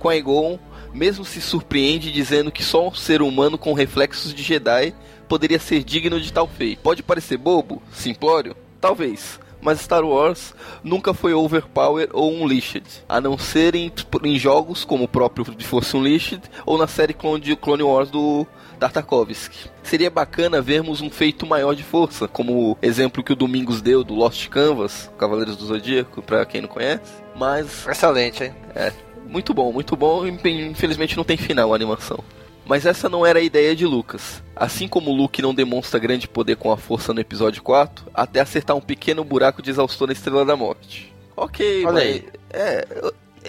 Qui-Gon 0.00 0.60
mesmo 0.94 1.24
se 1.24 1.40
surpreende 1.40 2.12
dizendo 2.12 2.52
que 2.52 2.62
só 2.62 2.86
um 2.86 2.94
ser 2.94 3.20
humano 3.20 3.58
com 3.58 3.72
reflexos 3.72 4.32
de 4.32 4.44
Jedi 4.44 4.94
poderia 5.28 5.58
ser 5.58 5.82
digno 5.82 6.20
de 6.20 6.32
tal 6.32 6.46
feito. 6.46 6.78
Pode 6.78 7.02
parecer 7.02 7.36
bobo, 7.36 7.82
simplório? 7.92 8.56
Talvez. 8.80 9.40
Mas 9.64 9.80
Star 9.80 10.04
Wars 10.04 10.54
nunca 10.82 11.14
foi 11.14 11.32
overpower 11.32 12.10
ou 12.12 12.30
unleashed, 12.30 12.84
a 13.08 13.18
não 13.18 13.38
ser 13.38 13.74
em, 13.74 13.90
em 14.22 14.38
jogos 14.38 14.84
como 14.84 15.04
o 15.04 15.08
próprio 15.08 15.42
de 15.56 15.64
Force 15.64 15.96
Unleashed 15.96 16.42
ou 16.66 16.76
na 16.76 16.86
série 16.86 17.14
Clone, 17.14 17.56
Clone 17.56 17.82
Wars 17.82 18.10
do 18.10 18.46
Tartakovsky. 18.78 19.70
Seria 19.82 20.10
bacana 20.10 20.60
vermos 20.60 21.00
um 21.00 21.08
feito 21.08 21.46
maior 21.46 21.74
de 21.74 21.82
força, 21.82 22.28
como 22.28 22.72
o 22.72 22.78
exemplo 22.82 23.24
que 23.24 23.32
o 23.32 23.36
Domingos 23.36 23.80
deu 23.80 24.04
do 24.04 24.14
Lost 24.14 24.48
Canvas, 24.50 25.10
Cavaleiros 25.16 25.56
do 25.56 25.64
Zodíaco, 25.64 26.20
pra 26.20 26.44
quem 26.44 26.60
não 26.60 26.68
conhece. 26.68 27.22
Mas. 27.34 27.86
Excelente, 27.88 28.44
hein? 28.44 28.54
É. 28.74 28.92
Muito 29.26 29.54
bom, 29.54 29.72
muito 29.72 29.96
bom. 29.96 30.26
Infelizmente 30.26 31.16
não 31.16 31.24
tem 31.24 31.38
final 31.38 31.72
a 31.72 31.76
animação. 31.76 32.22
Mas 32.66 32.86
essa 32.86 33.08
não 33.08 33.24
era 33.24 33.38
a 33.38 33.42
ideia 33.42 33.74
de 33.76 33.86
Lucas. 33.86 34.42
Assim 34.56 34.88
como 34.88 35.12
Luke 35.12 35.42
não 35.42 35.54
demonstra 35.54 36.00
grande 36.00 36.26
poder 36.26 36.56
com 36.56 36.72
a 36.72 36.76
força 36.76 37.12
no 37.12 37.20
episódio 37.20 37.62
4, 37.62 38.06
até 38.14 38.40
acertar 38.40 38.76
um 38.76 38.80
pequeno 38.80 39.24
buraco 39.24 39.60
de 39.60 39.70
exaustor 39.70 40.06
na 40.06 40.12
Estrela 40.12 40.44
da 40.44 40.56
Morte. 40.56 41.12
Ok, 41.36 41.84
Olha 41.84 41.92
mas. 41.92 42.02
aí. 42.02 42.24
É. 42.50 42.86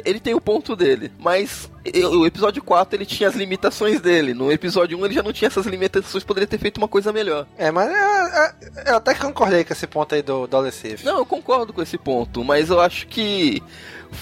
ele 0.03 0.19
tem 0.19 0.33
o 0.33 0.41
ponto 0.41 0.75
dele, 0.75 1.11
mas 1.19 1.69
o 2.11 2.25
episódio 2.25 2.63
4 2.63 2.97
ele 2.97 3.05
tinha 3.05 3.29
as 3.29 3.35
limitações 3.35 4.01
dele. 4.01 4.33
No 4.33 4.51
episódio 4.51 4.97
1 4.97 5.05
ele 5.05 5.13
já 5.13 5.23
não 5.23 5.31
tinha 5.31 5.47
essas 5.47 5.67
limitações, 5.67 6.23
poderia 6.23 6.47
ter 6.47 6.57
feito 6.57 6.77
uma 6.77 6.87
coisa 6.87 7.13
melhor. 7.13 7.45
É, 7.57 7.69
mas 7.69 7.89
eu, 7.89 7.95
eu, 7.95 8.83
eu 8.87 8.95
até 8.97 9.13
concordei 9.13 9.63
com 9.63 9.73
esse 9.73 9.85
ponto 9.85 10.15
aí 10.15 10.23
do, 10.23 10.47
do 10.47 10.57
Alessif. 10.57 11.05
Não, 11.05 11.19
eu 11.19 11.25
concordo 11.25 11.71
com 11.71 11.81
esse 11.81 11.97
ponto, 11.97 12.43
mas 12.43 12.69
eu 12.71 12.81
acho 12.81 13.07
que 13.07 13.61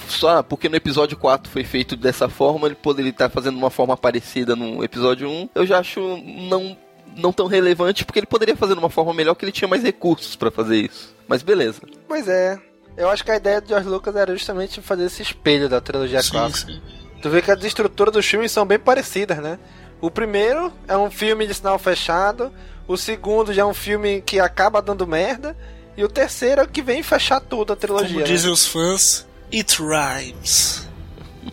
só 0.07 0.41
porque 0.43 0.69
no 0.69 0.75
episódio 0.75 1.17
4 1.17 1.51
foi 1.51 1.63
feito 1.63 1.95
dessa 1.95 2.29
forma, 2.29 2.67
ele 2.67 2.75
poderia 2.75 3.09
estar 3.09 3.29
fazendo 3.29 3.57
uma 3.57 3.69
forma 3.69 3.95
parecida 3.97 4.55
no 4.55 4.83
episódio 4.83 5.29
1. 5.29 5.49
Eu 5.55 5.65
já 5.65 5.79
acho 5.79 5.99
não 6.25 6.77
não 7.15 7.31
tão 7.31 7.45
relevante 7.45 8.03
porque 8.03 8.19
ele 8.19 8.25
poderia 8.25 8.55
fazer 8.55 8.73
de 8.73 8.79
uma 8.79 8.89
forma 8.89 9.13
melhor 9.13 9.35
que 9.35 9.45
ele 9.45 9.51
tinha 9.51 9.67
mais 9.67 9.83
recursos 9.83 10.35
para 10.35 10.49
fazer 10.49 10.77
isso. 10.77 11.13
Mas 11.27 11.43
beleza. 11.43 11.81
Pois 12.07 12.27
é. 12.27 12.59
Eu 12.95 13.09
acho 13.09 13.23
que 13.23 13.31
a 13.31 13.35
ideia 13.35 13.61
de 13.61 13.69
George 13.69 13.87
Lucas 13.87 14.15
era 14.15 14.33
justamente 14.33 14.81
fazer 14.81 15.05
esse 15.05 15.21
espelho 15.21 15.67
da 15.67 15.81
trilogia 15.81 16.21
sim, 16.21 16.31
clássica. 16.31 16.71
Sim. 16.71 16.81
Tu 17.21 17.29
vê 17.29 17.41
que 17.41 17.51
as 17.51 17.63
estruturas 17.63 18.13
dos 18.13 18.25
filmes 18.25 18.51
são 18.51 18.65
bem 18.65 18.77
parecidas, 18.77 19.37
né? 19.37 19.57
O 20.01 20.11
primeiro 20.11 20.71
é 20.87 20.97
um 20.97 21.09
filme 21.09 21.47
de 21.47 21.53
sinal 21.53 21.79
fechado, 21.79 22.51
o 22.87 22.97
segundo 22.97 23.53
já 23.53 23.61
é 23.61 23.65
um 23.65 23.73
filme 23.73 24.21
que 24.21 24.39
acaba 24.39 24.81
dando 24.81 25.07
merda, 25.07 25.55
e 25.95 26.03
o 26.03 26.09
terceiro 26.09 26.61
é 26.61 26.63
o 26.65 26.67
que 26.67 26.81
vem 26.81 27.01
fechar 27.01 27.39
tudo 27.39 27.73
a 27.73 27.75
trilogia. 27.75 28.07
Como 28.09 28.19
né? 28.19 28.25
dizem 28.25 28.51
os 28.51 28.67
fãs, 28.67 29.25
it 29.53 29.81
rhymes. 29.81 30.87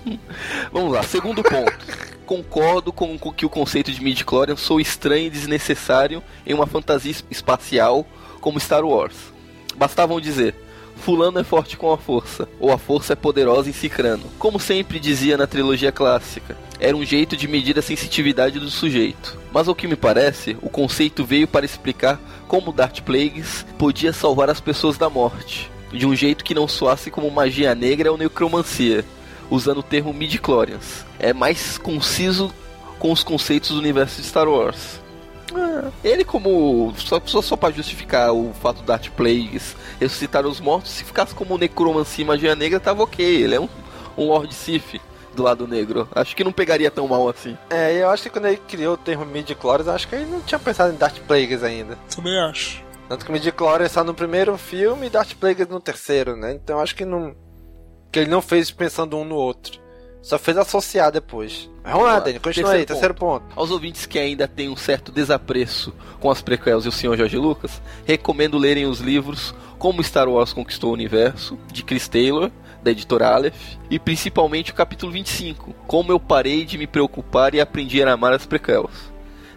Vamos 0.73 0.93
lá, 0.93 1.03
segundo 1.03 1.43
ponto. 1.43 2.11
Concordo 2.25 2.93
com, 2.93 3.19
que 3.19 3.45
o 3.45 3.51
conceito 3.51 3.91
de 3.91 4.03
midi-chlorian 4.03 4.57
sou 4.57 4.81
estranho 4.81 5.27
e 5.27 5.31
desnecessário 5.31 6.23
em 6.47 6.55
uma 6.55 6.67
fantasia 6.67 7.15
espacial 7.31 8.07
como 8.41 8.61
Star 8.61 8.85
Wars. 8.85 9.17
Bastavam 9.77 10.21
dizer, 10.21 10.55
Fulano 10.97 11.39
é 11.39 11.45
forte 11.45 11.77
com 11.77 11.93
a 11.93 11.99
força, 11.99 12.49
ou 12.61 12.73
a 12.73 12.79
força 12.79 13.15
é 13.15 13.17
poderosa 13.17 13.69
em 13.69 13.73
Cicrano. 13.73 14.25
Como 14.39 14.61
sempre 14.61 15.01
dizia 15.01 15.37
na 15.37 15.47
trilogia 15.47 15.91
clássica, 15.91 16.57
era 16.79 16.97
um 16.97 17.05
jeito 17.05 17.37
de 17.37 17.49
medir 17.49 17.79
a 17.79 17.83
sensitividade 17.83 18.61
do 18.61 18.71
sujeito. 18.71 19.39
Mas 19.53 19.67
ao 19.67 19.75
que 19.75 19.89
me 19.89 19.97
parece, 19.97 20.57
o 20.63 20.69
conceito 20.69 21.25
veio 21.25 21.49
para 21.49 21.65
explicar 21.65 22.21
como 22.47 22.73
Darth 22.73 23.01
Plagueis 23.01 23.67
podia 23.79 24.13
salvar 24.13 24.51
as 24.51 24.61
pessoas 24.61 24.97
da 24.97 25.11
morte, 25.11 25.71
de 25.93 26.07
um 26.07 26.14
jeito 26.14 26.45
que 26.45 26.55
não 26.55 26.68
soasse 26.68 27.11
como 27.11 27.30
magia 27.30 27.74
negra 27.74 28.11
ou 28.11 28.18
necromancia, 28.18 29.05
usando 29.51 29.78
o 29.78 29.82
termo 29.82 30.12
midi-chlorians. 30.12 31.05
É 31.18 31.32
mais 31.32 31.78
conciso 31.78 32.53
com 32.99 33.11
os 33.11 33.24
conceitos 33.24 33.70
do 33.70 33.78
universo 33.78 34.20
de 34.20 34.26
Star 34.26 34.49
Wars. 34.49 35.01
É. 35.55 36.09
Ele 36.09 36.24
como. 36.24 36.95
Só, 36.97 37.20
só, 37.24 37.43
só 37.43 37.57
pra 37.57 37.70
justificar 37.70 38.32
o 38.32 38.53
fato 38.62 38.82
da 38.82 38.97
Darth 38.97 39.09
Plagueis 39.11 39.76
ressuscitar 39.99 40.47
os 40.47 40.61
mortos, 40.61 40.93
se 40.93 41.05
ficasse 41.05 41.34
como 41.34 41.59
necromancia 41.59 42.22
e 42.22 42.26
magia 42.26 42.55
negra, 42.55 42.78
tava 42.78 43.03
ok. 43.03 43.24
Ele 43.24 43.57
é 43.57 43.61
um, 43.61 43.68
um 44.16 44.26
Lord 44.26 44.55
Sith 44.55 45.01
do 45.34 45.43
lado 45.43 45.66
negro. 45.66 46.09
Acho 46.14 46.34
que 46.36 46.45
não 46.45 46.53
pegaria 46.53 46.91
tão 46.91 47.09
mal 47.09 47.28
assim. 47.28 47.57
É, 47.68 47.93
eu 48.03 48.11
acho 48.11 48.24
que 48.24 48.30
quando 48.30 48.47
ele 48.47 48.61
criou 48.68 48.95
o 48.95 48.99
termo 48.99 49.24
midi 49.24 49.57
acho 49.95 50.09
que 50.09 50.14
ele 50.14 50.26
não 50.26 50.41
tinha 50.41 50.59
pensado 50.59 50.93
em 50.93 50.97
Darth 50.97 51.18
Plagueis 51.26 51.62
ainda. 51.62 51.97
Também 52.14 52.38
acho. 52.38 52.82
Tanto 53.11 53.27
que 53.27 53.33
midi 53.33 53.53
só 53.91 54.05
no 54.05 54.15
primeiro 54.15 54.57
filme 54.57 55.09
e 55.09 55.11
Darth 55.11 55.35
Plagueis 55.35 55.69
no 55.69 55.81
terceiro, 55.81 56.37
né? 56.37 56.53
Então 56.53 56.79
acho 56.79 56.95
que 56.95 57.05
não. 57.05 57.35
Que 58.13 58.21
ele 58.21 58.31
não 58.31 58.41
fez 58.41 58.71
pensando 58.71 59.17
um 59.17 59.25
no 59.25 59.35
outro. 59.35 59.81
Só 60.23 60.39
fez 60.39 60.57
associar 60.57 61.11
depois. 61.11 61.69
Vamos 61.83 62.05
lá, 62.05 62.21
Dani, 62.21 62.39
continua 62.39 62.71
aí, 62.71 62.87
terceiro 62.87 63.13
ponto. 63.13 63.47
Aos 63.57 63.73
ouvintes 63.73 64.07
que 64.07 64.17
ainda 64.17 64.47
têm 64.47 64.69
um 64.69 64.77
certo 64.77 65.11
desapreço 65.11 65.93
com 66.21 66.31
as 66.31 66.41
prequels 66.41 66.85
e 66.85 66.89
o 66.89 66.93
Sr. 66.93 67.17
Jorge 67.17 67.37
Lucas, 67.37 67.83
recomendo 68.05 68.57
lerem 68.57 68.87
os 68.87 69.01
livros 69.01 69.53
Como 69.77 70.05
Star 70.05 70.29
Wars 70.29 70.53
Conquistou 70.53 70.91
o 70.91 70.95
Universo, 70.95 71.59
de 71.73 71.83
Chris 71.83 72.07
Taylor, 72.07 72.49
da 72.81 72.93
editora 72.93 73.29
Aleph, 73.35 73.75
e 73.91 73.99
principalmente 73.99 74.71
o 74.71 74.75
capítulo 74.75 75.11
25, 75.11 75.75
Como 75.89 76.13
eu 76.13 76.21
parei 76.21 76.65
de 76.65 76.79
me 76.79 76.87
preocupar 76.87 77.57
e 77.57 77.61
aprendi 77.61 78.01
a 78.01 78.13
amar 78.13 78.33
as 78.33 78.47
prequels 78.47 79.11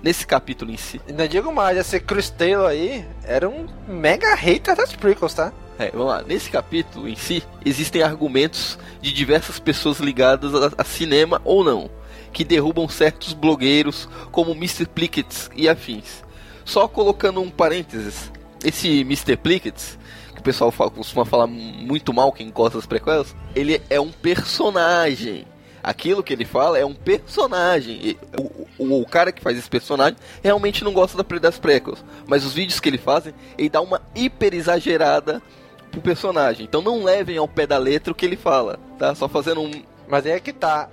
nesse 0.03 0.27
capítulo 0.27 0.69
em 0.69 0.77
si. 0.77 1.01
Ainda 1.07 1.27
digo 1.27 1.51
mais, 1.51 1.77
esse 1.77 1.99
Chris 1.99 2.29
Taylor 2.29 2.67
aí 2.67 3.05
era 3.23 3.49
um 3.49 3.65
mega 3.87 4.35
hater 4.35 4.75
das 4.75 4.93
prequels, 4.93 5.33
tá? 5.33 5.53
É, 5.79 5.89
vamos 5.89 6.07
lá. 6.07 6.21
Nesse 6.21 6.51
capítulo 6.51 7.07
em 7.07 7.15
si, 7.15 7.41
existem 7.65 8.03
argumentos 8.03 8.77
de 9.01 9.11
diversas 9.11 9.59
pessoas 9.59 9.99
ligadas 9.99 10.53
a, 10.53 10.71
a 10.77 10.83
cinema 10.83 11.41
ou 11.45 11.63
não, 11.63 11.89
que 12.33 12.43
derrubam 12.43 12.87
certos 12.89 13.33
blogueiros 13.33 14.07
como 14.31 14.51
Mr. 14.51 14.85
Plickett 14.85 15.49
e 15.55 15.69
afins. 15.69 16.23
Só 16.65 16.87
colocando 16.87 17.41
um 17.41 17.49
parênteses, 17.49 18.31
esse 18.63 19.01
Mr. 19.01 19.37
Plickett, 19.37 19.97
que 20.33 20.39
o 20.39 20.43
pessoal 20.43 20.71
fala, 20.71 20.91
costuma 20.91 21.25
falar 21.25 21.47
muito 21.47 22.13
mal 22.13 22.31
quem 22.31 22.51
gosta 22.51 22.77
das 22.77 22.85
prequels, 22.85 23.35
ele 23.55 23.81
é 23.89 23.99
um 23.99 24.11
personagem 24.11 25.45
aquilo 25.83 26.23
que 26.23 26.31
ele 26.31 26.45
fala 26.45 26.79
é 26.79 26.85
um 26.85 26.93
personagem. 26.93 28.17
O, 28.39 28.67
o, 28.83 29.01
o, 29.01 29.05
cara 29.05 29.31
que 29.31 29.41
faz 29.41 29.57
esse 29.57 29.69
personagem 29.69 30.15
realmente 30.41 30.83
não 30.83 30.93
gosta 30.93 31.21
das 31.39 31.59
prequels. 31.59 32.03
Mas 32.25 32.45
os 32.45 32.53
vídeos 32.53 32.79
que 32.79 32.89
ele 32.89 32.97
faz, 32.97 33.25
ele 33.57 33.69
dá 33.69 33.81
uma 33.81 34.01
hiper 34.15 34.53
exagerada 34.53 35.41
pro 35.91 36.01
personagem. 36.01 36.65
Então 36.65 36.81
não 36.81 37.03
levem 37.03 37.37
ao 37.37 37.47
pé 37.47 37.67
da 37.67 37.77
letra 37.77 38.13
o 38.13 38.15
que 38.15 38.25
ele 38.25 38.37
fala, 38.37 38.79
tá? 38.97 39.13
Só 39.13 39.27
fazendo 39.27 39.61
um. 39.61 39.71
Mas 40.07 40.25
é 40.25 40.39
que 40.39 40.53
tá. 40.53 40.89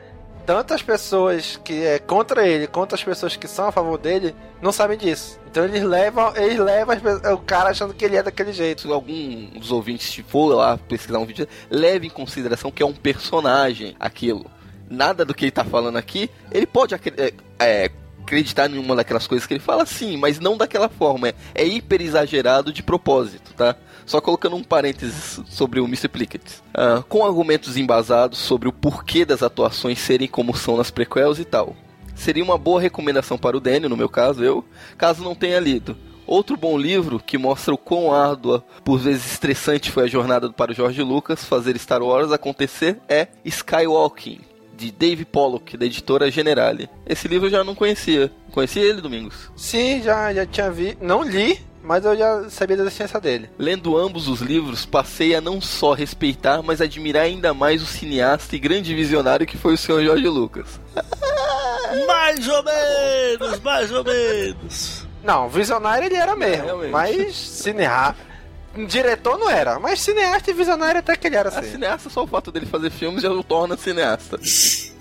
Tantas 0.47 0.82
pessoas 0.82 1.61
que 1.62 1.84
é 1.84 1.99
contra 1.99 2.49
ele, 2.49 2.66
quanto 2.66 2.95
as 2.95 3.05
pessoas 3.05 3.36
que 3.36 3.47
são 3.47 3.68
a 3.68 3.72
favor 3.72 3.99
dele, 3.99 4.34
não 4.61 4.72
sabem 4.72 4.99
disso. 4.99 5.38
Então 5.49 5.64
eles 5.64 5.82
levam, 5.82 6.34
eles 6.34 6.59
levam 6.59 6.97
o 7.34 7.38
cara 7.38 7.70
achando 7.70 7.95
que 7.95 8.05
ele 8.05 8.16
é 8.16 8.22
daquele 8.22 8.53
jeito. 8.53 8.82
Se 8.82 8.91
algum 8.91 9.47
dos 9.51 9.70
ouvintes 9.70 10.24
for 10.26 10.55
lá 10.55 10.76
pesquisar 10.76 11.18
um 11.18 11.26
vídeo, 11.26 11.47
leve 11.70 12.07
em 12.07 12.11
consideração 12.11 12.70
que 12.72 12.82
é 12.82 12.86
um 12.86 12.93
personagem 12.93 13.95
aquilo. 14.01 14.51
Nada 14.91 15.24
do 15.24 15.32
que 15.32 15.45
ele 15.45 15.53
tá 15.53 15.64
falando 15.64 15.97
aqui, 15.97 16.28
ele 16.51 16.66
pode 16.66 16.95
é, 16.95 17.32
é, 17.61 17.91
acreditar 18.30 18.70
em 18.70 18.78
uma 18.78 18.97
daquelas 18.97 19.26
coisas 19.26 19.47
que 19.47 19.55
ele 19.55 19.61
fala, 19.61 19.86
sim, 19.86 20.16
mas 20.16 20.38
não 20.38 20.57
daquela 20.57 20.88
forma. 20.88 21.28
É, 21.28 21.34
é 21.55 21.64
hiper 21.64 22.03
exagerado 22.03 22.72
de 22.72 22.82
propósito, 22.82 23.53
tá? 23.55 23.76
Só 24.07 24.20
colocando 24.20 24.57
um 24.57 24.64
parênteses 24.64 25.41
sobre 25.47 25.80
o 25.80 25.84
Mr. 25.84 26.09
Plickett. 26.09 26.57
Uh, 26.70 27.03
com 27.05 27.24
argumentos 27.24 27.76
embasados 27.76 28.38
sobre 28.38 28.68
o 28.68 28.72
porquê 28.72 29.24
das 29.24 29.43
atuações 29.43 29.99
serem 29.99 30.28
como 30.28 30.57
são 30.57 30.76
nas 30.76 30.91
prequels 30.91 31.38
e 31.38 31.45
tal. 31.45 31.76
Seria 32.14 32.45
uma 32.45 32.59
boa 32.59 32.80
recomendação 32.80 33.38
para 33.38 33.57
o 33.57 33.61
Daniel, 33.61 33.88
no 33.88 33.97
meu 33.97 34.09
caso, 34.09 34.45
eu, 34.45 34.64
caso 34.99 35.22
não 35.22 35.34
tenha 35.34 35.59
lido. 35.59 35.97
Outro 36.26 36.57
bom 36.57 36.78
livro 36.78 37.18
que 37.18 37.38
mostra 37.38 37.74
o 37.74 37.78
quão 37.78 38.12
árdua, 38.12 38.64
por 38.84 38.99
vezes 38.99 39.32
estressante 39.32 39.91
foi 39.91 40.05
a 40.05 40.09
jornada 40.09 40.51
para 40.53 40.70
o 40.70 40.74
George 40.74 41.03
Lucas 41.03 41.45
fazer 41.45 41.76
Star 41.78 42.03
Wars 42.03 42.30
acontecer 42.30 42.99
é 43.09 43.28
Skywalking, 43.45 44.41
de 44.81 44.91
Dave 44.91 45.26
Pollock, 45.26 45.76
da 45.76 45.85
editora 45.85 46.31
Generale. 46.31 46.89
Esse 47.07 47.28
livro 47.28 47.49
eu 47.49 47.51
já 47.51 47.62
não 47.62 47.74
conhecia. 47.74 48.33
Conhecia 48.51 48.83
ele, 48.83 49.03
Domingos? 49.03 49.51
Sim, 49.55 50.03
já, 50.03 50.33
já 50.33 50.47
tinha 50.47 50.70
vi. 50.70 50.97
Não 51.03 51.22
li, 51.22 51.61
mas 51.83 52.03
eu 52.07 52.16
já 52.16 52.49
sabia 52.49 52.78
da 52.78 52.85
existência 52.85 53.20
dele. 53.20 53.51
Lendo 53.59 53.97
ambos 53.97 54.26
os 54.26 54.41
livros, 54.41 54.87
passei 54.87 55.35
a 55.35 55.41
não 55.41 55.61
só 55.61 55.93
respeitar, 55.93 56.62
mas 56.62 56.81
admirar 56.81 57.24
ainda 57.24 57.53
mais 57.53 57.83
o 57.83 57.87
cineasta 57.87 58.57
e 58.57 58.59
grande 58.59 58.95
visionário 58.95 59.47
que 59.47 59.59
foi 59.59 59.74
o 59.74 59.78
senhor 59.78 60.03
Jorge 60.03 60.26
Lucas. 60.26 60.81
mais 62.07 62.49
ou 62.49 62.64
menos, 62.64 63.61
mais 63.61 63.93
ou 63.93 64.03
menos. 64.03 65.07
Não, 65.22 65.47
visionário 65.51 66.07
ele 66.07 66.14
era 66.14 66.35
mesmo, 66.35 66.85
é, 66.85 66.89
mas 66.89 67.37
cineasta 67.37 68.30
Diretor 68.77 69.37
não 69.37 69.51
era, 69.51 69.81
mas 69.81 70.01
cineasta 70.01 70.51
e 70.51 70.55
visionário 70.55 71.01
até 71.01 71.16
que 71.16 71.27
ele 71.27 71.37
era 71.37 71.49
assim. 71.49 71.59
A 71.59 71.62
cineasta, 71.62 72.09
só 72.09 72.23
o 72.23 72.27
fato 72.27 72.53
dele 72.53 72.66
fazer 72.66 72.91
filmes 72.91 73.23
já 73.23 73.31
o 73.31 73.43
torna 73.43 73.77
cineasta. 73.77 74.39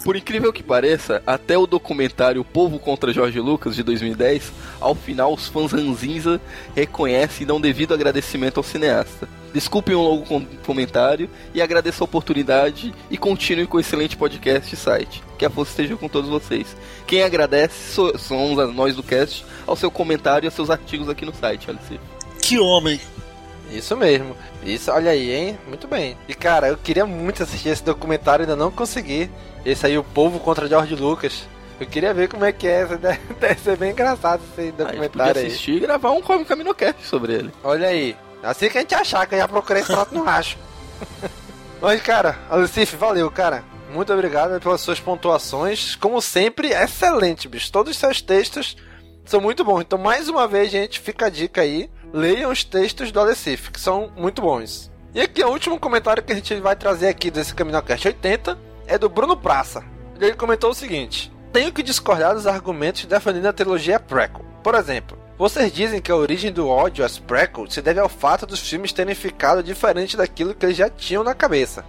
Por 0.04 0.16
incrível 0.16 0.52
que 0.52 0.64
pareça, 0.64 1.22
até 1.28 1.58
o 1.58 1.68
documentário 1.68 2.44
Povo 2.44 2.80
contra 2.80 3.14
Jorge 3.14 3.40
Lucas 3.40 3.76
de 3.76 3.84
2010, 3.84 4.52
ao 4.80 4.96
final 4.96 5.34
os 5.34 5.48
fãs 5.48 5.72
ranzinza 5.72 6.42
reconhecem 6.76 7.44
e 7.44 7.46
dão 7.46 7.62
devido 7.62 7.94
agradecimento 7.94 8.58
ao 8.58 8.64
cineasta. 8.64 9.28
Desculpem 9.54 9.96
o 9.96 10.02
longo 10.02 10.46
comentário 10.66 11.30
e 11.54 11.62
agradeço 11.62 12.04
a 12.04 12.06
oportunidade 12.06 12.94
e 13.10 13.18
continue 13.18 13.68
com 13.68 13.78
o 13.78 13.80
excelente 13.80 14.16
podcast 14.16 14.74
e 14.74 14.78
site. 14.78 15.24
Que 15.38 15.46
a 15.46 15.50
força 15.50 15.72
esteja 15.72 15.96
com 15.96 16.08
todos 16.08 16.30
vocês. 16.30 16.76
Quem 17.06 17.24
agradece 17.24 17.96
somos 18.18 18.76
nós 18.76 18.96
do 18.96 19.04
cast 19.04 19.46
ao 19.68 19.76
seu 19.76 19.92
comentário 19.92 20.46
e 20.46 20.48
aos 20.48 20.54
seus 20.54 20.70
artigos 20.70 21.10
aqui 21.10 21.26
no 21.26 21.34
site, 21.34 21.70
Alice. 21.70 22.00
Que 22.42 22.60
homem! 22.60 23.00
Isso 23.70 23.96
mesmo. 23.96 24.36
Isso, 24.64 24.92
olha 24.92 25.12
aí, 25.12 25.32
hein? 25.32 25.58
Muito 25.68 25.88
bem. 25.88 26.18
E 26.28 26.34
cara, 26.34 26.68
eu 26.68 26.78
queria 26.78 27.06
muito 27.06 27.44
assistir 27.44 27.70
esse 27.70 27.84
documentário, 27.84 28.44
ainda 28.44 28.56
não 28.56 28.72
consegui. 28.72 29.30
Esse 29.66 29.86
aí, 29.86 29.98
O 29.98 30.04
Povo 30.04 30.40
contra 30.40 30.68
George 30.68 30.96
Lucas. 30.96 31.48
Eu 31.80 31.88
queria 31.88 32.14
ver 32.14 32.28
como 32.28 32.44
é 32.44 32.52
que 32.52 32.68
é. 32.68 32.86
Deve 33.40 33.62
ser 33.62 33.78
bem 33.78 33.92
engraçado 33.92 34.42
esse 34.58 34.72
documentário 34.72 35.38
ah, 35.38 35.42
aí. 35.42 35.48
assistir 35.48 35.76
e 35.76 35.80
gravar 35.80 36.12
um 36.12 36.22
Caminocast 36.22 37.06
sobre 37.06 37.34
ele. 37.34 37.52
Olha 37.64 37.88
aí. 37.88 38.16
Assim 38.44 38.70
que 38.70 38.78
a 38.78 38.82
gente 38.82 38.96
achar, 38.96 39.26
que 39.26 39.36
eu 39.36 39.40
já 39.40 39.48
procurei 39.48 39.82
esse 39.82 39.92
prato 39.92 40.14
no 40.14 40.24
racho. 40.24 40.58
Mas, 41.82 42.02
cara, 42.02 42.38
Alicif, 42.50 42.96
valeu, 42.98 43.30
cara. 43.32 43.64
Muito 43.94 44.14
obrigado 44.14 44.60
pelas 44.62 44.82
suas 44.82 45.00
pontuações. 45.00 45.96
Como 45.96 46.22
sempre, 46.22 46.74
excelente, 46.74 47.48
bicho. 47.48 47.72
Todos 47.72 47.92
os 47.92 47.98
seus 47.98 48.22
textos 48.22 48.76
são 49.26 49.40
muito 49.40 49.64
bons. 49.64 49.82
Então, 49.82 49.98
mais 49.98 50.28
uma 50.28 50.48
vez, 50.48 50.70
gente, 50.70 51.00
fica 51.00 51.28
a 51.28 51.30
dica 51.30 51.62
aí 51.62 51.90
leiam 52.14 52.52
os 52.52 52.64
textos 52.64 53.12
do 53.12 53.20
Alecif, 53.20 53.72
que 53.72 53.80
são 53.80 54.12
muito 54.16 54.42
bons. 54.42 54.92
E 55.14 55.22
aqui 55.22 55.44
o 55.44 55.50
último 55.50 55.80
comentário 55.80 56.22
que 56.22 56.32
a 56.32 56.36
gente 56.36 56.54
vai 56.60 56.76
trazer 56.76 57.08
aqui 57.08 57.32
desse 57.32 57.54
CaminoCast 57.54 58.08
80 58.08 58.58
é 58.88 58.98
do 58.98 59.10
Bruno 59.10 59.36
Praça. 59.36 59.84
Ele 60.20 60.36
comentou 60.36 60.72
o 60.72 60.76
seguinte: 60.76 61.32
Tenho 61.52 61.72
que 61.72 61.82
discordar 61.82 62.36
dos 62.36 62.46
argumentos 62.46 63.06
defendendo 63.06 63.48
a 63.48 63.54
trilogia 63.54 64.00
prequel. 64.00 64.46
Por 64.64 64.76
exemplo, 64.76 65.18
vocês 65.38 65.72
dizem 65.72 66.02
que 66.02 66.12
a 66.12 66.16
origem 66.16 66.52
do 66.52 66.68
ódio 66.68 67.06
às 67.06 67.18
prequels 67.18 67.74
se 67.74 67.82
deve 67.82 68.00
ao 68.00 68.10
fato 68.10 68.46
dos 68.46 68.60
filmes 68.60 68.92
terem 68.92 69.16
ficado 69.16 69.64
diferente 69.64 70.18
daquilo 70.18 70.54
que 70.54 70.66
eles 70.66 70.78
já 70.78 70.90
tinham 70.90 71.24
na 71.24 71.34
cabeça. 71.34 71.86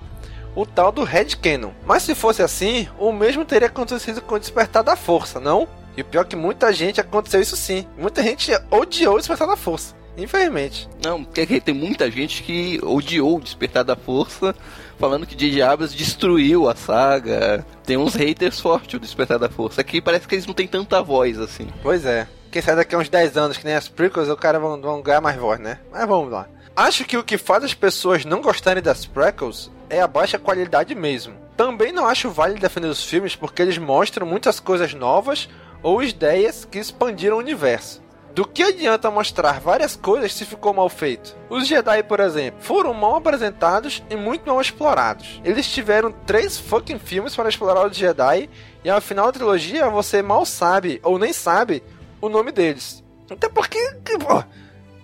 O 0.55 0.65
tal 0.65 0.93
do 0.93 1.05
Red 1.05 1.37
Canon. 1.43 1.73
Mas 1.85 2.05
se 2.05 2.15
fosse 2.15 2.43
assim, 2.43 2.89
o 2.99 3.13
mesmo 3.13 3.45
teria 3.45 3.69
acontecido 3.69 4.21
com 4.23 4.37
o 4.37 4.39
Despertar 4.39 4.83
da 4.83 4.97
Força, 4.97 5.41
não? 5.41 5.69
E 5.97 6.05
pior 6.05 6.23
é 6.23 6.25
que 6.25 6.37
muita 6.37 6.73
gente 6.73 7.01
aconteceu 7.01 7.41
isso 7.41 7.57
sim. 7.57 7.87
Muita 7.99 8.23
gente 8.23 8.53
odiou 8.71 9.17
o 9.17 9.19
Despertar 9.19 9.49
da 9.49 9.57
Força. 9.57 9.95
Infelizmente. 10.23 10.89
Não, 11.05 11.25
porque 11.25 11.61
tem 11.61 11.75
muita 11.75 12.11
gente 12.11 12.43
que 12.43 12.79
odiou 12.83 13.37
o 13.37 13.41
Despertar 13.41 13.85
da 13.85 13.97
Força, 13.97 14.55
falando 14.99 15.27
que 15.27 15.35
J.J. 15.35 15.63
Abrams 15.63 15.97
destruiu 15.97 16.69
a 16.69 16.75
saga. 16.75 17.65
Tem 17.85 17.97
uns 17.97 18.15
haters 18.15 18.61
fortes 18.61 18.95
o 18.95 19.01
Despertar 19.01 19.39
da 19.39 19.49
Força. 19.49 19.81
Aqui 19.81 20.01
parece 20.01 20.29
que 20.29 20.35
eles 20.35 20.47
não 20.47 20.55
têm 20.55 20.67
tanta 20.67 21.03
voz 21.03 21.39
assim. 21.39 21.69
Pois 21.83 22.05
é. 22.05 22.27
Quem 22.51 22.61
sabe 22.61 22.79
daqui 22.79 22.95
a 22.95 22.99
uns 22.99 23.09
10 23.09 23.37
anos, 23.37 23.57
que 23.57 23.65
nem 23.65 23.75
as 23.75 23.89
prequels, 23.89 24.29
o 24.29 24.37
cara 24.37 24.59
vão, 24.59 24.81
vão 24.81 25.01
ganhar 25.01 25.21
mais 25.21 25.37
voz, 25.37 25.61
né? 25.61 25.79
Mas 25.91 26.07
vamos 26.07 26.33
lá. 26.33 26.49
Acho 26.75 27.05
que 27.05 27.17
o 27.17 27.23
que 27.23 27.39
faz 27.39 27.63
as 27.63 27.75
pessoas 27.75 28.25
não 28.25 28.41
gostarem 28.41 28.83
das 28.83 29.07
prequels 29.07 29.71
é 29.89 30.01
a 30.01 30.07
baixa 30.07 30.39
qualidade 30.39 30.95
mesmo. 30.95 31.35
Também 31.57 31.93
não 31.93 32.07
acho 32.07 32.31
válido 32.31 32.61
defender 32.61 32.89
os 32.89 33.05
filmes 33.05 33.37
porque 33.37 33.61
eles 33.61 33.77
mostram 33.77 34.27
muitas 34.27 34.59
coisas 34.59 34.95
novas 34.95 35.49
ou 35.83 36.03
ideias 36.03 36.65
que 36.65 36.79
expandiram 36.79 37.37
o 37.37 37.41
universo. 37.41 38.03
Do 38.41 38.47
que 38.47 38.63
adianta 38.63 39.11
mostrar 39.11 39.61
várias 39.61 39.95
coisas 39.95 40.33
se 40.33 40.47
ficou 40.47 40.73
mal 40.73 40.89
feito? 40.89 41.37
Os 41.51 41.67
Jedi, 41.67 42.03
por 42.03 42.21
exemplo, 42.21 42.59
foram 42.63 42.95
mal 42.95 43.17
apresentados 43.17 44.03
e 44.09 44.17
muito 44.17 44.47
mal 44.47 44.59
explorados. 44.59 45.43
Eles 45.45 45.71
tiveram 45.71 46.11
três 46.11 46.57
fucking 46.57 46.99
filmes 46.99 47.37
para 47.37 47.51
explorar 47.51 47.87
os 47.87 47.95
Jedi 47.95 48.49
e 48.83 48.89
ao 48.89 48.99
final 49.03 49.27
da 49.27 49.33
trilogia 49.33 49.91
você 49.91 50.23
mal 50.23 50.47
sabe 50.47 51.03
ou 51.03 51.19
nem 51.19 51.35
sabe 51.35 51.83
o 52.19 52.31
nome 52.31 52.51
deles. 52.51 53.05
Até 53.31 53.47
porque, 53.47 53.79
pô, 54.19 54.43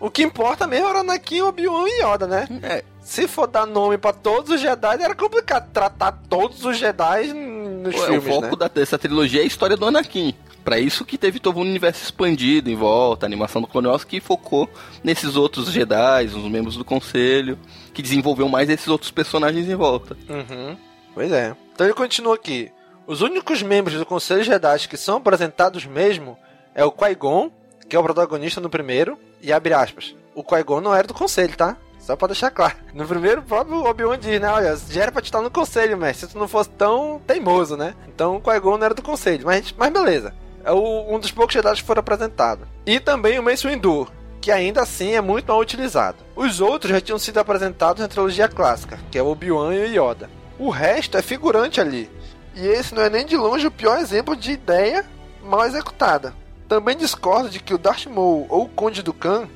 o 0.00 0.10
que 0.10 0.22
importa 0.22 0.66
mesmo 0.66 0.88
era 0.88 1.00
Anakin, 1.00 1.42
Obi-Wan 1.42 1.88
e 1.88 2.02
Yoda, 2.02 2.26
né? 2.26 2.48
É, 2.62 2.82
Se 3.02 3.28
for 3.28 3.46
dar 3.46 3.66
nome 3.66 3.98
pra 3.98 4.14
todos 4.14 4.50
os 4.50 4.62
Jedi, 4.62 5.02
era 5.02 5.14
complicado 5.14 5.70
tratar 5.74 6.12
todos 6.26 6.64
os 6.64 6.78
Jedi 6.78 7.34
nos 7.34 7.94
o, 7.94 7.98
filmes, 7.98 8.34
o 8.34 8.40
foco 8.40 8.56
né? 8.56 8.70
dessa 8.74 8.96
trilogia 8.96 9.42
é 9.42 9.44
a 9.44 9.46
história 9.46 9.76
do 9.76 9.84
Anakin. 9.84 10.34
Pra 10.66 10.80
isso 10.80 11.04
que 11.04 11.16
teve 11.16 11.38
todo 11.38 11.58
um 11.58 11.60
universo 11.60 12.02
expandido 12.02 12.68
em 12.68 12.74
volta, 12.74 13.24
a 13.24 13.28
animação 13.28 13.62
do 13.62 13.68
Clone 13.68 13.86
Wars 13.86 14.02
que 14.02 14.20
focou 14.20 14.68
nesses 15.04 15.36
outros 15.36 15.70
Jedi, 15.70 16.24
os 16.24 16.34
membros 16.50 16.76
do 16.76 16.84
conselho, 16.84 17.56
que 17.94 18.02
desenvolveu 18.02 18.48
mais 18.48 18.68
esses 18.68 18.88
outros 18.88 19.12
personagens 19.12 19.68
em 19.68 19.76
volta. 19.76 20.16
Uhum. 20.28 20.76
Pois 21.14 21.30
é. 21.30 21.54
Então 21.72 21.86
ele 21.86 21.94
continua 21.94 22.34
aqui. 22.34 22.72
Os 23.06 23.20
únicos 23.20 23.62
membros 23.62 23.96
do 23.96 24.04
Conselho 24.04 24.42
Jedi 24.42 24.88
que 24.88 24.96
são 24.96 25.18
apresentados 25.18 25.86
mesmo 25.86 26.36
é 26.74 26.84
o 26.84 26.90
Qui-Gon, 26.90 27.48
que 27.88 27.94
é 27.94 27.98
o 28.00 28.02
protagonista 28.02 28.60
no 28.60 28.68
primeiro, 28.68 29.16
e 29.40 29.52
abre 29.52 29.72
aspas. 29.72 30.16
O 30.34 30.42
Qui-Gon 30.42 30.80
não 30.80 30.92
era 30.92 31.06
do 31.06 31.14
Conselho, 31.14 31.56
tá? 31.56 31.76
Só 32.00 32.16
pra 32.16 32.26
deixar 32.26 32.50
claro. 32.50 32.74
No 32.92 33.06
primeiro, 33.06 33.40
o 33.40 33.44
próprio 33.44 33.84
Obi-Wan 33.84 34.18
diz, 34.18 34.40
né? 34.40 34.48
Olha, 34.48 34.76
já 34.90 35.02
era 35.02 35.12
pra 35.12 35.22
te 35.22 35.26
estar 35.26 35.42
no 35.42 35.50
Conselho, 35.50 35.96
mestre, 35.96 36.26
se 36.26 36.32
tu 36.32 36.40
não 36.40 36.48
fosse 36.48 36.70
tão 36.70 37.20
teimoso, 37.24 37.76
né? 37.76 37.94
Então 38.08 38.34
o 38.34 38.40
Qui-Gon 38.40 38.78
não 38.78 38.84
era 38.84 38.94
do 38.94 39.02
Conselho, 39.02 39.46
mas, 39.46 39.72
mas 39.78 39.92
beleza. 39.92 40.34
É 40.66 40.72
o- 40.72 41.14
um 41.14 41.18
dos 41.18 41.30
poucos 41.30 41.54
Jedi 41.54 41.74
que 41.76 41.82
foram 41.84 42.00
apresentados. 42.00 42.66
E 42.84 42.98
também 43.00 43.38
o 43.38 43.42
Mace 43.42 43.66
Windu, 43.66 44.08
que 44.40 44.50
ainda 44.50 44.82
assim 44.82 45.12
é 45.14 45.20
muito 45.20 45.46
mal 45.46 45.60
utilizado. 45.60 46.18
Os 46.34 46.60
outros 46.60 46.90
já 46.92 47.00
tinham 47.00 47.18
sido 47.18 47.38
apresentados 47.38 48.02
na 48.02 48.08
trilogia 48.08 48.48
clássica, 48.48 48.98
que 49.10 49.16
é 49.18 49.22
o 49.22 49.28
Obi-Wan 49.28 49.72
e 49.74 49.96
o 49.96 50.10
Yoda. 50.10 50.28
O 50.58 50.68
resto 50.68 51.16
é 51.16 51.22
figurante 51.22 51.80
ali. 51.80 52.10
E 52.54 52.66
esse 52.66 52.94
não 52.94 53.02
é 53.02 53.08
nem 53.08 53.24
de 53.24 53.36
longe 53.36 53.66
o 53.66 53.70
pior 53.70 53.98
exemplo 53.98 54.34
de 54.34 54.50
ideia 54.52 55.04
mal 55.42 55.64
executada. 55.64 56.34
Também 56.68 56.96
discordo 56.96 57.48
de 57.48 57.60
que 57.60 57.72
o 57.72 57.78
Darth 57.78 58.06
Maul 58.06 58.46
ou 58.48 58.64
o 58.64 58.68
Conde 58.68 59.02
do 59.02 59.12
Khan, 59.14 59.48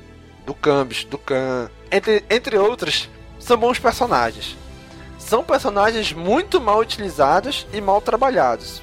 do 0.45 0.53
Cambis, 0.53 1.03
do 1.03 1.17
Khan, 1.17 1.69
entre, 1.91 2.23
entre 2.29 2.57
outros, 2.57 3.09
são 3.37 3.57
bons 3.57 3.79
personagens. 3.79 4.55
São 5.19 5.43
personagens 5.43 6.13
muito 6.13 6.61
mal 6.61 6.79
utilizados 6.79 7.67
e 7.73 7.81
mal 7.81 7.99
trabalhados. 8.01 8.81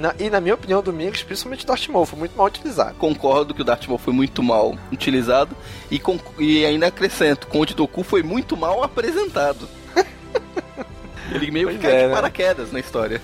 Na- 0.00 0.14
e 0.18 0.28
na 0.28 0.40
minha 0.40 0.54
opinião, 0.54 0.82
Domingos, 0.82 1.22
principalmente 1.22 1.64
o 1.64 1.66
Darth 1.66 1.88
Maul, 1.88 2.04
foi 2.06 2.18
muito 2.18 2.36
mal 2.36 2.46
utilizado. 2.46 2.94
Concordo 2.96 3.54
que 3.54 3.62
o 3.62 3.64
Darth 3.64 3.86
Maul 3.86 3.98
foi 3.98 4.12
muito 4.12 4.42
mal 4.42 4.76
utilizado 4.92 5.56
e, 5.90 5.98
con- 5.98 6.18
e 6.38 6.64
ainda 6.66 6.86
acrescento, 6.88 7.46
Conde 7.46 7.74
Doku 7.74 8.02
foi 8.02 8.22
muito 8.22 8.56
mal 8.56 8.82
apresentado. 8.82 9.68
Ele 11.32 11.50
meio 11.50 11.68
que 11.68 11.74
Pois 11.78 11.82
caiu 11.84 11.96
é, 11.96 12.02
de 12.02 12.08
né? 12.08 12.14
paraquedas 12.14 12.72
na 12.72 12.78
história. 12.80 13.20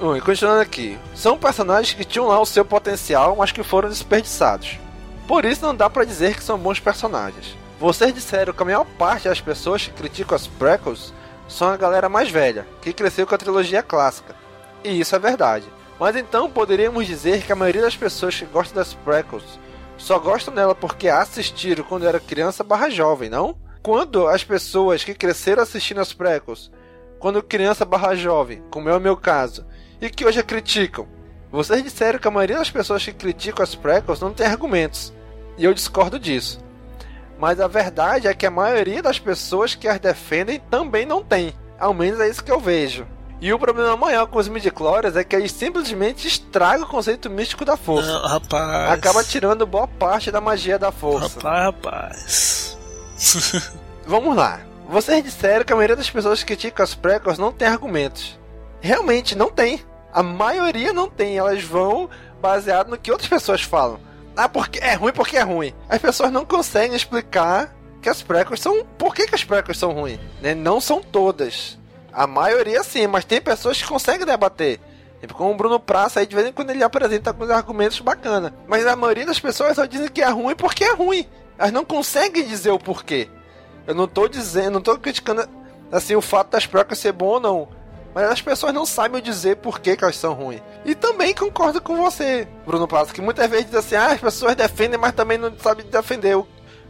Bom, 0.00 0.16
e 0.16 0.20
continuando 0.20 0.60
aqui. 0.60 0.98
São 1.14 1.36
personagens 1.38 1.94
que 1.94 2.04
tinham 2.04 2.26
lá 2.26 2.40
o 2.40 2.46
seu 2.46 2.64
potencial, 2.64 3.36
mas 3.36 3.52
que 3.52 3.62
foram 3.62 3.88
desperdiçados. 3.88 4.78
Por 5.28 5.44
isso 5.44 5.64
não 5.64 5.74
dá 5.74 5.88
pra 5.88 6.04
dizer 6.04 6.34
que 6.34 6.42
são 6.42 6.58
bons 6.58 6.80
personagens. 6.80 7.56
Vocês 7.78 8.12
disseram 8.14 8.52
que 8.52 8.62
a 8.62 8.64
maior 8.66 8.84
parte 8.98 9.28
das 9.28 9.40
pessoas 9.40 9.84
que 9.84 9.90
criticam 9.90 10.34
as 10.36 10.46
prequels 10.46 11.12
são 11.48 11.68
a 11.68 11.76
galera 11.76 12.08
mais 12.08 12.30
velha, 12.30 12.66
que 12.80 12.92
cresceu 12.92 13.26
com 13.26 13.34
a 13.34 13.38
trilogia 13.38 13.82
clássica. 13.82 14.34
E 14.82 14.98
isso 15.00 15.14
é 15.14 15.18
verdade. 15.18 15.66
Mas 15.98 16.16
então 16.16 16.50
poderíamos 16.50 17.06
dizer 17.06 17.42
que 17.42 17.52
a 17.52 17.56
maioria 17.56 17.82
das 17.82 17.96
pessoas 17.96 18.36
que 18.36 18.44
gostam 18.44 18.76
das 18.76 18.94
prequels 18.94 19.58
só 19.96 20.18
gostam 20.18 20.52
dela 20.52 20.74
porque 20.74 21.08
a 21.08 21.20
assistiram 21.20 21.84
quando 21.84 22.06
era 22.06 22.18
criança 22.18 22.64
barra 22.64 22.90
jovem, 22.90 23.30
não? 23.30 23.56
Quando 23.82 24.26
as 24.26 24.42
pessoas 24.42 25.04
que 25.04 25.14
cresceram 25.14 25.62
assistindo 25.62 26.00
as 26.00 26.12
prequels, 26.12 26.72
quando 27.18 27.42
criança 27.42 27.84
barra 27.84 28.14
jovem, 28.14 28.62
como 28.70 28.88
é 28.88 28.96
o 28.96 29.00
meu 29.00 29.16
caso, 29.16 29.64
e 30.00 30.10
que 30.10 30.24
hoje 30.24 30.40
a 30.40 30.42
criticam. 30.42 31.06
Vocês 31.52 31.82
disseram 31.82 32.18
que 32.18 32.26
a 32.26 32.32
maioria 32.32 32.56
das 32.56 32.70
pessoas 32.70 33.04
que 33.04 33.12
criticam 33.12 33.62
as 33.62 33.74
prequels 33.74 34.20
não 34.20 34.32
tem 34.32 34.46
argumentos, 34.46 35.12
e 35.56 35.64
eu 35.64 35.74
discordo 35.74 36.18
disso. 36.18 36.60
Mas 37.38 37.60
a 37.60 37.68
verdade 37.68 38.26
é 38.26 38.34
que 38.34 38.46
a 38.46 38.50
maioria 38.50 39.02
das 39.02 39.18
pessoas 39.18 39.74
que 39.74 39.86
as 39.86 40.00
defendem 40.00 40.60
também 40.70 41.04
não 41.04 41.22
tem. 41.22 41.52
Ao 41.78 41.92
menos 41.92 42.20
é 42.20 42.28
isso 42.28 42.42
que 42.42 42.50
eu 42.50 42.58
vejo. 42.58 43.06
E 43.42 43.52
o 43.52 43.58
problema 43.58 43.96
maior 43.96 44.28
com 44.28 44.38
os 44.38 44.46
midichlorians 44.46 45.16
é 45.16 45.24
que 45.24 45.34
eles 45.34 45.50
simplesmente 45.50 46.28
estragam 46.28 46.86
o 46.86 46.88
conceito 46.88 47.28
místico 47.28 47.64
da 47.64 47.76
força. 47.76 48.06
Não, 48.08 48.24
rapaz. 48.24 48.92
Acaba 48.92 49.24
tirando 49.24 49.66
boa 49.66 49.88
parte 49.88 50.30
da 50.30 50.40
magia 50.40 50.78
da 50.78 50.92
força. 50.92 51.40
Rapaz, 51.40 52.78
rapaz. 53.18 53.72
Vamos 54.06 54.36
lá. 54.36 54.60
Vocês 54.88 55.24
disseram 55.24 55.64
que 55.64 55.72
a 55.72 55.76
maioria 55.76 55.96
das 55.96 56.08
pessoas 56.08 56.38
que 56.38 56.54
criticam 56.54 56.84
as 56.84 56.94
prequels 56.94 57.36
não 57.36 57.50
tem 57.50 57.66
argumentos. 57.66 58.38
Realmente 58.80 59.36
não 59.36 59.50
tem. 59.50 59.84
A 60.12 60.22
maioria 60.22 60.92
não 60.92 61.10
tem. 61.10 61.36
Elas 61.36 61.64
vão 61.64 62.08
baseado 62.40 62.90
no 62.90 62.98
que 62.98 63.10
outras 63.10 63.28
pessoas 63.28 63.60
falam. 63.60 63.98
Ah, 64.36 64.48
porque 64.48 64.78
é 64.78 64.94
ruim 64.94 65.12
porque 65.12 65.36
é 65.36 65.42
ruim. 65.42 65.74
As 65.88 66.00
pessoas 66.00 66.30
não 66.30 66.44
conseguem 66.44 66.94
explicar 66.94 67.74
que 68.00 68.08
as 68.08 68.22
prequels 68.22 68.60
são. 68.60 68.84
Por 68.96 69.12
que, 69.12 69.26
que 69.26 69.34
as 69.34 69.42
prequels 69.42 69.80
são 69.80 69.90
ruins? 69.90 70.20
Né? 70.40 70.54
Não 70.54 70.80
são 70.80 71.02
todas. 71.02 71.81
A 72.12 72.26
maioria 72.26 72.82
sim, 72.82 73.06
mas 73.06 73.24
tem 73.24 73.40
pessoas 73.40 73.80
que 73.80 73.88
conseguem 73.88 74.26
debater. 74.26 74.78
Tipo, 75.20 75.34
como 75.34 75.52
o 75.52 75.56
Bruno 75.56 75.78
Praça 75.78 76.20
aí, 76.20 76.26
de 76.26 76.34
vez 76.34 76.48
em 76.48 76.52
quando 76.52 76.70
ele 76.70 76.82
apresenta 76.82 77.30
alguns 77.30 77.48
argumentos 77.50 78.00
bacanas. 78.00 78.52
Mas 78.66 78.86
a 78.86 78.96
maioria 78.96 79.24
das 79.24 79.38
pessoas 79.38 79.76
só 79.76 79.86
dizem 79.86 80.08
que 80.08 80.20
é 80.20 80.28
ruim 80.28 80.54
porque 80.54 80.84
é 80.84 80.92
ruim. 80.92 81.26
Elas 81.56 81.72
não 81.72 81.84
conseguem 81.84 82.46
dizer 82.46 82.70
o 82.70 82.78
porquê. 82.78 83.28
Eu 83.86 83.94
não 83.94 84.08
tô 84.08 84.28
dizendo, 84.28 84.74
não 84.74 84.80
tô 84.80 84.98
criticando 84.98 85.48
assim 85.90 86.16
o 86.16 86.20
fato 86.20 86.50
das 86.50 86.66
prequels 86.66 86.98
ser 86.98 87.12
bom 87.12 87.26
ou 87.26 87.40
não. 87.40 87.68
Mas 88.14 88.30
as 88.30 88.42
pessoas 88.42 88.74
não 88.74 88.84
sabem 88.84 89.22
dizer 89.22 89.56
por 89.56 89.80
que, 89.80 89.96
elas 90.00 90.16
são 90.16 90.34
ruins. 90.34 90.60
E 90.84 90.94
também 90.94 91.34
concordo 91.34 91.80
com 91.80 91.96
você, 91.96 92.46
Bruno 92.66 92.86
Praça, 92.86 93.12
que 93.12 93.22
muitas 93.22 93.48
vezes 93.48 93.66
diz 93.66 93.74
assim, 93.76 93.94
ah, 93.94 94.08
as 94.08 94.20
pessoas 94.20 94.54
defendem, 94.54 94.98
mas 94.98 95.12
também 95.12 95.38
não 95.38 95.56
sabem 95.58 95.86
defender, 95.86 96.36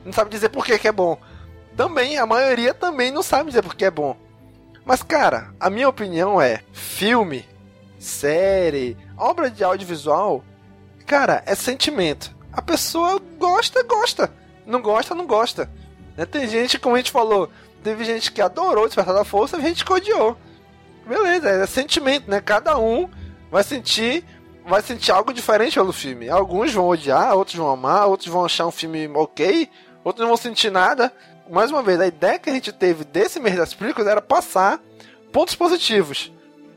não 0.05 0.13
sabe 0.13 0.31
dizer 0.31 0.49
por 0.49 0.65
que, 0.65 0.79
que 0.79 0.89
é 0.89 0.93
bom. 0.93 1.17
Também, 1.77 2.19
a 2.19 2.27
maioria 2.27 2.75
também 2.75 3.13
não 3.13 3.23
sabe 3.23 3.51
dizer 3.51 3.63
por 3.63 3.75
que 3.75 3.85
é 3.85 3.91
bom. 3.91 4.17
Mas, 4.85 5.03
cara, 5.03 5.55
a 5.61 5.71
minha 5.71 5.89
opinião 5.89 6.41
é: 6.41 6.63
filme, 6.73 7.45
série, 7.99 8.97
obra 9.17 9.51
de 9.51 9.63
audiovisual, 9.63 10.45
cara, 11.07 11.43
é 11.47 11.55
sentimento. 11.55 12.35
A 12.53 12.61
pessoa 12.61 13.21
gosta, 13.39 13.83
gosta. 13.83 14.33
Não 14.67 14.81
gosta, 14.83 15.15
não 15.15 15.27
gosta. 15.27 15.71
Né? 16.17 16.27
Tem 16.27 16.47
gente, 16.47 16.79
como 16.79 16.95
a 16.95 16.99
gente 16.99 17.11
falou, 17.11 17.51
teve 17.83 18.05
gente 18.05 18.31
que 18.31 18.43
adorou 18.43 18.87
Despertar 18.87 19.15
da 19.15 19.25
Força 19.25 19.57
e 19.59 19.63
gente 19.63 19.85
que 19.85 19.93
odiou. 19.93 20.37
Beleza, 21.07 21.49
é 21.49 21.67
sentimento, 21.67 22.31
né? 22.31 22.41
Cada 22.41 22.79
um 22.79 23.09
vai 23.51 23.65
sentir 23.65 24.25
vai 24.65 24.81
sentir 24.81 25.11
algo 25.11 25.33
diferente 25.33 25.75
pelo 25.75 25.93
filme. 25.93 26.29
Alguns 26.29 26.73
vão 26.73 26.87
odiar, 26.87 27.35
outros 27.35 27.57
vão 27.57 27.69
amar, 27.69 28.07
outros 28.07 28.29
vão 28.29 28.45
achar 28.45 28.67
um 28.67 28.71
filme 28.71 29.09
ok, 29.09 29.69
outros 30.05 30.21
não 30.23 30.29
vão 30.29 30.37
sentir 30.37 30.71
nada. 30.71 31.13
Mais 31.53 31.71
uma 31.71 31.83
vez, 31.83 32.01
a 32.01 32.07
ideia 32.07 32.39
que 32.39 32.49
a 32.49 32.53
gente 32.55 32.73
teve 32.73 33.05
desse 33.05 33.39
mês 33.39 33.57
das 33.57 33.75
películas 33.75 34.09
era 34.09 34.23
passar 34.23 34.81
pontos 35.31 35.55
positivos. 35.55 36.33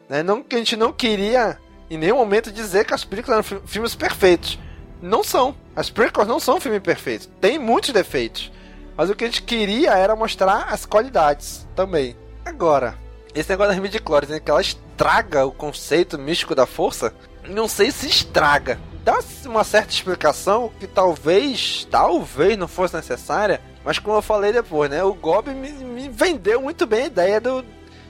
Né? 0.09 0.21
Não, 0.21 0.43
a 0.51 0.55
gente 0.57 0.75
não 0.75 0.91
queria 0.91 1.57
em 1.89 1.97
nenhum 1.97 2.17
momento 2.17 2.51
dizer 2.51 2.85
que 2.85 2.93
as 2.93 3.05
películas 3.05 3.35
eram 3.35 3.43
fi- 3.43 3.67
filmes 3.67 3.95
perfeitos. 3.95 4.59
Não 5.01 5.23
são. 5.23 5.55
As 5.73 5.89
prequels 5.89 6.27
não 6.27 6.41
são 6.41 6.59
filmes 6.59 6.81
perfeitos. 6.81 7.29
Tem 7.39 7.57
muitos 7.57 7.91
defeitos. 7.91 8.51
Mas 8.97 9.09
o 9.09 9.15
que 9.15 9.23
a 9.23 9.27
gente 9.27 9.43
queria 9.43 9.91
era 9.93 10.13
mostrar 10.13 10.67
as 10.69 10.85
qualidades 10.85 11.65
também. 11.73 12.13
Agora, 12.43 12.97
esse 13.33 13.49
negócio 13.49 13.71
das 13.71 13.81
midichlorians, 13.81 14.29
né, 14.29 14.41
que 14.41 14.51
ela 14.51 14.59
estraga 14.61 15.45
o 15.45 15.53
conceito 15.53 16.17
místico 16.19 16.53
da 16.53 16.65
força, 16.65 17.13
não 17.47 17.69
sei 17.69 17.91
se 17.91 18.07
estraga. 18.07 18.77
Dá 19.05 19.19
uma 19.45 19.63
certa 19.63 19.93
explicação 19.93 20.69
que 20.81 20.87
talvez, 20.87 21.87
talvez 21.89 22.57
não 22.57 22.67
fosse 22.67 22.93
necessária, 22.93 23.61
mas 23.85 23.99
como 23.99 24.17
eu 24.17 24.21
falei 24.21 24.51
depois, 24.51 24.89
né, 24.89 25.03
o 25.03 25.13
Gob 25.13 25.53
me, 25.53 25.69
me 25.69 26.09
vendeu 26.09 26.59
muito 26.59 26.87
bem 26.87 27.03
a 27.03 27.05
ideia 27.05 27.39
do, 27.39 27.63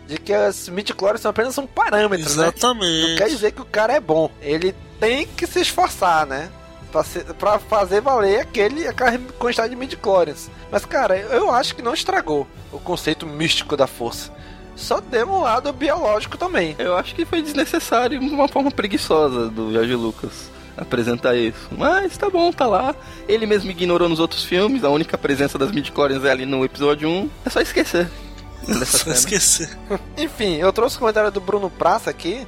de 0.08 0.18
que 0.18 0.34
as 0.34 0.70
midichlorians 0.70 1.22
são 1.22 1.32
apenas 1.32 1.58
um 1.58 1.68
parâmetro, 1.68 2.26
Exatamente. 2.26 3.02
né? 3.04 3.10
Não 3.10 3.18
quer 3.18 3.28
dizer 3.28 3.52
que 3.52 3.62
o 3.62 3.66
cara 3.66 3.94
é 3.94 4.00
bom. 4.00 4.32
Ele 4.42 4.74
tem 5.00 5.28
que 5.28 5.46
se 5.46 5.60
esforçar, 5.60 6.26
né? 6.26 6.50
Pra, 6.92 7.04
ser, 7.04 7.26
pra 7.34 7.60
fazer 7.60 8.00
valer 8.00 8.40
aquele, 8.40 8.88
aquela 8.88 9.18
quantidade 9.38 9.72
de 9.72 9.76
midichlorians. 9.76 10.50
Mas, 10.72 10.86
cara, 10.86 11.18
eu 11.18 11.52
acho 11.52 11.76
que 11.76 11.82
não 11.82 11.94
estragou 11.94 12.48
o 12.72 12.80
conceito 12.80 13.26
místico 13.28 13.76
da 13.76 13.86
força. 13.86 14.32
Só 14.78 15.02
deu 15.02 15.28
um 15.30 15.42
lado 15.42 15.74
biológico 15.74 16.38
também. 16.38 16.74
Eu 16.80 16.96
acho 16.96 17.14
que 17.14 17.26
foi 17.26 17.42
desnecessário, 17.42 18.20
uma 18.22 18.48
forma 18.48 18.72
preguiçosa 18.72 19.50
do 19.50 19.74
Jorge 19.74 19.96
Lucas 19.96 20.55
apresentar 20.78 21.36
isso. 21.36 21.70
Mas 21.72 22.18
tá 22.18 22.30
bom, 22.30 22.52
tá 22.52 22.66
lá. 22.66 22.96
Ele 23.28 23.46
mesmo 23.46 23.72
ignorou 23.72 24.10
nos 24.10 24.20
outros 24.20 24.44
filmes, 24.44 24.84
a 24.84 24.90
única 24.90 25.18
presença 25.18 25.58
das 25.58 25.72
midichlorians 25.72 26.24
é 26.24 26.32
ali 26.32 26.46
no 26.46 26.64
episódio 26.64 27.10
1. 27.10 27.30
É 27.46 27.50
só 27.50 27.62
esquecer. 27.62 28.10
dessa 28.68 28.98
Só 28.98 29.04
cena. 29.06 29.16
esquecer. 29.16 29.78
Enfim, 30.18 30.56
eu 30.56 30.72
trouxe 30.74 30.96
o 30.96 31.00
comentário 31.00 31.32
do 31.32 31.42
Bruno 31.42 31.70
Praça 31.70 32.10
aqui. 32.10 32.46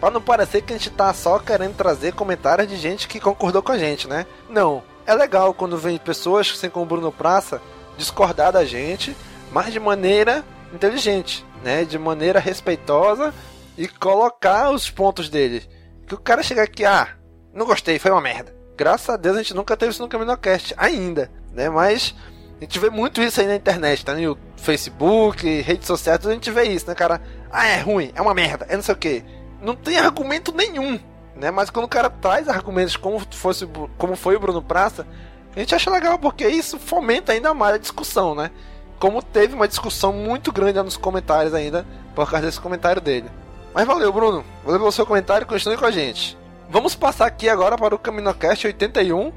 Pra 0.00 0.10
não 0.10 0.20
parecer 0.20 0.62
que 0.62 0.72
a 0.74 0.76
gente 0.76 0.90
tá 0.90 1.12
só 1.14 1.38
querendo 1.38 1.74
trazer 1.74 2.12
comentários 2.12 2.68
de 2.68 2.76
gente 2.76 3.08
que 3.08 3.18
concordou 3.18 3.62
com 3.62 3.72
a 3.72 3.78
gente, 3.78 4.06
né? 4.06 4.26
Não. 4.48 4.82
É 5.06 5.14
legal 5.14 5.54
quando 5.54 5.78
vem 5.78 5.96
pessoas, 5.98 6.52
assim 6.54 6.68
como 6.68 6.84
o 6.84 6.88
Bruno 6.88 7.10
Praça, 7.10 7.62
discordar 7.96 8.52
da 8.52 8.64
gente, 8.64 9.16
mas 9.50 9.72
de 9.72 9.80
maneira 9.80 10.44
inteligente, 10.74 11.44
né? 11.64 11.84
De 11.84 11.98
maneira 11.98 12.38
respeitosa 12.38 13.32
e 13.78 13.88
colocar 13.88 14.70
os 14.70 14.90
pontos 14.90 15.28
dele. 15.30 15.66
Que 16.06 16.14
o 16.14 16.18
cara 16.18 16.42
chega 16.42 16.62
aqui, 16.62 16.84
ah, 16.84 17.15
não 17.56 17.66
gostei, 17.66 17.98
foi 17.98 18.10
uma 18.10 18.20
merda. 18.20 18.54
Graças 18.76 19.08
a 19.08 19.16
Deus 19.16 19.36
a 19.36 19.42
gente 19.42 19.54
nunca 19.54 19.76
teve 19.76 19.90
isso 19.90 20.02
no 20.02 20.08
CaminoCast 20.08 20.74
ainda, 20.76 21.30
né? 21.52 21.70
Mas 21.70 22.14
a 22.60 22.64
gente 22.64 22.78
vê 22.78 22.90
muito 22.90 23.22
isso 23.22 23.40
aí 23.40 23.46
na 23.46 23.56
internet, 23.56 24.04
tá? 24.04 24.14
No 24.14 24.36
Facebook, 24.56 25.62
redes 25.62 25.86
sociais, 25.86 26.26
a 26.26 26.32
gente 26.32 26.50
vê 26.50 26.64
isso, 26.64 26.86
né, 26.86 26.94
cara? 26.94 27.20
Ah, 27.50 27.66
é 27.66 27.80
ruim, 27.80 28.12
é 28.14 28.20
uma 28.20 28.34
merda, 28.34 28.66
é 28.68 28.76
não 28.76 28.82
sei 28.82 28.94
o 28.94 28.98
que. 28.98 29.24
Não 29.62 29.74
tem 29.74 29.98
argumento 29.98 30.52
nenhum, 30.52 31.00
né? 31.34 31.50
Mas 31.50 31.70
quando 31.70 31.86
o 31.86 31.88
cara 31.88 32.10
traz 32.10 32.46
argumentos 32.46 32.96
como, 32.96 33.20
fosse, 33.30 33.66
como 33.96 34.14
foi 34.14 34.36
o 34.36 34.40
Bruno 34.40 34.62
Praça, 34.62 35.06
a 35.54 35.58
gente 35.58 35.74
acha 35.74 35.90
legal 35.90 36.18
porque 36.18 36.46
isso 36.46 36.78
fomenta 36.78 37.32
ainda 37.32 37.54
mais 37.54 37.76
a 37.76 37.78
discussão, 37.78 38.34
né? 38.34 38.50
Como 38.98 39.22
teve 39.22 39.54
uma 39.54 39.66
discussão 39.66 40.12
muito 40.12 40.52
grande 40.52 40.82
nos 40.82 40.98
comentários 40.98 41.54
ainda, 41.54 41.86
por 42.14 42.30
causa 42.30 42.44
desse 42.44 42.60
comentário 42.60 43.00
dele. 43.00 43.30
Mas 43.72 43.86
valeu, 43.86 44.12
Bruno. 44.12 44.44
Valeu 44.62 44.80
pelo 44.80 44.92
seu 44.92 45.06
comentário 45.06 45.44
e 45.44 45.48
continue 45.48 45.76
com 45.78 45.86
a 45.86 45.90
gente. 45.90 46.36
Vamos 46.68 46.94
passar 46.94 47.26
aqui 47.26 47.48
agora 47.48 47.76
para 47.76 47.94
o 47.94 47.98
CaminoCast 47.98 48.66
81, 48.66 49.32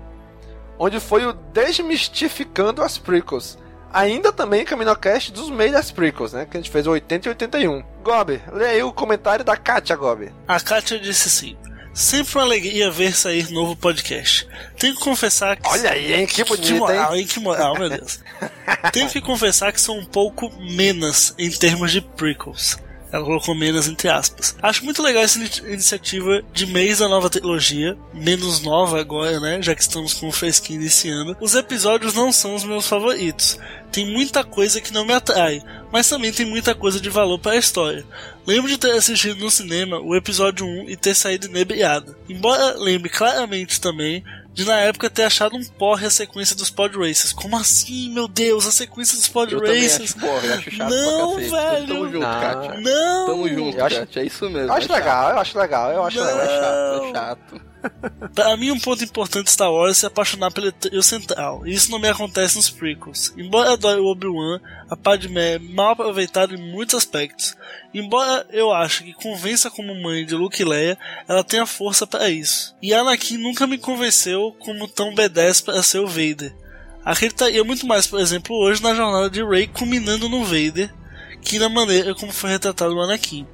onde 0.78 1.00
foi 1.00 1.26
o 1.26 1.34
Desmistificando 1.34 2.82
as 2.82 2.98
Prequels. 2.98 3.58
Ainda 3.92 4.32
também 4.32 4.66
CaminoCast 4.66 5.32
dos 5.32 5.50
meios 5.50 5.74
das 5.74 5.92
Prequels, 5.92 6.34
né? 6.34 6.46
Que 6.46 6.58
a 6.58 6.60
gente 6.60 6.72
fez 6.72 6.86
o 6.86 6.92
80 6.92 7.28
e 7.28 7.30
81. 7.30 7.84
Gob, 8.04 8.42
lê 8.54 8.66
aí 8.66 8.84
o 8.84 8.94
comentário 8.94 9.44
da 9.44 9.58
Katia, 9.58 9.96
Gob. 9.96 10.32
A 10.48 10.60
Kátia 10.60 11.00
disse 11.00 11.28
assim: 11.28 11.58
Sempre 11.94 12.38
uma 12.38 12.44
alegria 12.44 12.92
ver 12.92 13.14
sair 13.14 13.52
novo 13.52 13.76
podcast. 13.76 14.48
Tenho 14.78 14.96
que 14.96 15.02
confessar 15.02 15.58
que. 15.58 15.68
Olha 15.68 15.92
aí, 15.92 16.14
hein? 16.14 16.28
Que 16.28 16.44
bonito, 16.44 16.66
que 16.66 16.74
moral, 16.74 17.16
hein? 17.16 17.26
Que 17.26 17.40
moral, 17.40 17.74
meu 17.78 17.90
Deus. 17.90 18.20
Tenho 18.94 19.10
que 19.10 19.20
confessar 19.20 19.74
que 19.74 19.82
sou 19.82 19.98
um 19.98 20.06
pouco 20.06 20.50
menos 20.60 21.34
em 21.38 21.50
termos 21.50 21.92
de 21.92 22.00
prequels. 22.00 22.78
Ela 23.12 23.24
colocou 23.26 23.56
menos 23.56 23.88
entre 23.88 24.08
aspas. 24.08 24.56
Acho 24.62 24.86
muito 24.86 25.02
legal 25.02 25.24
essa 25.24 25.40
ini- 25.40 25.74
iniciativa 25.74 26.44
de 26.54 26.66
mês 26.68 27.00
da 27.00 27.08
nova 27.08 27.30
trilogia, 27.30 27.98
menos 28.14 28.62
nova 28.62 29.00
agora, 29.00 29.40
né? 29.40 29.62
Já 29.62 29.74
que 29.74 29.82
estamos 29.82 30.14
com 30.14 30.28
o 30.28 30.32
fresquinho 30.32 30.80
iniciando. 30.82 31.36
Os 31.42 31.56
episódios 31.56 32.14
não 32.14 32.32
são 32.32 32.54
os 32.56 32.64
meus 32.64 32.88
favoritos. 32.88 33.58
Tem 33.92 34.06
muita 34.06 34.44
coisa 34.44 34.80
que 34.80 34.94
não 34.94 35.06
me 35.06 35.14
atrai, 35.14 35.62
mas 35.92 36.08
também 36.08 36.32
tem 36.32 36.46
muita 36.46 36.76
coisa 36.76 37.00
de 37.00 37.10
valor 37.10 37.40
para 37.40 37.54
a 37.54 37.58
história. 37.58 38.06
Lembro 38.46 38.70
de 38.70 38.78
ter 38.78 38.92
assistido 38.92 39.40
no 39.40 39.50
cinema 39.50 40.00
o 40.00 40.16
episódio 40.16 40.66
1 40.66 40.90
e 40.90 40.96
ter 40.96 41.16
saído 41.16 41.48
inebriado. 41.48 42.16
Embora 42.30 42.76
lembre 42.78 43.10
claramente 43.10 43.82
também 43.82 44.24
de 44.60 44.66
na 44.66 44.78
época 44.82 45.10
ter 45.10 45.24
achado 45.24 45.56
um 45.56 45.64
porre 45.64 46.06
a 46.06 46.10
sequência 46.10 46.54
dos 46.54 46.70
Pod 46.70 46.98
Races. 46.98 47.32
Como 47.32 47.56
assim, 47.56 48.10
meu 48.14 48.28
Deus, 48.28 48.68
a 48.68 48.72
sequência 48.72 49.18
dos 49.18 49.30
Pod 49.30 49.54
Eu 49.54 49.62
Races? 49.62 50.02
acho, 50.02 50.18
porra, 50.20 50.46
eu 50.48 50.54
acho 50.56 50.72
chato 50.72 50.90
Não, 50.90 51.36
velho. 51.38 51.88
Tamo 51.88 52.06
junto, 52.06 52.20
Não. 52.20 52.42
Kátia. 52.42 52.82
Não! 52.82 53.26
Tamo 53.28 53.48
junto, 53.50 53.78
Eu 53.78 53.86
acho- 53.86 54.00
Kátia. 54.00 54.20
É 54.22 54.26
isso 54.26 54.46
mesmo. 54.50 54.68
Eu 54.68 54.74
acho 54.74 54.92
é 54.92 54.96
legal, 54.96 55.30
eu 55.32 55.40
acho 55.40 55.58
legal, 55.58 55.92
eu 55.94 56.04
acho 56.04 56.18
Não. 56.18 56.26
legal. 56.26 56.42
É 56.42 56.48
chato, 56.48 57.04
é 57.06 57.12
chato. 57.14 57.69
Pra 58.34 58.56
mim, 58.58 58.72
um 58.72 58.80
ponto 58.80 59.04
importante 59.04 59.46
de 59.46 59.52
Star 59.52 59.72
Wars 59.72 59.98
é 59.98 60.00
se 60.00 60.06
apaixonar 60.06 60.52
pelo 60.52 60.72
trio 60.72 61.02
central, 61.02 61.66
e 61.66 61.74
isso 61.74 61.92
não 61.92 62.00
me 62.00 62.08
acontece 62.08 62.58
nos 62.58 62.70
prequels. 62.70 63.34
Embora 63.38 63.74
adore 63.74 64.00
o 64.00 64.06
Obi-Wan, 64.06 64.60
a 64.90 64.96
Padmé 64.96 65.56
é 65.56 65.60
mal 65.60 65.92
aproveitada 65.92 66.54
em 66.54 66.72
muitos 66.72 66.96
aspectos. 66.96 67.56
Embora 67.94 68.46
eu 68.52 68.72
ache 68.72 69.04
que 69.04 69.14
convença 69.14 69.70
como 69.70 69.96
mãe 70.02 70.26
de 70.26 70.36
Luke 70.36 70.62
e 70.62 70.66
Leia, 70.66 70.98
ela 71.28 71.44
tem 71.44 71.60
a 71.60 71.66
força 71.66 72.06
para 72.06 72.30
isso. 72.30 72.76
E 72.82 72.94
Anakin 72.94 73.38
nunca 73.38 73.66
me 73.66 73.78
convenceu 73.78 74.56
como 74.60 74.88
tão 74.88 75.14
B10 75.14 75.64
para 75.64 75.84
ser 75.84 76.00
o 76.00 76.08
Vader. 76.08 76.56
Acreditaria 77.04 77.64
muito 77.64 77.88
mais, 77.88 78.06
por 78.06 78.20
exemplo, 78.20 78.56
hoje 78.56 78.84
na 78.84 78.94
jornada 78.94 79.30
de 79.30 79.44
Rey 79.44 79.68
culminando 79.68 80.30
no 80.30 80.44
Vader, 80.44 80.94
que 81.42 81.58
na 81.58 81.70
maneira 81.70 82.14
como 82.14 82.32
foi 82.32 82.52
retratado 82.52 82.94
o 82.96 83.02
Anakin. 83.02 83.48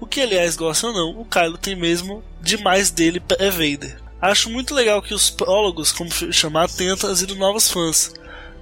O 0.00 0.06
que, 0.06 0.20
aliás, 0.20 0.56
gosta 0.56 0.86
ou 0.86 0.92
não, 0.92 1.20
o 1.20 1.24
Kylo 1.24 1.58
tem 1.58 1.74
mesmo 1.74 2.22
demais 2.40 2.90
dele 2.90 3.22
é 3.38 3.50
Vader. 3.50 4.00
Acho 4.20 4.50
muito 4.50 4.74
legal 4.74 5.00
que 5.02 5.14
os 5.14 5.30
prólogos, 5.30 5.92
como 5.92 6.10
foi 6.10 6.32
chamado, 6.32 6.74
tenham 6.76 6.96
trazido 6.96 7.36
novos 7.36 7.70
fãs. 7.70 8.12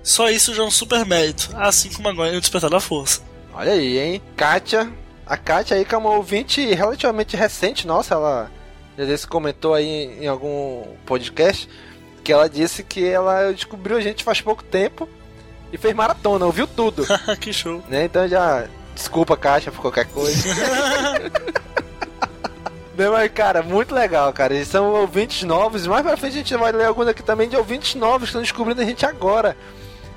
Só 0.03 0.30
isso 0.30 0.55
já 0.55 0.62
é 0.62 0.66
um 0.66 0.70
super 0.70 1.05
mérito, 1.05 1.51
assim 1.57 1.91
como 1.91 2.09
agora 2.09 2.32
é 2.32 2.37
o 2.37 2.41
Despertar 2.41 2.70
da 2.70 2.80
Força. 2.80 3.22
Olha 3.53 3.72
aí, 3.72 3.99
hein? 3.99 4.22
Kátia. 4.37 4.91
A 5.26 5.37
Kátia 5.37 5.76
aí 5.76 5.84
que 5.84 5.95
é 5.95 5.99
uma 5.99 6.11
ouvinte 6.11 6.64
relativamente 6.74 7.37
recente, 7.37 7.87
nossa, 7.87 8.14
ela 8.14 8.51
já 8.97 9.05
desse 9.05 9.26
comentou 9.26 9.74
aí 9.74 9.87
em, 9.87 10.24
em 10.24 10.26
algum 10.28 10.84
podcast 11.05 11.68
que 12.22 12.32
ela 12.32 12.49
disse 12.49 12.82
que 12.82 13.05
ela 13.05 13.53
descobriu 13.53 13.97
a 13.97 14.01
gente 14.01 14.24
faz 14.24 14.41
pouco 14.41 14.62
tempo 14.62 15.09
e 15.72 15.78
fez 15.78 15.95
maratona, 15.95 16.47
ouviu 16.47 16.66
tudo, 16.66 17.05
que 17.41 17.53
show. 17.53 17.82
né? 17.89 18.05
Então 18.05 18.28
já 18.28 18.68
desculpa 18.97 19.36
Kátia 19.36 19.70
por 19.70 19.82
qualquer 19.82 20.07
coisa. 20.07 20.49
Não, 22.97 23.12
mas, 23.12 23.30
cara, 23.30 23.62
muito 23.62 23.94
legal, 23.94 24.32
cara. 24.32 24.55
Eles 24.55 24.68
são 24.68 24.86
ouvintes 24.94 25.42
novos. 25.42 25.86
Mais 25.86 26.03
pra 26.03 26.16
frente 26.16 26.32
a 26.32 26.38
gente 26.38 26.57
vai 26.57 26.72
ler 26.72 26.86
alguns 26.86 27.07
aqui 27.07 27.22
também 27.22 27.47
de 27.47 27.55
ouvintes 27.55 27.94
novos 27.94 28.22
que 28.22 28.26
estão 28.28 28.40
descobrindo 28.40 28.80
a 28.80 28.84
gente 28.84 29.05
agora. 29.05 29.55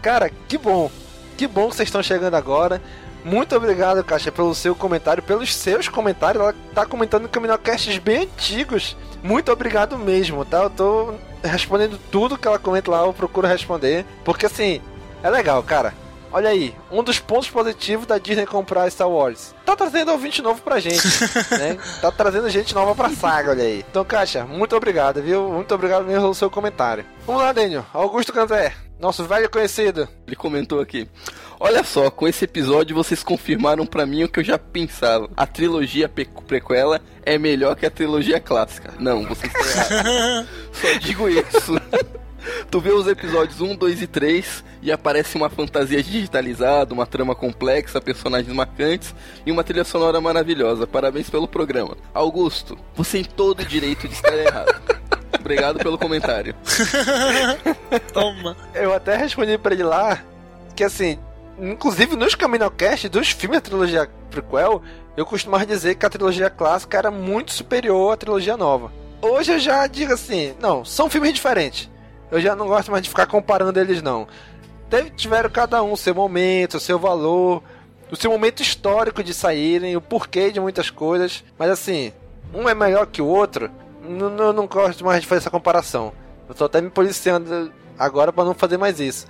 Cara, 0.01 0.31
que 0.47 0.57
bom. 0.57 0.89
Que 1.37 1.45
bom 1.45 1.69
que 1.69 1.75
vocês 1.75 1.89
estão 1.89 2.01
chegando 2.01 2.35
agora. 2.35 2.81
Muito 3.23 3.53
obrigado, 3.53 4.01
Caixa, 4.01 4.31
pelo 4.31 4.55
seu 4.55 4.73
comentário, 4.73 5.21
pelos 5.21 5.53
seus 5.53 5.89
comentários. 5.89 6.41
Ela 6.41 6.55
tá 6.73 6.85
comentando 6.85 7.27
caminhocasts 7.27 7.97
bem 7.97 8.23
antigos. 8.23 8.95
Muito 9.21 9.51
obrigado 9.51 9.97
mesmo, 9.97 10.45
tá? 10.45 10.63
Eu 10.63 10.69
tô 10.69 11.13
respondendo 11.43 11.99
tudo 12.09 12.37
que 12.37 12.47
ela 12.47 12.57
comenta 12.57 12.89
lá, 12.91 13.05
eu 13.05 13.13
procuro 13.13 13.45
responder. 13.45 14.05
Porque 14.23 14.45
assim, 14.45 14.81
é 15.21 15.29
legal, 15.29 15.61
cara. 15.63 15.93
Olha 16.31 16.49
aí, 16.49 16.75
um 16.91 17.01
dos 17.03 17.19
pontos 17.19 17.49
positivos 17.49 18.05
da 18.05 18.17
Disney 18.19 18.45
comprar 18.45 18.89
Star 18.91 19.09
Wars. 19.09 19.53
Tá 19.65 19.75
trazendo 19.75 20.11
ouvinte 20.11 20.41
novo 20.41 20.61
pra 20.61 20.79
gente, 20.79 21.01
né? 21.57 21.77
Tá 22.01 22.11
trazendo 22.11 22.49
gente 22.49 22.73
nova 22.75 22.93
pra 22.93 23.09
saga, 23.09 23.51
olha 23.51 23.63
aí. 23.63 23.83
Então, 23.89 24.05
Caixa, 24.05 24.45
muito 24.45 24.75
obrigado, 24.75 25.21
viu? 25.23 25.49
Muito 25.49 25.73
obrigado 25.73 26.05
mesmo 26.05 26.21
pelo 26.21 26.35
seu 26.35 26.49
comentário. 26.49 27.03
Vamos 27.25 27.41
lá, 27.41 27.51
Daniel. 27.51 27.83
Augusto 27.93 28.31
Canté, 28.31 28.73
nosso 28.99 29.23
velho 29.25 29.49
conhecido. 29.49 30.07
Ele 30.27 30.35
comentou 30.35 30.79
aqui. 30.79 31.09
Olha 31.59 31.83
só, 31.83 32.09
com 32.11 32.27
esse 32.27 32.45
episódio 32.45 32.95
vocês 32.95 33.21
confirmaram 33.23 33.85
pra 33.85 34.05
mim 34.05 34.23
o 34.23 34.29
que 34.29 34.39
eu 34.39 34.43
já 34.43 34.57
pensava. 34.57 35.29
A 35.35 35.45
trilogia 35.47 36.07
pe- 36.07 36.29
prequela 36.47 37.01
é 37.23 37.37
melhor 37.37 37.75
que 37.75 37.85
a 37.85 37.91
trilogia 37.91 38.39
clássica. 38.39 38.93
Não, 38.99 39.25
vocês 39.25 39.51
estão 39.53 39.83
errados. 39.99 40.49
Só 40.71 40.93
digo 40.99 41.27
isso. 41.27 41.73
Tu 42.69 42.79
vê 42.79 42.91
os 42.91 43.07
episódios 43.07 43.61
1, 43.61 43.75
2 43.75 44.01
e 44.01 44.07
3 44.07 44.63
e 44.81 44.91
aparece 44.91 45.35
uma 45.35 45.49
fantasia 45.49 46.01
digitalizada, 46.01 46.93
uma 46.93 47.05
trama 47.05 47.35
complexa, 47.35 47.99
personagens 47.99 48.53
marcantes 48.53 49.13
e 49.45 49.51
uma 49.51 49.63
trilha 49.63 49.83
sonora 49.83 50.21
maravilhosa. 50.21 50.87
Parabéns 50.87 51.29
pelo 51.29 51.47
programa. 51.47 51.97
Augusto, 52.13 52.77
você 52.95 53.17
tem 53.17 53.23
todo 53.23 53.61
o 53.61 53.65
direito 53.65 54.07
de 54.07 54.13
estar 54.13 54.37
errado. 54.37 54.81
Obrigado 55.39 55.79
pelo 55.79 55.97
comentário. 55.97 56.55
Toma. 58.13 58.55
Eu 58.73 58.93
até 58.93 59.15
respondi 59.15 59.57
pra 59.57 59.73
ele 59.73 59.83
lá 59.83 60.21
que 60.75 60.83
assim, 60.83 61.17
inclusive 61.59 62.15
nos 62.15 62.35
Caminocast 62.35 63.09
dos 63.09 63.31
filmes 63.31 63.57
da 63.57 63.65
trilogia 63.69 64.09
prequel, 64.29 64.81
eu 65.17 65.25
costumava 65.25 65.65
dizer 65.65 65.95
que 65.95 66.05
a 66.05 66.09
trilogia 66.09 66.49
clássica 66.49 66.97
era 66.97 67.11
muito 67.11 67.51
superior 67.51 68.13
à 68.13 68.17
trilogia 68.17 68.55
nova. 68.55 68.91
Hoje 69.21 69.51
eu 69.51 69.59
já 69.59 69.85
digo 69.87 70.13
assim, 70.13 70.53
não, 70.61 70.85
são 70.85 71.09
filmes 71.09 71.33
diferentes. 71.33 71.89
Eu 72.31 72.39
já 72.39 72.55
não 72.55 72.67
gosto 72.67 72.91
mais 72.91 73.03
de 73.03 73.09
ficar 73.09 73.25
comparando 73.25 73.79
eles 73.79 74.01
não. 74.01 74.27
teve, 74.89 75.09
tiveram 75.11 75.49
cada 75.49 75.81
um 75.81 75.95
seu 75.95 76.13
momento, 76.13 76.79
seu 76.79 76.99
valor, 76.99 77.63
o 78.11 78.15
seu 78.15 78.31
momento 78.31 78.61
histórico 78.61 79.23
de 79.23 79.33
saírem, 79.33 79.95
o 79.95 80.01
porquê 80.01 80.51
de 80.51 80.59
muitas 80.59 80.89
coisas. 80.89 81.43
Mas 81.57 81.69
assim, 81.69 82.13
um 82.53 82.67
é 82.67 82.75
melhor 82.75 83.07
que 83.07 83.21
o 83.21 83.27
outro. 83.27 83.69
Não, 84.01 84.53
não, 84.53 84.67
gosto 84.67 85.05
mais 85.05 85.21
de 85.21 85.27
fazer 85.27 85.39
essa 85.39 85.51
comparação. 85.51 86.13
Eu 86.47 86.55
tô 86.55 86.65
até 86.65 86.81
me 86.81 86.89
policiando 86.89 87.71
agora 87.97 88.33
para 88.33 88.45
não 88.45 88.53
fazer 88.53 88.77
mais 88.77 88.99
isso. 88.99 89.27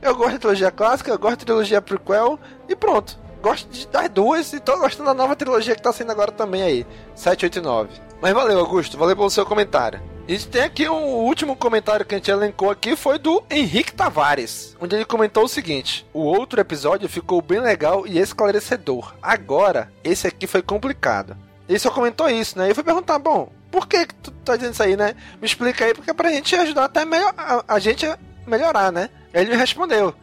Eu 0.00 0.14
gosto 0.14 0.32
da 0.32 0.38
trilogia 0.38 0.70
clássica, 0.70 1.10
eu 1.10 1.18
gosto 1.18 1.40
da 1.40 1.44
trilogia 1.44 1.82
prequel 1.82 2.38
e 2.68 2.74
pronto. 2.74 3.18
Gosto 3.42 3.68
de, 3.68 3.86
das 3.86 4.08
duas 4.08 4.52
e 4.52 4.60
tô 4.60 4.76
gostando 4.78 5.08
da 5.08 5.14
nova 5.14 5.36
trilogia 5.36 5.76
que 5.76 5.82
tá 5.82 5.92
saindo 5.92 6.10
agora 6.10 6.32
também 6.32 6.62
aí, 6.62 6.86
789. 7.14 7.90
Mas 8.20 8.32
valeu, 8.32 8.58
Augusto, 8.58 8.98
valeu 8.98 9.16
pelo 9.16 9.30
seu 9.30 9.46
comentário. 9.46 10.00
E 10.28 10.38
tem 10.40 10.60
aqui 10.60 10.86
um 10.86 11.06
último 11.24 11.56
comentário 11.56 12.04
que 12.04 12.14
a 12.14 12.18
gente 12.18 12.30
elencou 12.30 12.70
aqui 12.70 12.94
foi 12.94 13.18
do 13.18 13.42
Henrique 13.50 13.94
Tavares, 13.94 14.76
onde 14.78 14.94
ele 14.94 15.06
comentou 15.06 15.44
o 15.44 15.48
seguinte: 15.48 16.06
O 16.12 16.20
outro 16.20 16.60
episódio 16.60 17.08
ficou 17.08 17.40
bem 17.40 17.60
legal 17.60 18.06
e 18.06 18.18
esclarecedor. 18.18 19.14
Agora, 19.22 19.90
esse 20.04 20.26
aqui 20.26 20.46
foi 20.46 20.60
complicado. 20.60 21.34
Ele 21.66 21.78
só 21.78 21.90
comentou 21.90 22.28
isso, 22.28 22.58
né? 22.58 22.70
Eu 22.70 22.74
fui 22.74 22.84
perguntar, 22.84 23.18
bom, 23.18 23.50
por 23.70 23.88
que, 23.88 24.04
que 24.04 24.14
tu 24.16 24.30
tá 24.30 24.54
dizendo 24.54 24.74
isso 24.74 24.82
aí, 24.82 24.98
né? 24.98 25.16
Me 25.40 25.46
explica 25.46 25.86
aí, 25.86 25.94
porque 25.94 26.10
é 26.10 26.14
pra 26.14 26.30
gente 26.30 26.54
ajudar 26.54 26.84
até 26.84 27.06
melhor, 27.06 27.32
a, 27.34 27.64
a 27.66 27.78
gente 27.78 28.04
a 28.04 28.18
melhorar, 28.46 28.92
né? 28.92 29.08
Ele 29.32 29.52
me 29.52 29.56
respondeu, 29.56 30.14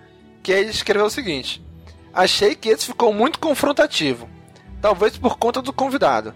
que 0.43 0.51
ele 0.51 0.69
escreveu 0.69 1.07
o 1.07 1.09
seguinte: 1.09 1.65
Achei 2.13 2.53
que 2.53 2.69
esse 2.69 2.85
ficou 2.85 3.11
muito 3.11 3.39
confrontativo, 3.39 4.29
talvez 4.79 5.17
por 5.17 5.39
conta 5.39 5.63
do 5.63 5.73
convidado. 5.73 6.31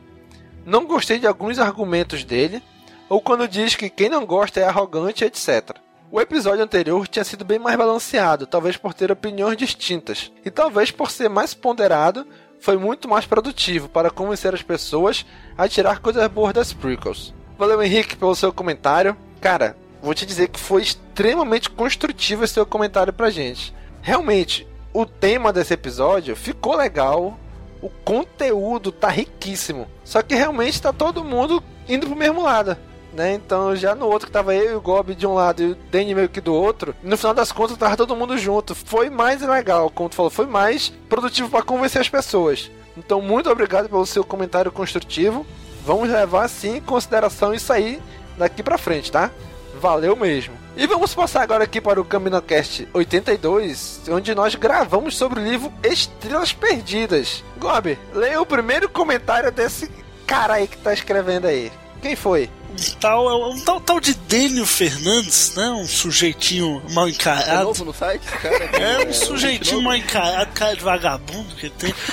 Não 0.65 0.87
gostei 0.87 1.19
de 1.19 1.27
alguns 1.27 1.59
argumentos 1.59 2.23
dele, 2.23 2.63
ou 3.09 3.19
quando 3.19 3.47
diz 3.47 3.75
que 3.75 3.89
quem 3.89 4.07
não 4.07 4.25
gosta 4.25 4.59
é 4.59 4.63
arrogante, 4.63 5.25
etc. 5.25 5.77
O 6.11 6.21
episódio 6.21 6.63
anterior 6.63 7.07
tinha 7.07 7.25
sido 7.25 7.43
bem 7.43 7.59
mais 7.59 7.77
balanceado, 7.77 8.47
talvez 8.47 8.77
por 8.77 8.93
ter 8.93 9.11
opiniões 9.11 9.57
distintas, 9.57 10.31
e 10.45 10.49
talvez 10.49 10.91
por 10.91 11.11
ser 11.11 11.29
mais 11.29 11.53
ponderado, 11.53 12.25
foi 12.59 12.77
muito 12.77 13.07
mais 13.07 13.25
produtivo 13.25 13.87
para 13.89 14.09
convencer 14.09 14.53
as 14.53 14.61
pessoas 14.61 15.25
a 15.57 15.67
tirar 15.67 15.99
coisas 15.99 16.27
boas 16.27 16.53
das 16.53 16.73
prequels. 16.73 17.33
Valeu, 17.57 17.81
Henrique, 17.81 18.15
pelo 18.15 18.35
seu 18.35 18.53
comentário. 18.53 19.17
Cara, 19.41 19.75
vou 20.01 20.13
te 20.13 20.25
dizer 20.25 20.49
que 20.49 20.59
foi 20.59 20.81
extremamente 20.81 21.69
construtivo 21.69 22.43
esse 22.43 22.53
seu 22.53 22.65
comentário 22.65 23.13
pra 23.13 23.29
gente. 23.29 23.73
Realmente, 24.01 24.67
o 24.93 25.05
tema 25.05 25.53
desse 25.53 25.73
episódio 25.73 26.35
ficou 26.35 26.75
legal, 26.75 27.37
o 27.81 27.89
conteúdo 27.89 28.91
tá 28.91 29.09
riquíssimo. 29.09 29.87
Só 30.03 30.21
que 30.21 30.35
realmente 30.35 30.81
tá 30.81 30.91
todo 30.91 31.23
mundo 31.23 31.63
indo 31.87 32.07
pro 32.07 32.15
mesmo 32.15 32.41
lado. 32.43 32.77
Né? 33.13 33.33
Então, 33.33 33.75
já 33.75 33.95
no 33.95 34.05
outro 34.05 34.27
que 34.27 34.31
tava 34.31 34.53
eu 34.53 34.73
e 34.73 34.75
o 34.75 34.81
Gob 34.81 35.15
de 35.15 35.25
um 35.25 35.33
lado 35.33 35.63
e 35.63 35.71
o 35.71 35.77
Danny 35.91 36.13
meio 36.13 36.29
que 36.29 36.39
do 36.39 36.53
outro, 36.53 36.95
no 37.01 37.17
final 37.17 37.33
das 37.33 37.51
contas 37.51 37.77
tava 37.77 37.97
todo 37.97 38.15
mundo 38.15 38.37
junto. 38.37 38.75
Foi 38.75 39.09
mais 39.09 39.41
legal, 39.41 39.89
como 39.89 40.09
tu 40.09 40.15
falou, 40.15 40.29
foi 40.29 40.45
mais 40.45 40.89
produtivo 41.09 41.49
para 41.49 41.63
convencer 41.63 42.01
as 42.01 42.09
pessoas. 42.09 42.69
Então, 42.97 43.21
muito 43.21 43.49
obrigado 43.49 43.89
pelo 43.89 44.05
seu 44.05 44.23
comentário 44.23 44.71
construtivo. 44.71 45.45
Vamos 45.85 46.09
levar 46.09 46.47
sim 46.47 46.77
em 46.77 46.81
consideração 46.81 47.53
isso 47.53 47.71
aí 47.73 48.01
daqui 48.37 48.61
para 48.61 48.77
frente, 48.77 49.11
tá? 49.11 49.31
Valeu 49.79 50.15
mesmo. 50.15 50.57
E 50.75 50.85
vamos 50.85 51.13
passar 51.13 51.41
agora 51.41 51.63
aqui 51.63 51.81
para 51.81 51.99
o 51.99 52.05
CaminoCast 52.05 52.87
82, 52.93 54.01
onde 54.09 54.35
nós 54.35 54.55
gravamos 54.55 55.17
sobre 55.17 55.39
o 55.39 55.43
livro 55.43 55.71
Estrelas 55.83 56.53
Perdidas. 56.53 57.43
Gob, 57.57 57.97
leia 58.13 58.41
o 58.41 58.45
primeiro 58.45 58.89
comentário 58.89 59.51
desse 59.51 59.89
cara 60.27 60.55
aí 60.55 60.67
que 60.67 60.77
tá 60.77 60.93
escrevendo 60.93 61.47
aí. 61.47 61.71
Quem 62.01 62.15
foi? 62.15 62.49
Um 62.71 62.99
tal, 62.99 63.29
é 63.29 63.53
um 63.53 63.59
tal, 63.61 63.81
tal 63.81 63.99
de 63.99 64.13
Dênio 64.13 64.65
Fernandes, 64.65 65.55
né? 65.55 65.69
Um 65.69 65.87
sujeitinho 65.87 66.81
mal 66.91 67.09
encarado. 67.09 67.49
É 67.49 67.63
novo 67.63 67.85
no 67.85 67.93
site? 67.93 68.25
Cara, 68.25 68.65
é 68.65 69.07
um 69.07 69.13
sujeitinho 69.13 69.81
mal 69.81 69.95
encarado, 69.95 70.51
cara 70.53 70.75
de 70.75 70.83
vagabundo 70.83 71.55
que 71.55 71.69
tem. 71.69 71.93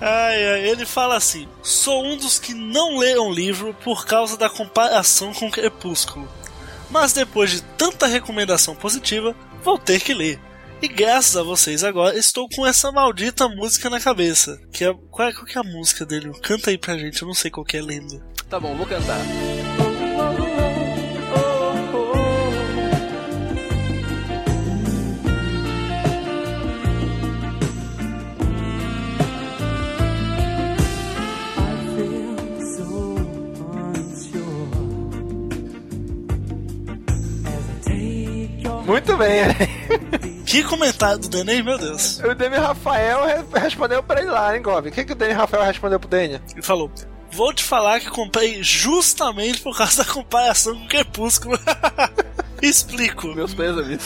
Ai, 0.00 0.46
ai, 0.46 0.68
ele 0.68 0.86
fala 0.86 1.16
assim: 1.16 1.48
Sou 1.62 2.04
um 2.04 2.16
dos 2.16 2.38
que 2.38 2.54
não 2.54 2.98
leram 2.98 3.28
o 3.28 3.32
livro 3.32 3.74
por 3.82 4.06
causa 4.06 4.36
da 4.36 4.48
comparação 4.48 5.32
com 5.34 5.50
Crepúsculo. 5.50 6.28
Mas 6.90 7.12
depois 7.12 7.50
de 7.50 7.62
tanta 7.62 8.06
recomendação 8.06 8.74
positiva, 8.74 9.34
vou 9.62 9.78
ter 9.78 10.00
que 10.00 10.14
ler. 10.14 10.38
E 10.80 10.86
graças 10.86 11.36
a 11.36 11.42
vocês 11.42 11.82
agora 11.82 12.16
estou 12.16 12.48
com 12.48 12.64
essa 12.64 12.92
maldita 12.92 13.48
música 13.48 13.90
na 13.90 13.98
cabeça. 13.98 14.60
Que 14.72 14.84
é, 14.84 14.94
qual, 15.10 15.28
é, 15.28 15.32
qual 15.32 15.44
que 15.44 15.58
é 15.58 15.60
a 15.60 15.64
música 15.64 16.06
dele? 16.06 16.30
Canta 16.40 16.70
aí 16.70 16.78
pra 16.78 16.96
gente, 16.96 17.20
eu 17.20 17.26
não 17.26 17.34
sei 17.34 17.50
qual 17.50 17.66
que 17.66 17.76
é 17.76 17.82
lenda. 17.82 18.24
Tá 18.48 18.60
bom, 18.60 18.76
vou 18.76 18.86
cantar. 18.86 19.18
Muito 38.86 39.16
bem, 39.18 39.42
né? 39.46 40.28
Que 40.48 40.64
comentário 40.64 41.18
do 41.18 41.28
Dani, 41.28 41.62
meu 41.62 41.76
Deus. 41.76 42.18
O 42.20 42.34
Dani 42.34 42.56
Rafael 42.56 43.24
re- 43.26 43.60
respondeu 43.60 44.02
pra 44.02 44.20
ele 44.20 44.30
lá, 44.30 44.56
hein, 44.56 44.62
Gob? 44.62 44.88
O 44.88 44.92
que, 44.92 45.04
que 45.04 45.12
o 45.12 45.16
Dani 45.16 45.32
Rafael 45.34 45.62
respondeu 45.64 46.00
pro 46.00 46.08
Dani? 46.08 46.40
Ele 46.52 46.62
falou: 46.62 46.90
Vou 47.30 47.52
te 47.52 47.62
falar 47.62 48.00
que 48.00 48.08
comprei 48.08 48.62
justamente 48.62 49.60
por 49.60 49.76
causa 49.76 50.02
da 50.02 50.10
comparação 50.10 50.74
com 50.74 50.88
Crepúsculo. 50.88 51.58
Explico. 52.62 53.28
Meus 53.34 53.52
pêsames. 53.54 54.00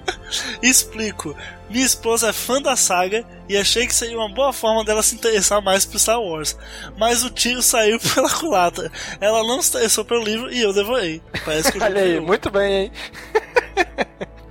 Explico. 0.62 1.36
Minha 1.68 1.84
esposa 1.86 2.30
é 2.30 2.32
fã 2.32 2.60
da 2.60 2.74
saga 2.76 3.24
e 3.48 3.56
achei 3.56 3.86
que 3.86 3.94
seria 3.94 4.16
uma 4.18 4.28
boa 4.28 4.52
forma 4.52 4.84
dela 4.84 5.02
se 5.02 5.14
interessar 5.14 5.60
mais 5.62 5.84
por 5.84 5.98
Star 6.00 6.20
Wars. 6.20 6.56
Mas 6.96 7.22
o 7.22 7.30
tiro 7.30 7.62
saiu 7.62 7.98
pela 8.14 8.30
culatra. 8.30 8.90
Ela 9.20 9.44
não 9.46 9.60
se 9.62 9.68
interessou 9.70 10.04
pelo 10.04 10.24
livro 10.24 10.50
e 10.52 10.60
eu 10.62 10.72
devorei. 10.72 11.22
Parece 11.44 11.70
que 11.70 11.78
eu 11.78 11.82
Olha 11.82 12.00
aí, 12.00 12.18
muito 12.20 12.50
bem, 12.50 12.84
hein? 12.84 12.92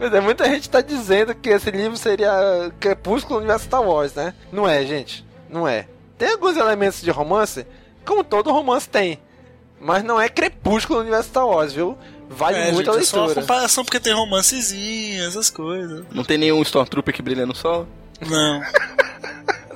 Pois 0.03 0.13
é, 0.13 0.19
muita 0.19 0.43
gente 0.49 0.69
tá 0.69 0.81
dizendo 0.81 1.33
que 1.33 1.47
esse 1.49 1.71
livro 1.71 1.95
seria 1.95 2.29
Crepúsculo 2.77 3.35
no 3.35 3.45
universo 3.45 3.63
Star 3.67 3.81
Wars, 3.81 4.13
né? 4.13 4.33
Não 4.51 4.67
é, 4.67 4.85
gente. 4.85 5.25
Não 5.49 5.65
é. 5.65 5.87
Tem 6.17 6.29
alguns 6.29 6.57
elementos 6.57 7.01
de 7.01 7.09
romance, 7.09 7.65
como 8.05 8.21
todo 8.21 8.51
romance 8.51 8.89
tem. 8.89 9.17
Mas 9.79 10.03
não 10.03 10.19
é 10.19 10.27
Crepúsculo 10.27 10.99
no 10.99 11.03
universo 11.03 11.29
Star 11.29 11.47
Wars, 11.47 11.71
viu? 11.71 11.97
Vale 12.29 12.57
É, 12.57 12.71
muito 12.73 12.91
gente, 12.91 12.97
a 12.97 13.01
é 13.01 13.05
só 13.05 13.17
uma 13.17 13.25
leitura. 13.27 13.41
comparação 13.47 13.85
porque 13.85 13.97
tem 13.97 14.11
romancezinho, 14.11 15.25
essas 15.25 15.49
coisas. 15.49 16.03
Não 16.11 16.25
tem 16.25 16.37
nenhum 16.37 16.61
Stormtrooper 16.63 17.13
que 17.13 17.21
brilha 17.21 17.45
no 17.45 17.55
sol? 17.55 17.87
Não, 18.29 18.61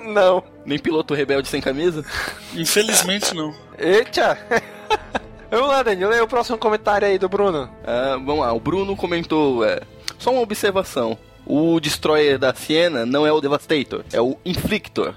Não. 0.13 0.43
Nem 0.65 0.77
piloto 0.77 1.13
rebelde 1.13 1.47
sem 1.47 1.61
camisa? 1.61 2.03
infelizmente 2.53 3.33
não. 3.33 3.55
Eita! 3.79 4.37
Vamos 5.49 5.69
lá, 5.69 5.83
Daniel. 5.83 6.09
Lê 6.09 6.19
o 6.19 6.27
próximo 6.27 6.57
comentário 6.57 7.07
aí 7.07 7.17
do 7.17 7.29
Bruno. 7.29 7.69
Ah, 7.85 8.17
vamos 8.17 8.39
lá, 8.39 8.51
o 8.51 8.59
Bruno 8.59 8.93
comentou. 8.97 9.63
É, 9.63 9.79
só 10.17 10.31
uma 10.31 10.41
observação. 10.41 11.17
O 11.45 11.79
Destroyer 11.79 12.37
da 12.37 12.53
Siena 12.53 13.05
não 13.05 13.25
é 13.25 13.31
o 13.31 13.39
Devastator, 13.39 14.03
é 14.11 14.19
o 14.19 14.37
Inflictor. 14.45 15.13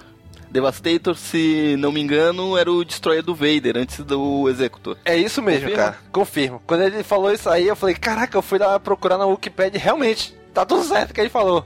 Devastator, 0.51 1.16
se 1.16 1.76
não 1.78 1.92
me 1.92 2.01
engano, 2.01 2.57
era 2.57 2.70
o 2.70 2.84
Destroyer 2.84 3.22
do 3.22 3.34
Vader 3.34 3.76
antes 3.76 4.01
do 4.01 4.48
Executor. 4.48 4.96
É 5.05 5.16
isso 5.16 5.40
mesmo, 5.40 5.68
Confirma? 5.68 5.84
cara. 5.84 5.98
Confirmo. 6.11 6.62
Quando 6.66 6.82
ele 6.82 7.03
falou 7.05 7.32
isso 7.32 7.48
aí, 7.48 7.68
eu 7.68 7.76
falei, 7.76 7.94
caraca, 7.94 8.36
eu 8.36 8.42
fui 8.42 8.59
lá 8.59 8.78
procurar 8.80 9.16
na 9.16 9.26
Wikipedia. 9.26 9.80
Realmente, 9.80 10.34
tá 10.53 10.66
tudo 10.66 10.82
certo 10.82 11.12
o 11.12 11.14
que 11.14 11.20
ele 11.20 11.28
falou. 11.28 11.64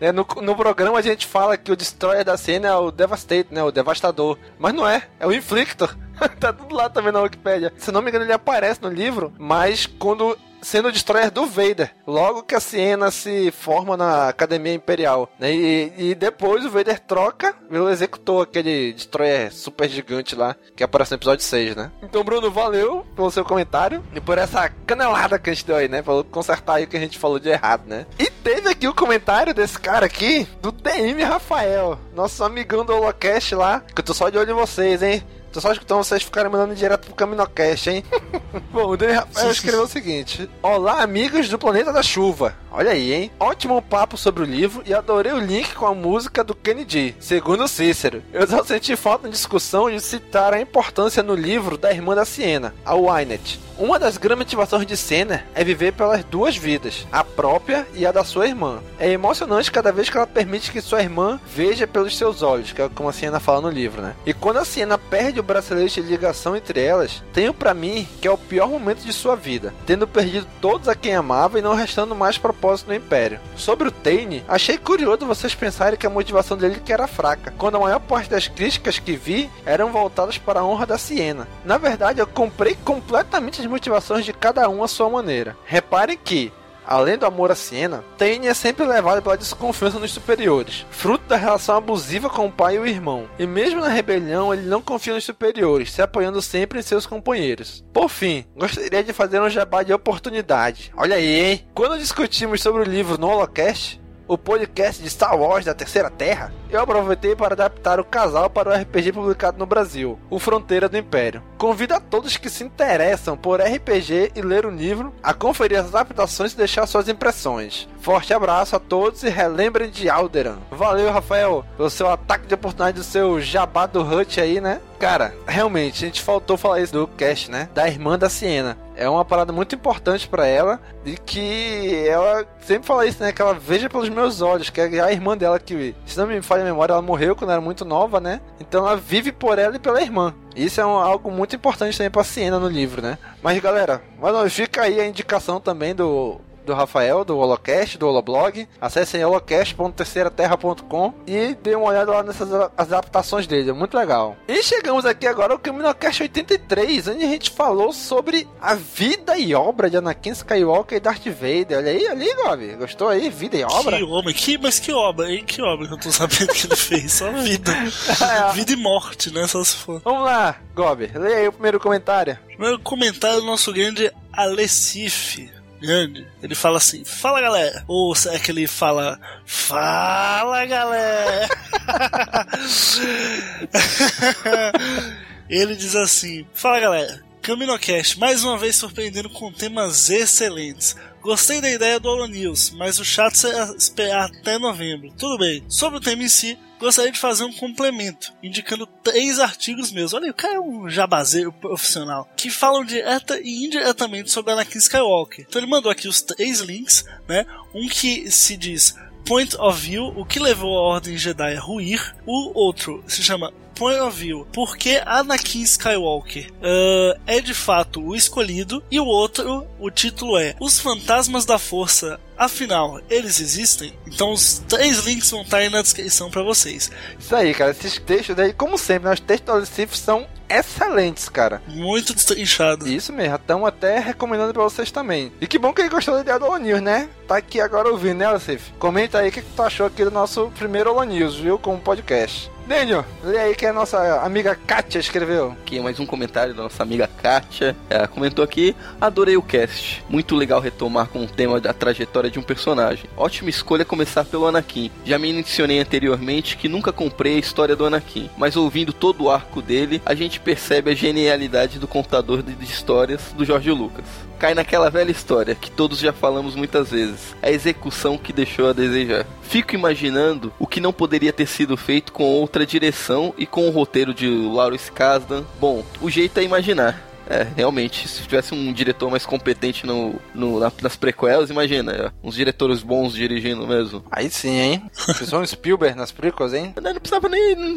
É, 0.00 0.10
no, 0.10 0.26
no 0.42 0.56
programa 0.56 0.98
a 0.98 1.02
gente 1.02 1.26
fala 1.26 1.56
que 1.56 1.70
o 1.70 1.76
Destroyer 1.76 2.24
da 2.24 2.36
cena 2.36 2.68
é 2.68 2.74
o 2.74 2.90
Devastator, 2.90 3.46
né? 3.52 3.62
O 3.62 3.70
Devastador. 3.70 4.36
Mas 4.58 4.74
não 4.74 4.86
é, 4.86 5.04
é 5.20 5.26
o 5.26 5.32
Inflictor. 5.32 5.96
tá 6.40 6.52
tudo 6.52 6.74
lá 6.74 6.90
também 6.90 7.12
na 7.12 7.20
Wikipedia. 7.20 7.72
Se 7.76 7.92
não 7.92 8.02
me 8.02 8.10
engano, 8.10 8.24
ele 8.24 8.32
aparece 8.32 8.82
no 8.82 8.88
livro, 8.88 9.32
mas 9.38 9.86
quando 9.86 10.36
sendo 10.64 10.88
o 10.88 10.92
Destroyer 10.92 11.30
do 11.30 11.46
Vader. 11.46 11.94
Logo 12.06 12.42
que 12.42 12.54
a 12.54 12.60
Siena 12.60 13.10
se 13.10 13.50
forma 13.52 13.96
na 13.96 14.28
Academia 14.28 14.74
Imperial. 14.74 15.30
Né? 15.38 15.54
E, 15.54 15.92
e 15.98 16.14
depois 16.14 16.64
o 16.64 16.70
Vader 16.70 16.98
troca 16.98 17.54
pelo 17.70 17.90
Executor, 17.90 18.42
aquele 18.42 18.92
Destroyer 18.92 19.52
super 19.52 19.88
gigante 19.88 20.34
lá, 20.34 20.56
que 20.74 20.82
aparece 20.82 21.12
no 21.12 21.16
episódio 21.16 21.44
6, 21.44 21.76
né? 21.76 21.92
Então, 22.02 22.24
Bruno, 22.24 22.50
valeu 22.50 23.06
pelo 23.14 23.30
seu 23.30 23.44
comentário 23.44 24.02
e 24.14 24.20
por 24.20 24.38
essa 24.38 24.68
canelada 24.86 25.38
que 25.38 25.50
a 25.50 25.52
gente 25.52 25.66
deu 25.66 25.76
aí, 25.76 25.88
né? 25.88 26.02
Pra 26.02 26.22
consertar 26.30 26.76
aí 26.76 26.84
o 26.84 26.88
que 26.88 26.96
a 26.96 27.00
gente 27.00 27.18
falou 27.18 27.38
de 27.38 27.48
errado, 27.48 27.86
né? 27.86 28.06
E 28.18 28.30
teve 28.30 28.68
aqui 28.68 28.88
o 28.88 28.94
comentário 28.94 29.54
desse 29.54 29.78
cara 29.78 30.06
aqui, 30.06 30.46
do 30.62 30.72
DM 30.72 31.22
Rafael, 31.22 31.98
nosso 32.14 32.42
amigão 32.44 32.84
do 32.84 32.94
Holocast 32.94 33.54
lá, 33.54 33.80
que 33.80 34.00
eu 34.00 34.04
tô 34.04 34.14
só 34.14 34.30
de 34.30 34.38
olho 34.38 34.52
em 34.52 34.54
vocês, 34.54 35.02
hein? 35.02 35.22
Tô 35.54 35.60
só 35.60 35.70
escutando 35.70 35.98
vocês 35.98 36.24
ficarem 36.24 36.50
mandando 36.50 36.74
direto 36.74 37.06
pro 37.06 37.14
Caminocast, 37.14 37.88
hein? 37.88 38.02
Bom, 38.74 38.88
o 38.88 38.96
Dani 38.96 39.12
Rafael 39.12 39.52
escreveu 39.52 39.84
o 39.84 39.86
seguinte: 39.86 40.50
Olá, 40.60 41.00
amigos 41.00 41.48
do 41.48 41.56
Planeta 41.56 41.92
da 41.92 42.02
Chuva. 42.02 42.56
Olha 42.72 42.90
aí, 42.90 43.14
hein? 43.14 43.30
Ótimo 43.38 43.80
papo 43.80 44.16
sobre 44.16 44.42
o 44.42 44.44
livro 44.44 44.82
e 44.84 44.92
adorei 44.92 45.32
o 45.32 45.38
link 45.38 45.72
com 45.74 45.86
a 45.86 45.94
música 45.94 46.42
do 46.42 46.56
Kennedy, 46.56 47.14
segundo 47.20 47.68
Cícero. 47.68 48.20
Eu 48.32 48.48
só 48.48 48.64
senti 48.64 48.96
falta 48.96 49.28
de 49.28 49.34
discussão 49.34 49.88
de 49.88 50.00
citar 50.00 50.52
a 50.52 50.60
importância 50.60 51.22
no 51.22 51.36
livro 51.36 51.78
da 51.78 51.92
irmã 51.92 52.16
da 52.16 52.24
Siena, 52.24 52.74
a 52.84 52.96
Wynette. 52.96 53.60
Uma 53.76 53.98
das 53.98 54.16
grandes 54.16 54.38
motivações 54.38 54.86
de 54.86 54.96
Senna 54.96 55.44
é 55.52 55.64
viver 55.64 55.92
pelas 55.92 56.24
duas 56.24 56.56
vidas, 56.56 57.06
a 57.10 57.24
própria 57.24 57.86
e 57.94 58.06
a 58.06 58.12
da 58.12 58.22
sua 58.22 58.46
irmã. 58.46 58.80
É 59.00 59.10
emocionante 59.10 59.70
cada 59.70 59.90
vez 59.90 60.08
que 60.08 60.16
ela 60.16 60.28
permite 60.28 60.70
que 60.70 60.80
sua 60.80 61.02
irmã 61.02 61.40
veja 61.44 61.84
pelos 61.84 62.16
seus 62.16 62.40
olhos, 62.40 62.72
que 62.72 62.80
é 62.80 62.88
como 62.88 63.08
a 63.08 63.12
Siena 63.12 63.40
fala 63.40 63.62
no 63.62 63.70
livro, 63.70 64.00
né? 64.00 64.14
E 64.24 64.32
quando 64.32 64.58
a 64.58 64.64
Siena 64.64 64.96
perde 64.96 65.40
o 65.40 65.43
bracelete 65.44 66.02
de 66.02 66.08
ligação 66.08 66.56
entre 66.56 66.80
elas, 66.80 67.22
tenho 67.32 67.54
para 67.54 67.74
mim 67.74 68.08
que 68.20 68.26
é 68.26 68.30
o 68.30 68.38
pior 68.38 68.68
momento 68.68 69.04
de 69.04 69.12
sua 69.12 69.36
vida, 69.36 69.72
tendo 69.86 70.08
perdido 70.08 70.46
todos 70.60 70.88
a 70.88 70.94
quem 70.94 71.14
amava 71.14 71.58
e 71.58 71.62
não 71.62 71.74
restando 71.74 72.14
mais 72.14 72.38
propósito 72.38 72.88
no 72.88 72.94
Império. 72.94 73.40
Sobre 73.56 73.88
o 73.88 73.92
Tane, 73.92 74.44
achei 74.48 74.76
curioso 74.76 75.26
vocês 75.26 75.54
pensarem 75.54 75.98
que 75.98 76.06
a 76.06 76.10
motivação 76.10 76.56
dele 76.56 76.80
que 76.84 76.92
era 76.92 77.06
fraca, 77.06 77.52
quando 77.56 77.76
a 77.76 77.80
maior 77.80 78.00
parte 78.00 78.30
das 78.30 78.48
críticas 78.48 78.98
que 78.98 79.16
vi 79.16 79.50
eram 79.64 79.92
voltadas 79.92 80.38
para 80.38 80.60
a 80.60 80.64
honra 80.64 80.86
da 80.86 80.98
Siena. 80.98 81.46
Na 81.64 81.78
verdade, 81.78 82.20
eu 82.20 82.26
comprei 82.26 82.76
completamente 82.84 83.60
as 83.60 83.66
motivações 83.66 84.24
de 84.24 84.32
cada 84.32 84.68
um 84.68 84.82
à 84.82 84.88
sua 84.88 85.08
maneira. 85.08 85.56
Reparem 85.64 86.18
que, 86.22 86.52
Além 86.86 87.16
do 87.16 87.26
amor 87.26 87.50
a 87.50 87.54
Siena, 87.54 88.04
Tane 88.18 88.46
é 88.46 88.54
sempre 88.54 88.84
levado 88.84 89.22
pela 89.22 89.36
desconfiança 89.36 89.98
nos 89.98 90.12
superiores, 90.12 90.86
fruto 90.90 91.24
da 91.26 91.36
relação 91.36 91.76
abusiva 91.76 92.28
com 92.28 92.46
o 92.46 92.52
pai 92.52 92.76
e 92.76 92.78
o 92.78 92.86
irmão. 92.86 93.28
E 93.38 93.46
mesmo 93.46 93.80
na 93.80 93.88
rebelião, 93.88 94.52
ele 94.52 94.66
não 94.66 94.82
confia 94.82 95.14
nos 95.14 95.24
superiores, 95.24 95.92
se 95.92 96.02
apoiando 96.02 96.42
sempre 96.42 96.78
em 96.78 96.82
seus 96.82 97.06
companheiros. 97.06 97.84
Por 97.92 98.08
fim, 98.08 98.44
gostaria 98.56 99.02
de 99.02 99.12
fazer 99.12 99.40
um 99.40 99.48
jabá 99.48 99.82
de 99.82 99.92
oportunidade. 99.92 100.92
Olha 100.96 101.16
aí, 101.16 101.40
hein? 101.40 101.66
Quando 101.74 101.98
discutimos 101.98 102.62
sobre 102.62 102.82
o 102.82 102.90
livro 102.90 103.18
no 103.18 103.28
Holocast, 103.28 104.00
o 104.26 104.38
podcast 104.38 105.02
de 105.02 105.10
Star 105.10 105.38
Wars 105.38 105.64
da 105.64 105.74
Terceira 105.74 106.10
Terra, 106.10 106.52
eu 106.70 106.80
aproveitei 106.80 107.36
para 107.36 107.54
adaptar 107.54 108.00
o 108.00 108.04
casal 108.04 108.48
para 108.48 108.70
o 108.70 108.74
RPG 108.74 109.12
publicado 109.12 109.58
no 109.58 109.66
Brasil, 109.66 110.18
O 110.30 110.38
Fronteira 110.38 110.88
do 110.88 110.96
Império. 110.96 111.42
Convido 111.58 111.94
a 111.94 112.00
todos 112.00 112.36
que 112.36 112.50
se 112.50 112.64
interessam 112.64 113.36
por 113.36 113.60
RPG 113.60 114.32
e 114.34 114.42
ler 114.42 114.66
o 114.66 114.70
livro 114.70 115.14
a 115.22 115.32
conferir 115.32 115.78
as 115.78 115.86
adaptações 115.86 116.52
e 116.52 116.56
deixar 116.56 116.86
suas 116.86 117.08
impressões. 117.08 117.88
Forte 118.00 118.34
abraço 118.34 118.76
a 118.76 118.80
todos 118.80 119.22
e 119.22 119.28
relembrem 119.28 119.90
de 119.90 120.08
Alderan. 120.08 120.58
Valeu, 120.70 121.10
Rafael, 121.12 121.64
pelo 121.76 121.90
seu 121.90 122.08
ataque 122.10 122.46
de 122.46 122.54
oportunidade 122.54 122.98
do 122.98 123.04
seu 123.04 123.40
jabá 123.40 123.86
do 123.86 124.02
Hut 124.02 124.40
aí, 124.40 124.60
né? 124.60 124.80
Cara, 125.04 125.34
realmente, 125.46 126.02
a 126.02 126.06
gente 126.08 126.22
faltou 126.22 126.56
falar 126.56 126.80
isso 126.80 126.94
do 126.94 127.06
cast, 127.06 127.50
né? 127.50 127.68
Da 127.74 127.86
irmã 127.86 128.18
da 128.18 128.30
Siena. 128.30 128.74
É 128.96 129.06
uma 129.06 129.22
parada 129.22 129.52
muito 129.52 129.74
importante 129.74 130.26
para 130.26 130.46
ela 130.46 130.80
e 131.04 131.14
que 131.14 132.08
ela 132.08 132.46
sempre 132.60 132.86
fala 132.86 133.04
isso, 133.04 133.22
né? 133.22 133.30
Que 133.30 133.42
ela 133.42 133.52
veja 133.52 133.90
pelos 133.90 134.08
meus 134.08 134.40
olhos, 134.40 134.70
que 134.70 134.80
é 134.80 135.00
a 135.02 135.12
irmã 135.12 135.36
dela 135.36 135.58
que, 135.58 135.94
se 136.06 136.16
não 136.16 136.26
me 136.26 136.40
falha 136.40 136.62
a 136.62 136.64
memória, 136.64 136.94
ela 136.94 137.02
morreu 137.02 137.36
quando 137.36 137.50
era 137.50 137.60
muito 137.60 137.84
nova, 137.84 138.18
né? 138.18 138.40
Então 138.58 138.86
ela 138.86 138.96
vive 138.96 139.30
por 139.30 139.58
ela 139.58 139.76
e 139.76 139.78
pela 139.78 140.00
irmã. 140.00 140.34
Isso 140.56 140.80
é 140.80 140.86
um, 140.86 140.96
algo 140.96 141.30
muito 141.30 141.54
importante 141.54 141.98
também 141.98 142.10
pra 142.10 142.24
Siena 142.24 142.58
no 142.58 142.68
livro, 142.68 143.02
né? 143.02 143.18
Mas 143.42 143.60
galera, 143.60 144.00
mas 144.18 144.54
fica 144.54 144.84
aí 144.84 144.98
a 144.98 145.06
indicação 145.06 145.60
também 145.60 145.94
do 145.94 146.40
do 146.64 146.74
Rafael, 146.74 147.24
do 147.24 147.36
Holocast, 147.38 147.98
do 147.98 148.08
Holoblog. 148.08 148.68
Acessem 148.80 149.22
holocast.terceiraterra.com 149.24 151.14
e 151.26 151.54
dê 151.62 151.74
uma 151.74 151.88
olhada 151.88 152.12
lá 152.12 152.22
nessas 152.22 152.48
adaptações 152.76 153.46
dele, 153.46 153.70
é 153.70 153.72
muito 153.72 153.96
legal. 153.96 154.36
E 154.48 154.62
chegamos 154.62 155.04
aqui 155.04 155.26
agora 155.26 155.52
ao 155.52 155.58
Caminocast 155.58 156.22
83, 156.22 157.08
onde 157.08 157.24
a 157.24 157.28
gente 157.28 157.50
falou 157.50 157.92
sobre 157.92 158.48
a 158.60 158.74
vida 158.74 159.38
e 159.38 159.54
obra 159.54 159.88
de 159.90 159.96
Anakin 159.96 160.30
Skywalker 160.30 160.96
e 160.98 161.00
Darth 161.00 161.26
Vader. 161.26 161.78
Olha 161.78 161.90
aí, 161.90 162.06
ali, 162.06 162.34
Gob, 162.34 162.76
gostou 162.76 163.08
aí? 163.08 163.28
Vida 163.30 163.56
e 163.56 163.64
obra? 163.64 163.96
Que 163.96 164.02
homem, 164.04 164.34
que, 164.34 164.58
mas 164.58 164.78
que 164.78 164.92
obra, 164.92 165.30
hein? 165.30 165.44
Que 165.44 165.62
obra 165.62 165.86
que 165.86 165.94
eu 165.94 165.98
tô 165.98 166.10
sabendo 166.10 166.52
que 166.52 166.66
ele 166.66 166.76
fez? 166.76 167.12
Só 167.12 167.30
vida. 167.42 167.72
É. 167.72 168.52
vida 168.52 168.72
e 168.72 168.76
morte, 168.76 169.32
né? 169.32 169.46
Só 169.46 169.62
se 169.62 169.76
for. 169.76 170.00
Vamos 170.04 170.24
lá, 170.24 170.56
Gob, 170.74 171.10
leia 171.14 171.36
aí 171.36 171.48
o 171.48 171.52
primeiro 171.52 171.78
comentário. 171.80 172.38
Primeiro 172.46 172.78
comentário 172.80 173.40
do 173.40 173.46
nosso 173.46 173.72
grande 173.72 174.10
Alessif 174.32 175.53
grande, 175.84 176.26
ele 176.42 176.54
fala 176.54 176.78
assim: 176.78 177.04
Fala 177.04 177.40
galera! 177.40 177.84
Ou 177.86 178.14
é 178.30 178.38
que 178.38 178.50
ele 178.50 178.66
fala: 178.66 179.20
Fala 179.44 180.64
galera! 180.66 181.48
ele 185.48 185.76
diz 185.76 185.94
assim: 185.94 186.46
Fala 186.54 186.80
galera! 186.80 187.24
CaminoCast, 187.44 188.18
mais 188.18 188.42
uma 188.42 188.56
vez 188.56 188.76
surpreendendo 188.76 189.28
com 189.28 189.52
temas 189.52 190.08
excelentes. 190.08 190.96
Gostei 191.20 191.60
da 191.60 191.70
ideia 191.70 192.00
do 192.00 192.08
Holo 192.08 192.26
News, 192.26 192.70
mas 192.70 192.98
o 192.98 193.04
chato 193.04 193.46
é 193.46 193.76
esperar 193.76 194.30
até 194.30 194.58
novembro. 194.58 195.12
Tudo 195.18 195.36
bem. 195.36 195.62
Sobre 195.68 195.98
o 195.98 196.00
tema 196.00 196.22
em 196.22 196.28
si, 196.28 196.58
gostaria 196.84 197.10
de 197.10 197.18
fazer 197.18 197.44
um 197.44 197.52
complemento, 197.52 198.32
indicando 198.42 198.86
três 198.86 199.40
artigos 199.40 199.90
meus. 199.90 200.12
Olha, 200.12 200.30
o 200.30 200.34
cara 200.34 200.54
é 200.54 200.60
um 200.60 200.88
jabazeiro 200.88 201.52
profissional, 201.52 202.28
que 202.36 202.50
falam 202.50 202.84
direta 202.84 203.40
e 203.42 203.64
indiretamente 203.64 204.30
sobre 204.30 204.52
Anakin 204.52 204.78
Skywalker. 204.78 205.46
Então 205.48 205.60
ele 205.60 205.70
mandou 205.70 205.90
aqui 205.90 206.06
os 206.06 206.22
três 206.22 206.60
links, 206.60 207.04
né? 207.28 207.46
Um 207.74 207.88
que 207.88 208.30
se 208.30 208.56
diz 208.56 208.94
Point 209.24 209.56
of 209.58 209.80
View, 209.80 210.12
o 210.16 210.24
que 210.24 210.38
levou 210.38 210.76
a 210.76 210.82
Ordem 210.82 211.16
Jedi 211.16 211.56
a 211.56 211.60
ruir. 211.60 212.14
O 212.26 212.58
outro 212.58 213.02
se 213.06 213.22
chama 213.22 213.52
Point 213.74 214.00
of 214.00 214.18
View, 214.18 214.46
porque 214.52 215.02
Anakin 215.04 215.62
Skywalker 215.62 216.50
uh, 216.52 217.20
é 217.26 217.40
de 217.40 217.54
fato 217.54 218.00
o 218.00 218.14
escolhido, 218.14 218.82
e 218.90 219.00
o 219.00 219.06
outro, 219.06 219.66
o 219.78 219.90
título 219.90 220.38
é 220.38 220.54
Os 220.60 220.78
Fantasmas 220.78 221.44
da 221.44 221.58
Força 221.58 222.18
Afinal, 222.36 223.00
eles 223.08 223.40
existem? 223.40 223.96
Então 224.06 224.32
os 224.32 224.58
três 224.68 224.98
links 225.04 225.30
vão 225.30 225.42
estar 225.42 225.58
aí 225.58 225.70
na 225.70 225.82
descrição 225.82 226.30
para 226.30 226.42
vocês. 226.42 226.90
Isso 227.18 227.34
aí, 227.34 227.54
cara. 227.54 227.70
Esses 227.70 227.98
textos 227.98 228.34
daí, 228.34 228.52
como 228.52 228.76
sempre, 228.76 229.08
né, 229.08 229.14
os 229.14 229.20
textos 229.20 229.60
do 229.60 229.66
Cif 229.66 229.96
são 229.96 230.26
excelentes, 230.48 231.28
cara. 231.28 231.62
Muito 231.68 232.12
destrinchado. 232.12 232.88
Isso 232.88 233.12
mesmo, 233.12 233.36
estamos 233.36 233.68
até 233.68 233.98
recomendando 234.00 234.52
para 234.52 234.64
vocês 234.64 234.90
também. 234.90 235.32
E 235.40 235.46
que 235.46 235.58
bom 235.58 235.72
que 235.72 235.80
ele 235.80 235.88
gostou 235.88 236.14
da 236.14 236.20
ideia 236.20 236.38
do 236.38 236.56
News, 236.56 236.82
né? 236.82 237.08
Tá 237.28 237.36
aqui 237.36 237.60
agora 237.60 237.88
ouvindo, 237.88 238.18
né, 238.18 238.38
Cif? 238.40 238.72
Comenta 238.78 239.18
aí 239.18 239.28
o 239.28 239.32
que, 239.32 239.40
que 239.40 239.50
tu 239.54 239.62
achou 239.62 239.86
aqui 239.86 240.04
do 240.04 240.10
nosso 240.10 240.50
primeiro 240.58 241.00
News, 241.04 241.36
viu? 241.36 241.58
Como 241.58 241.78
podcast. 241.78 242.50
Daniel, 242.66 243.04
lê 243.22 243.38
aí 243.38 243.54
que 243.54 243.66
a 243.66 243.74
nossa 243.74 244.22
amiga 244.22 244.54
Kátia 244.54 244.98
escreveu. 244.98 245.54
Aqui 245.62 245.78
mais 245.80 246.00
um 246.00 246.06
comentário 246.06 246.54
da 246.54 246.62
nossa 246.62 246.82
amiga 246.82 247.06
Kátia. 247.06 247.76
Ela 247.90 248.08
comentou 248.08 248.42
aqui: 248.42 248.74
Adorei 248.98 249.36
o 249.36 249.42
cast. 249.42 250.02
Muito 250.08 250.34
legal 250.34 250.60
retomar 250.60 251.08
com 251.08 251.24
o 251.24 251.26
tema 251.26 251.60
da 251.60 251.74
trajetória 251.74 252.30
de 252.30 252.38
um 252.38 252.42
personagem. 252.42 253.04
Ótima 253.18 253.50
escolha 253.50 253.84
começar 253.84 254.24
pelo 254.24 254.46
Anakin. 254.46 254.90
Já 255.04 255.18
mencionei 255.18 255.78
anteriormente 255.78 256.56
que 256.56 256.66
nunca 256.66 256.90
comprei 256.90 257.36
a 257.36 257.40
história 257.40 257.76
do 257.76 257.84
Anakin, 257.84 258.30
mas 258.38 258.56
ouvindo 258.56 258.94
todo 258.94 259.24
o 259.24 259.30
arco 259.30 259.60
dele, 259.60 260.00
a 260.06 260.14
gente 260.14 260.40
percebe 260.40 260.90
a 260.90 260.94
genialidade 260.94 261.78
do 261.78 261.86
contador 261.86 262.42
de 262.42 262.64
histórias 262.64 263.34
do 263.36 263.44
Jorge 263.44 263.70
Lucas 263.70 264.06
cai 264.38 264.54
naquela 264.54 264.90
velha 264.90 265.10
história 265.10 265.54
que 265.54 265.70
todos 265.70 265.98
já 265.98 266.12
falamos 266.12 266.54
muitas 266.54 266.90
vezes: 266.90 267.34
a 267.42 267.50
execução 267.50 268.18
que 268.18 268.32
deixou 268.32 268.68
a 268.68 268.72
desejar. 268.72 269.26
Fico 269.42 269.74
imaginando 269.74 270.52
o 270.58 270.66
que 270.66 270.80
não 270.80 270.92
poderia 270.92 271.32
ter 271.32 271.46
sido 271.46 271.76
feito 271.76 272.12
com 272.12 272.24
outra 272.24 272.66
direção 272.66 273.34
e 273.38 273.46
com 273.46 273.68
o 273.68 273.70
roteiro 273.70 274.12
de 274.12 274.28
Lawrence 274.28 274.90
Kasdan. 274.90 275.44
Bom, 275.60 275.84
o 276.00 276.10
jeito 276.10 276.38
é 276.38 276.42
imaginar. 276.42 277.13
É, 277.28 277.46
realmente, 277.56 278.06
se 278.06 278.22
tivesse 278.22 278.54
um 278.54 278.72
diretor 278.72 279.10
mais 279.10 279.24
competente 279.24 279.86
no, 279.86 280.14
no 280.34 280.58
na, 280.58 280.70
nas 280.82 280.96
prequelas, 280.96 281.50
imagina, 281.50 282.12
uns 282.22 282.34
diretores 282.34 282.82
bons 282.82 283.14
dirigindo 283.14 283.66
mesmo. 283.66 284.04
Aí 284.10 284.30
sim, 284.30 284.58
hein? 284.58 284.90
Precisou 285.06 285.44
Spielberg 285.46 285.96
nas 285.96 286.12
prequels, 286.12 286.52
hein? 286.52 286.74
Não, 286.80 286.92
não 286.92 287.00
precisava 287.00 287.28
nem. 287.28 287.56
Não, 287.56 287.76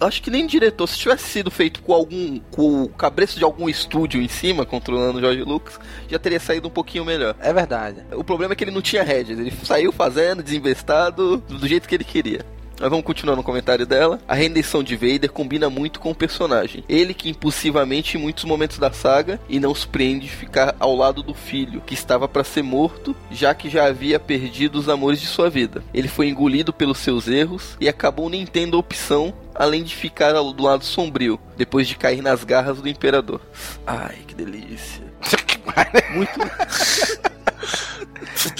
acho 0.00 0.22
que 0.22 0.30
nem 0.30 0.46
diretor. 0.46 0.86
Se 0.86 0.98
tivesse 0.98 1.24
sido 1.28 1.50
feito 1.50 1.82
com 1.82 1.92
algum. 1.92 2.38
com 2.50 2.84
o 2.84 2.88
cabreço 2.88 3.38
de 3.38 3.44
algum 3.44 3.68
estúdio 3.68 4.20
em 4.20 4.28
cima, 4.28 4.66
controlando 4.66 5.18
o 5.18 5.20
George 5.20 5.42
Lucas, 5.42 5.78
já 6.08 6.18
teria 6.18 6.40
saído 6.40 6.68
um 6.68 6.70
pouquinho 6.70 7.04
melhor. 7.04 7.34
É 7.40 7.52
verdade. 7.52 8.02
O 8.12 8.24
problema 8.24 8.52
é 8.52 8.56
que 8.56 8.64
ele 8.64 8.70
não 8.70 8.82
tinha 8.82 9.02
rédeas. 9.02 9.38
Ele 9.38 9.52
saiu 9.64 9.92
fazendo, 9.92 10.42
desinvestado, 10.42 11.38
do 11.38 11.66
jeito 11.66 11.88
que 11.88 11.94
ele 11.94 12.04
queria. 12.04 12.44
Mas 12.80 12.90
vamos 12.90 13.04
continuar 13.04 13.36
no 13.36 13.42
comentário 13.42 13.86
dela. 13.86 14.20
A 14.26 14.34
rendição 14.34 14.82
de 14.82 14.96
Vader 14.96 15.30
combina 15.30 15.70
muito 15.70 16.00
com 16.00 16.10
o 16.10 16.14
personagem. 16.14 16.84
Ele 16.88 17.14
que 17.14 17.28
impulsivamente 17.28 18.16
em 18.16 18.20
muitos 18.20 18.44
momentos 18.44 18.78
da 18.78 18.92
saga 18.92 19.40
e 19.48 19.60
não 19.60 19.74
surpreende 19.74 20.28
ficar 20.28 20.74
ao 20.78 20.94
lado 20.94 21.22
do 21.22 21.34
filho, 21.34 21.82
que 21.86 21.94
estava 21.94 22.28
para 22.28 22.44
ser 22.44 22.62
morto, 22.62 23.14
já 23.30 23.54
que 23.54 23.70
já 23.70 23.86
havia 23.86 24.18
perdido 24.18 24.78
os 24.78 24.88
amores 24.88 25.20
de 25.20 25.26
sua 25.26 25.48
vida. 25.48 25.82
Ele 25.92 26.08
foi 26.08 26.28
engolido 26.28 26.72
pelos 26.72 26.98
seus 26.98 27.28
erros 27.28 27.76
e 27.80 27.88
acabou 27.88 28.28
nem 28.28 28.44
tendo 28.46 28.78
opção 28.78 29.32
além 29.54 29.84
de 29.84 29.94
ficar 29.94 30.32
do 30.32 30.62
lado 30.62 30.84
sombrio, 30.84 31.38
depois 31.56 31.86
de 31.86 31.94
cair 31.94 32.20
nas 32.20 32.42
garras 32.42 32.80
do 32.80 32.88
imperador. 32.88 33.40
Ai, 33.86 34.16
que 34.26 34.34
delícia. 34.34 35.04
Muito 36.12 36.40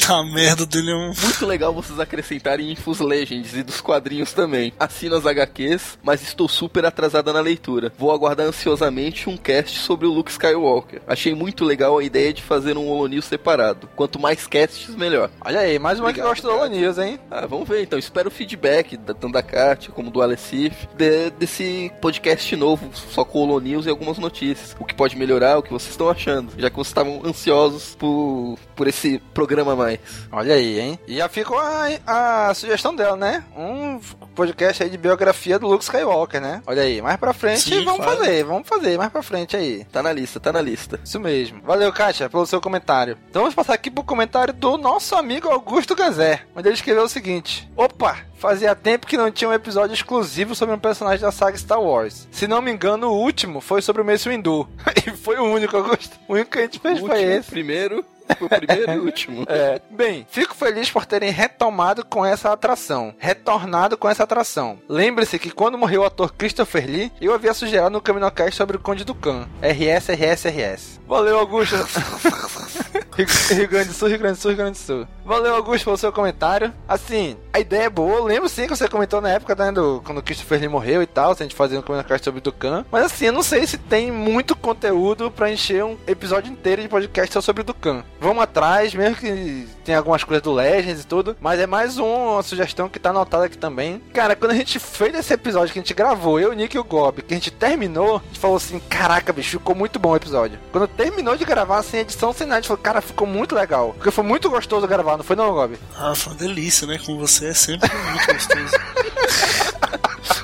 Puta 0.07 0.23
merda, 0.23 0.67
dele 0.67 0.91
é 0.91 0.95
um. 0.95 1.07
Muito 1.19 1.47
legal 1.47 1.73
vocês 1.73 1.99
acrescentarem 1.99 2.71
Infos 2.71 3.01
Legends 3.01 3.55
e 3.55 3.63
dos 3.63 3.81
quadrinhos 3.81 4.35
também. 4.35 4.71
Assino 4.79 5.17
as 5.17 5.25
HQs, 5.25 5.99
mas 6.03 6.21
estou 6.23 6.47
super 6.47 6.85
atrasada 6.85 7.33
na 7.33 7.41
leitura. 7.41 7.91
Vou 7.97 8.13
aguardar 8.13 8.47
ansiosamente 8.47 9.31
um 9.31 9.37
cast 9.39 9.79
sobre 9.79 10.07
o 10.07 10.13
Luke 10.13 10.31
Skywalker. 10.31 11.01
Achei 11.07 11.35
muito 11.35 11.65
legal 11.65 11.97
a 11.97 12.05
ideia 12.05 12.35
de 12.35 12.43
fazer 12.43 12.77
um 12.77 12.87
Holo 12.87 13.07
News 13.09 13.25
separado. 13.25 13.89
Quanto 13.97 14.19
mais 14.19 14.47
casts, 14.47 14.95
melhor. 14.95 15.31
Olha 15.43 15.61
aí, 15.61 15.79
mais 15.79 15.99
uma 15.99 16.13
que 16.13 16.21
Obrigado, 16.21 16.29
gosta 16.43 16.49
do. 16.49 16.55
Holo 16.55 16.67
News, 16.69 16.99
hein? 16.99 17.19
Ah, 17.31 17.47
vamos 17.47 17.67
ver 17.67 17.83
então. 17.83 17.99
Espero 17.99 18.29
o 18.29 18.33
feedback 18.33 18.99
da 18.99 19.15
tanto 19.15 19.33
da 19.33 19.43
Kat 19.43 19.91
como 19.91 20.11
do 20.11 20.21
Alecif 20.21 20.87
de- 20.99 21.31
desse 21.31 21.91
podcast 22.03 22.55
novo, 22.57 22.91
só 22.93 23.25
com 23.25 23.39
o 23.39 23.43
Holo 23.49 23.59
News 23.61 23.87
e 23.87 23.89
algumas 23.89 24.19
notícias. 24.19 24.77
O 24.79 24.85
que 24.85 24.95
pode 24.95 25.17
melhorar, 25.17 25.57
o 25.57 25.63
que 25.63 25.73
vocês 25.73 25.93
estão 25.93 26.11
achando. 26.11 26.53
Já 26.59 26.69
que 26.69 26.77
vocês 26.77 26.89
estavam 26.89 27.23
ansiosos 27.25 27.95
por, 27.99 28.59
por 28.77 28.87
esse 28.87 29.19
programa 29.33 29.73
a 29.73 29.94
Olha 30.33 30.55
aí, 30.55 30.81
hein? 30.81 30.99
E 31.07 31.17
já 31.17 31.29
ficou 31.29 31.59
a, 31.59 31.89
a 32.07 32.55
sugestão 32.55 32.95
dela, 32.95 33.17
né? 33.17 33.45
Um 33.57 34.01
podcast 34.35 34.83
aí 34.83 34.91
de 34.91 34.99
biografia 34.99 35.59
do 35.59 35.67
Luke 35.67 35.85
Skywalker, 35.85 36.41
né? 36.41 36.63
Olha 36.67 36.83
aí, 36.83 37.01
mais 37.01 37.17
pra 37.17 37.33
frente 37.33 37.61
Sim, 37.61 37.85
vamos 37.85 38.05
fazer, 38.05 38.45
vamos 38.45 38.69
fazer 38.69 38.99
mais 38.99 39.11
pra 39.11 39.23
frente 39.23 39.57
aí. 39.57 39.85
Tá 39.93 40.03
na 40.03 40.13
lista, 40.13 40.41
tá 40.41 40.53
na 40.53 40.61
lista. 40.61 40.99
Isso 41.05 41.21
mesmo. 41.21 41.61
Valeu, 41.63 41.93
Kátia, 41.93 42.29
pelo 42.29 42.47
seu 42.47 42.61
comentário. 42.61 43.17
Então 43.31 43.43
vamos 43.43 43.55
passar 43.55 43.75
aqui 43.75 43.91
pro 43.91 44.03
comentário 44.05 44.53
do 44.53 44.77
nosso 44.77 45.15
amigo 45.15 45.49
Augusto 45.49 45.95
Gazé, 45.95 46.43
onde 46.55 46.69
ele 46.69 46.75
escreveu 46.75 47.05
o 47.05 47.09
seguinte: 47.09 47.71
Opa! 47.77 48.17
Fazia 48.37 48.75
tempo 48.75 49.07
que 49.07 49.17
não 49.17 49.31
tinha 49.31 49.49
um 49.49 49.55
episódio 49.55 49.95
exclusivo 49.95 50.55
sobre 50.55 50.75
um 50.75 50.79
personagem 50.79 51.21
da 51.21 51.33
saga 51.33 51.57
Star 51.57 51.81
Wars. 51.81 52.29
Se 52.31 52.47
não 52.47 52.61
me 52.61 52.71
engano, 52.71 53.09
o 53.09 53.19
último 53.19 53.59
foi 53.59 53.81
sobre 53.81 54.03
o 54.03 54.05
Mace 54.05 54.29
Windu. 54.29 54.69
e 55.07 55.11
foi 55.13 55.39
o 55.39 55.45
único, 55.45 55.75
Augusto. 55.75 56.15
O 56.29 56.35
único 56.35 56.51
que 56.51 56.59
a 56.59 56.63
gente 56.63 56.79
fez 56.79 56.99
O 57.01 57.07
foi 57.07 57.17
último, 57.21 57.31
esse. 57.33 57.51
primeiro, 57.51 58.05
foi 58.39 58.47
o 58.47 58.51
primeiro 58.51 58.93
e 58.93 58.99
último. 58.99 59.45
É. 59.49 59.81
Bem, 59.91 60.27
fico 60.31 60.55
feliz 60.55 60.91
por 60.91 61.07
terem 61.07 61.31
retomado 61.31 62.05
com 62.05 62.25
essa 62.25 62.53
atração. 62.53 63.15
Retornado 63.19 63.97
com 63.97 64.09
essa 64.09 64.25
atração. 64.25 64.79
Lembre-se 64.89 65.39
que 65.39 65.51
quando 65.51 65.79
morreu 65.79 66.03
o 66.03 66.05
ator 66.05 66.33
Christopher 66.33 66.87
Lee, 66.87 67.13
eu 67.21 67.35
havia 67.35 67.55
sugerido 67.55 67.91
no 67.91 68.01
Caminocast 68.01 68.57
sobre 68.57 68.77
o 68.77 68.81
Conde 68.81 69.05
do 69.05 69.15
Khan. 69.15 69.49
RS, 69.61 70.09
RS, 70.09 70.45
RS. 70.47 71.01
Valeu, 71.07 71.39
Augusto. 71.39 71.77
Rio 73.17 73.69
Grande 73.69 73.89
do 73.89 73.95
Sul, 73.95 74.09
Rio 74.09 74.19
Grande 74.19 74.39
do 74.39 74.41
Sul, 74.41 74.51
Rio 74.51 74.59
Grande 74.59 74.79
do 74.79 74.83
Sul. 74.83 75.09
Valeu, 75.25 75.55
Augusto, 75.55 75.85
pelo 75.85 75.97
seu 75.97 76.13
comentário. 76.13 76.73
Assim, 76.89 77.37
a 77.53 77.61
ideia 77.61 77.85
é 77.85 77.91
boa. 77.91 78.17
Eu 78.17 78.25
lembro 78.25 78.49
sim 78.49 78.65
que 78.65 78.77
você 78.77 78.89
comentou 78.89 79.21
na 79.21 79.31
época, 79.31 79.55
né, 79.55 79.73
do, 79.73 80.03
quando 80.05 80.19
o 80.19 80.23
Christopher 80.23 80.61
Lee 80.61 80.69
morreu 80.69 81.03
e 81.03 81.07
tal, 81.07 81.35
se 81.35 81.43
a 81.43 81.47
gente 81.47 81.55
fazia 81.55 81.79
um 81.79 81.83
Caminocast 81.83 82.25
sobre 82.25 82.41
o 82.41 82.43
Dukan. 82.43 82.85
Mas 82.91 83.05
assim, 83.05 83.27
eu 83.27 83.33
não 83.33 83.43
sei 83.43 83.67
se 83.67 83.79
tem 83.79 84.11
muito 84.11 84.57
conteúdo 84.57 85.31
pra 85.31 85.51
encher 85.51 85.85
um 85.85 85.97
episódio 86.07 86.53
inteiro 86.53 86.83
de 86.83 86.89
podcast 86.89 87.33
só 87.33 87.41
sobre 87.41 87.63
o 87.63 87.65
Dukan. 87.65 88.05
Vamos 88.21 88.43
atrás, 88.43 88.95
mesmo 88.95 89.17
que 89.17 89.67
tem 89.85 89.95
algumas 89.95 90.25
coisas 90.25 90.43
do 90.43 90.53
Legends 90.53 91.03
e 91.03 91.07
tudo. 91.07 91.37
Mas 91.41 91.61
é 91.61 91.67
mais 91.67 91.99
uma 91.99 92.43
sugestão 92.43 92.89
que 92.89 92.99
tá 92.99 93.11
anotada 93.11 93.45
aqui 93.45 93.57
também. 93.57 94.03
Cara, 94.13 94.35
quando 94.35 94.53
a 94.53 94.57
gente 94.57 94.79
fez 94.79 95.15
esse 95.15 95.33
episódio 95.33 95.73
que 95.73 95.79
a 95.79 95.83
gente 95.83 95.95
gravou, 95.95 96.41
eu, 96.41 96.53
Nick 96.53 96.77
e 96.77 96.81
o 96.81 96.85
Gob, 96.85 97.23
que 97.23 97.35
a 97.35 97.37
gente 97.37 97.51
terminou, 97.51 98.17
a 98.17 98.27
gente 98.27 98.41
falou 98.41 98.57
assim: 98.57 98.79
caraca, 98.81 99.33
bicho, 99.33 99.59
ficou 99.59 99.75
muito 99.75 99.99
bom 99.99 100.11
o 100.11 100.17
episódio. 100.17 100.59
Quando 100.73 100.89
terminou 100.89 101.37
de 101.37 101.45
gravar, 101.45 101.79
assim, 101.79 101.99
a 101.99 102.01
edição 102.01 102.33
sem 102.33 102.47
nada, 102.47 102.59
a 102.59 102.61
gente 102.61 102.69
falou: 102.69 102.83
cara, 102.83 103.04
ficou 103.05 103.27
muito 103.27 103.55
legal. 103.55 103.93
Porque 103.95 104.11
foi 104.11 104.25
muito 104.25 104.51
gostoso 104.51 104.87
gravar, 104.87 105.17
não 105.17 105.25
foi, 105.25 105.37
não, 105.37 105.53
Gob? 105.53 105.79
Ah, 105.97 106.15
foi 106.15 106.33
uma 106.33 106.39
delícia, 106.39 106.87
né? 106.87 106.99
Com 106.99 107.19
você 107.19 107.49
é 107.49 107.55
sempre 107.55 107.91
muito 108.11 108.33
gostoso. 108.33 108.75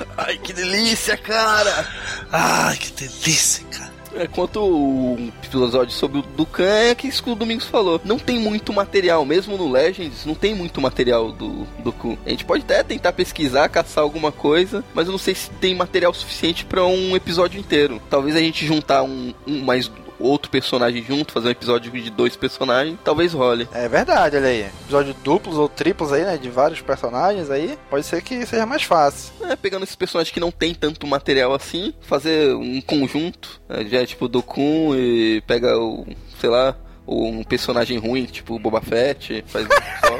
Ai, 0.17 0.37
que 0.37 0.53
delícia, 0.53 1.17
cara! 1.17 1.87
Ai, 2.31 2.77
que 2.77 2.91
delícia, 2.91 3.65
cara. 3.65 3.91
É, 4.13 4.27
quanto 4.27 4.59
o 4.61 5.31
episódio 5.43 5.93
sobre 5.93 6.19
o 6.19 6.21
Dukan, 6.21 6.65
é 6.65 6.95
que 6.95 7.07
isso 7.07 7.23
que 7.23 7.29
o 7.29 7.35
Domingos 7.35 7.65
falou. 7.65 7.99
Não 8.03 8.19
tem 8.19 8.39
muito 8.39 8.73
material, 8.73 9.25
mesmo 9.25 9.57
no 9.57 9.71
Legends, 9.71 10.25
não 10.25 10.35
tem 10.35 10.53
muito 10.53 10.81
material 10.81 11.31
do 11.31 11.65
Duku. 11.79 12.17
A 12.25 12.29
gente 12.29 12.43
pode 12.43 12.63
até 12.63 12.83
tentar 12.83 13.13
pesquisar, 13.13 13.69
caçar 13.69 14.03
alguma 14.03 14.31
coisa, 14.31 14.83
mas 14.93 15.07
eu 15.07 15.11
não 15.11 15.19
sei 15.19 15.33
se 15.33 15.49
tem 15.51 15.75
material 15.75 16.13
suficiente 16.13 16.65
pra 16.65 16.85
um 16.85 17.15
episódio 17.15 17.59
inteiro. 17.59 18.01
Talvez 18.09 18.35
a 18.35 18.39
gente 18.39 18.65
juntar 18.65 19.03
um, 19.03 19.33
um 19.47 19.61
mais 19.63 19.89
outro 20.23 20.49
personagem 20.49 21.03
junto, 21.03 21.33
fazer 21.33 21.49
um 21.49 21.51
episódio 21.51 21.91
de 21.91 22.09
dois 22.09 22.35
personagens, 22.35 22.97
talvez 23.03 23.33
role. 23.33 23.67
É 23.73 23.87
verdade, 23.87 24.37
olha 24.37 24.47
aí. 24.47 24.61
Episódio 24.83 25.13
duplos 25.23 25.57
ou 25.57 25.67
triplos 25.67 26.11
aí, 26.13 26.23
né? 26.23 26.37
De 26.37 26.49
vários 26.49 26.81
personagens 26.81 27.49
aí. 27.49 27.77
Pode 27.89 28.05
ser 28.05 28.21
que 28.21 28.45
seja 28.45 28.65
mais 28.65 28.83
fácil. 28.83 29.33
É, 29.43 29.55
pegando 29.55 29.83
esses 29.83 29.95
personagens 29.95 30.33
que 30.33 30.39
não 30.39 30.51
tem 30.51 30.73
tanto 30.73 31.05
material 31.07 31.53
assim, 31.53 31.93
fazer 32.01 32.53
um 32.55 32.81
conjunto, 32.81 33.61
né, 33.67 33.85
já 33.85 34.01
é 34.01 34.05
tipo 34.05 34.27
Dokun 34.27 34.95
e 34.95 35.41
pega 35.47 35.77
o, 35.77 36.05
sei 36.39 36.49
lá, 36.49 36.75
um 37.07 37.43
personagem 37.43 37.97
ruim, 37.97 38.25
tipo 38.25 38.55
o 38.55 38.59
Boba 38.59 38.81
Fett, 38.81 39.43
faz 39.47 39.65
um 39.65 39.69
só. 39.69 40.19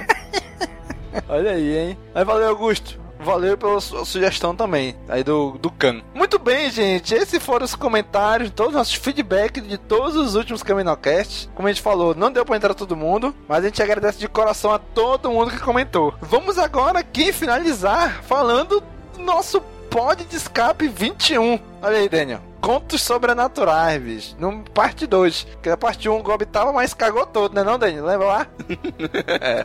Olha 1.29 1.51
aí, 1.51 1.77
hein? 1.77 1.97
Mas 2.13 2.25
valeu, 2.25 2.49
Augusto. 2.49 2.99
Valeu 3.23 3.57
pela 3.57 3.79
sua 3.79 4.05
sugestão 4.05 4.55
também, 4.55 4.95
aí 5.07 5.23
do, 5.23 5.51
do 5.59 5.69
Khan. 5.71 6.01
Muito 6.13 6.39
bem, 6.39 6.69
gente. 6.69 7.13
Esses 7.13 7.41
foram 7.43 7.65
os 7.65 7.75
comentários, 7.75 8.49
todos 8.49 8.71
os 8.73 8.77
nossos 8.77 8.95
feedbacks 8.95 9.67
de 9.67 9.77
todos 9.77 10.15
os 10.15 10.35
últimos 10.35 10.63
Caminocast. 10.63 11.49
Como 11.53 11.67
a 11.67 11.71
gente 11.71 11.81
falou, 11.81 12.15
não 12.15 12.31
deu 12.31 12.45
pra 12.45 12.55
entrar 12.55 12.73
todo 12.73 12.95
mundo, 12.95 13.33
mas 13.47 13.59
a 13.59 13.67
gente 13.67 13.81
agradece 13.81 14.19
de 14.19 14.27
coração 14.27 14.71
a 14.71 14.79
todo 14.79 15.31
mundo 15.31 15.51
que 15.51 15.59
comentou. 15.59 16.13
Vamos 16.21 16.57
agora 16.57 16.99
aqui 16.99 17.31
finalizar 17.31 18.23
falando 18.23 18.81
do 19.13 19.21
nosso 19.23 19.61
pod 19.91 20.23
de 20.23 20.37
escape 20.37 20.87
21. 20.87 21.59
Olha 21.81 21.97
aí, 21.97 22.07
Daniel. 22.09 22.41
Contos 22.61 23.01
sobrenaturais, 23.01 24.01
bicho. 24.01 24.35
No 24.39 24.63
parte 24.63 25.05
2. 25.05 25.43
Porque 25.43 25.69
a 25.69 25.75
parte 25.75 26.07
1 26.07 26.13
um, 26.13 26.19
o 26.19 26.23
Gob 26.23 26.45
tava, 26.45 26.71
mas 26.71 26.93
cagou 26.93 27.25
todo, 27.25 27.53
né 27.53 27.63
não, 27.63 27.77
Daniel? 27.77 28.05
Lembra 28.05 28.27
lá? 28.27 28.47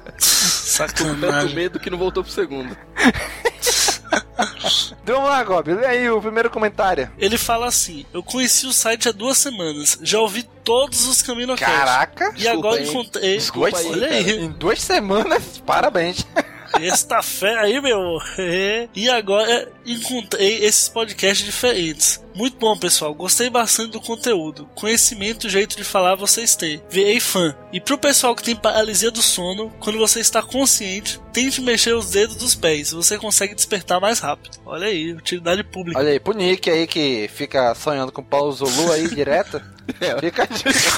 Tanto 0.02 0.24
Sacanagem. 0.24 1.54
medo 1.54 1.78
que 1.78 1.88
não 1.88 1.96
voltou 1.96 2.24
pro 2.24 2.32
segundo. 2.32 2.76
Então 5.02 5.16
vamos 5.16 5.30
lá, 5.30 5.44
Gob. 5.44 5.72
Lê 5.72 5.86
aí 5.86 6.10
o 6.10 6.20
primeiro 6.20 6.50
comentário. 6.50 7.10
Ele 7.18 7.38
fala 7.38 7.66
assim: 7.66 8.04
Eu 8.12 8.22
conheci 8.22 8.66
o 8.66 8.72
site 8.72 9.08
há 9.08 9.12
duas 9.12 9.38
semanas, 9.38 9.98
já 10.02 10.18
ouvi 10.18 10.42
todos 10.64 11.06
os 11.06 11.22
caminhos 11.22 11.58
Caraca! 11.60 12.32
E 12.36 12.48
agora 12.48 12.82
encontrei. 12.82 13.36
Desculpa 13.36 13.78
aí, 13.78 13.86
Olha 13.86 14.08
aí. 14.08 14.44
Em 14.44 14.50
duas 14.50 14.82
semanas, 14.82 15.62
parabéns. 15.64 16.26
Esta 16.80 17.22
fé 17.22 17.58
aí, 17.58 17.80
meu. 17.80 18.18
e 18.94 19.08
agora 19.08 19.70
encontrei 19.84 20.64
esses 20.64 20.88
podcasts 20.88 21.44
diferentes. 21.44 22.25
Muito 22.36 22.58
bom, 22.58 22.76
pessoal. 22.76 23.14
Gostei 23.14 23.48
bastante 23.48 23.92
do 23.92 24.00
conteúdo. 24.00 24.68
Conhecimento 24.74 25.46
e 25.46 25.50
jeito 25.50 25.74
de 25.74 25.82
falar 25.82 26.14
vocês 26.16 26.54
têm. 26.54 26.82
Virei 26.90 27.18
fã. 27.18 27.56
E 27.72 27.80
pro 27.80 27.96
pessoal 27.96 28.36
que 28.36 28.42
tem 28.42 28.54
paralisia 28.54 29.10
do 29.10 29.22
sono, 29.22 29.72
quando 29.80 29.98
você 29.98 30.20
está 30.20 30.42
consciente, 30.42 31.18
tente 31.32 31.62
mexer 31.62 31.94
os 31.94 32.10
dedos 32.10 32.36
dos 32.36 32.54
pés. 32.54 32.92
Você 32.92 33.16
consegue 33.16 33.54
despertar 33.54 33.98
mais 34.02 34.18
rápido. 34.18 34.58
Olha 34.66 34.86
aí, 34.86 35.14
utilidade 35.14 35.64
pública. 35.64 35.98
Olha 35.98 36.10
aí, 36.10 36.20
pro 36.20 36.36
Nick 36.36 36.68
aí 36.68 36.86
que 36.86 37.26
fica 37.32 37.74
sonhando 37.74 38.12
com 38.12 38.20
o 38.20 38.24
Paulo 38.24 38.52
Zulu 38.52 38.92
aí 38.92 39.08
direto. 39.14 39.58
fica. 40.20 40.46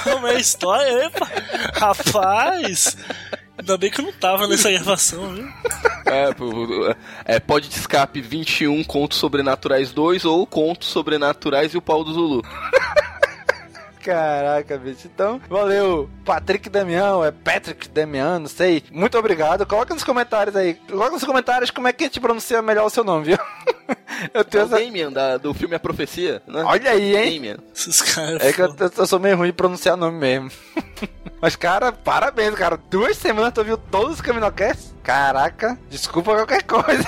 Como 0.03 0.27
é 0.27 0.35
a 0.35 0.41
história? 0.41 1.05
Epa! 1.05 1.29
Rapaz! 1.75 2.97
Ainda 3.59 3.77
bem 3.77 3.91
que 3.91 4.01
eu 4.01 4.05
não 4.05 4.13
tava 4.13 4.47
nessa 4.47 4.71
gravação, 4.71 5.35
viu? 5.35 5.49
É, 6.07 7.35
é, 7.35 7.41
pode 7.41 7.69
de 7.69 7.75
escape 7.75 8.21
21 8.21 8.85
Contos 8.85 9.19
Sobrenaturais 9.19 9.91
2 9.91 10.25
ou 10.25 10.47
Contos 10.47 10.89
Sobrenaturais 10.89 11.28
e 11.75 11.77
o 11.77 11.83
Pau 11.83 12.05
do 12.05 12.13
Zulu. 12.13 12.43
Caraca, 14.03 14.79
bicho. 14.79 15.07
Então, 15.13 15.41
valeu, 15.51 16.09
Patrick 16.25 16.71
Damião, 16.71 17.23
é 17.23 17.31
Patrick 17.31 17.89
Damião, 17.89 18.39
não 18.39 18.47
sei. 18.49 18.83
Muito 18.91 19.19
obrigado. 19.19 19.67
Coloca 19.67 19.93
nos 19.93 20.05
comentários 20.05 20.57
aí. 20.57 20.75
Coloca 20.75 21.11
nos 21.11 21.25
comentários 21.25 21.71
como 21.71 21.89
é 21.89 21.93
que 21.93 22.05
a 22.05 22.07
gente 22.07 22.21
pronuncia 22.21 22.63
melhor 22.63 22.87
o 22.87 22.91
seu 22.91 23.05
nome, 23.05 23.27
viu? 23.27 23.39
Eu 24.33 24.41
É 24.41 24.45
tenho 24.45 24.65
o 24.65 24.67
essa... 24.67 24.79
Damien, 24.79 25.13
da, 25.13 25.37
do 25.37 25.53
filme 25.55 25.75
A 25.75 25.79
Profecia, 25.79 26.43
né? 26.47 26.63
Olha 26.65 26.91
aí, 26.91 27.17
hein? 27.17 27.35
Damien. 27.35 27.57
Esses 27.75 28.03
caras. 28.03 28.43
É 28.43 28.53
que 28.53 28.61
eu, 28.61 28.75
eu 28.97 29.07
sou 29.07 29.21
meio 29.21 29.37
ruim 29.37 29.49
de 29.49 29.53
pronunciar 29.53 29.97
nome 29.97 30.19
mesmo. 30.19 30.51
Mas, 31.41 31.55
cara, 31.55 31.93
parabéns, 31.93 32.55
cara. 32.55 32.77
Duas 32.91 33.17
semanas 33.17 33.53
tu 33.53 33.63
viu 33.63 33.77
todos 33.79 34.15
os 34.15 34.21
Caminocasts? 34.21 34.93
Caraca, 35.05 35.79
desculpa 35.89 36.35
qualquer 36.35 36.63
coisa. 36.65 37.05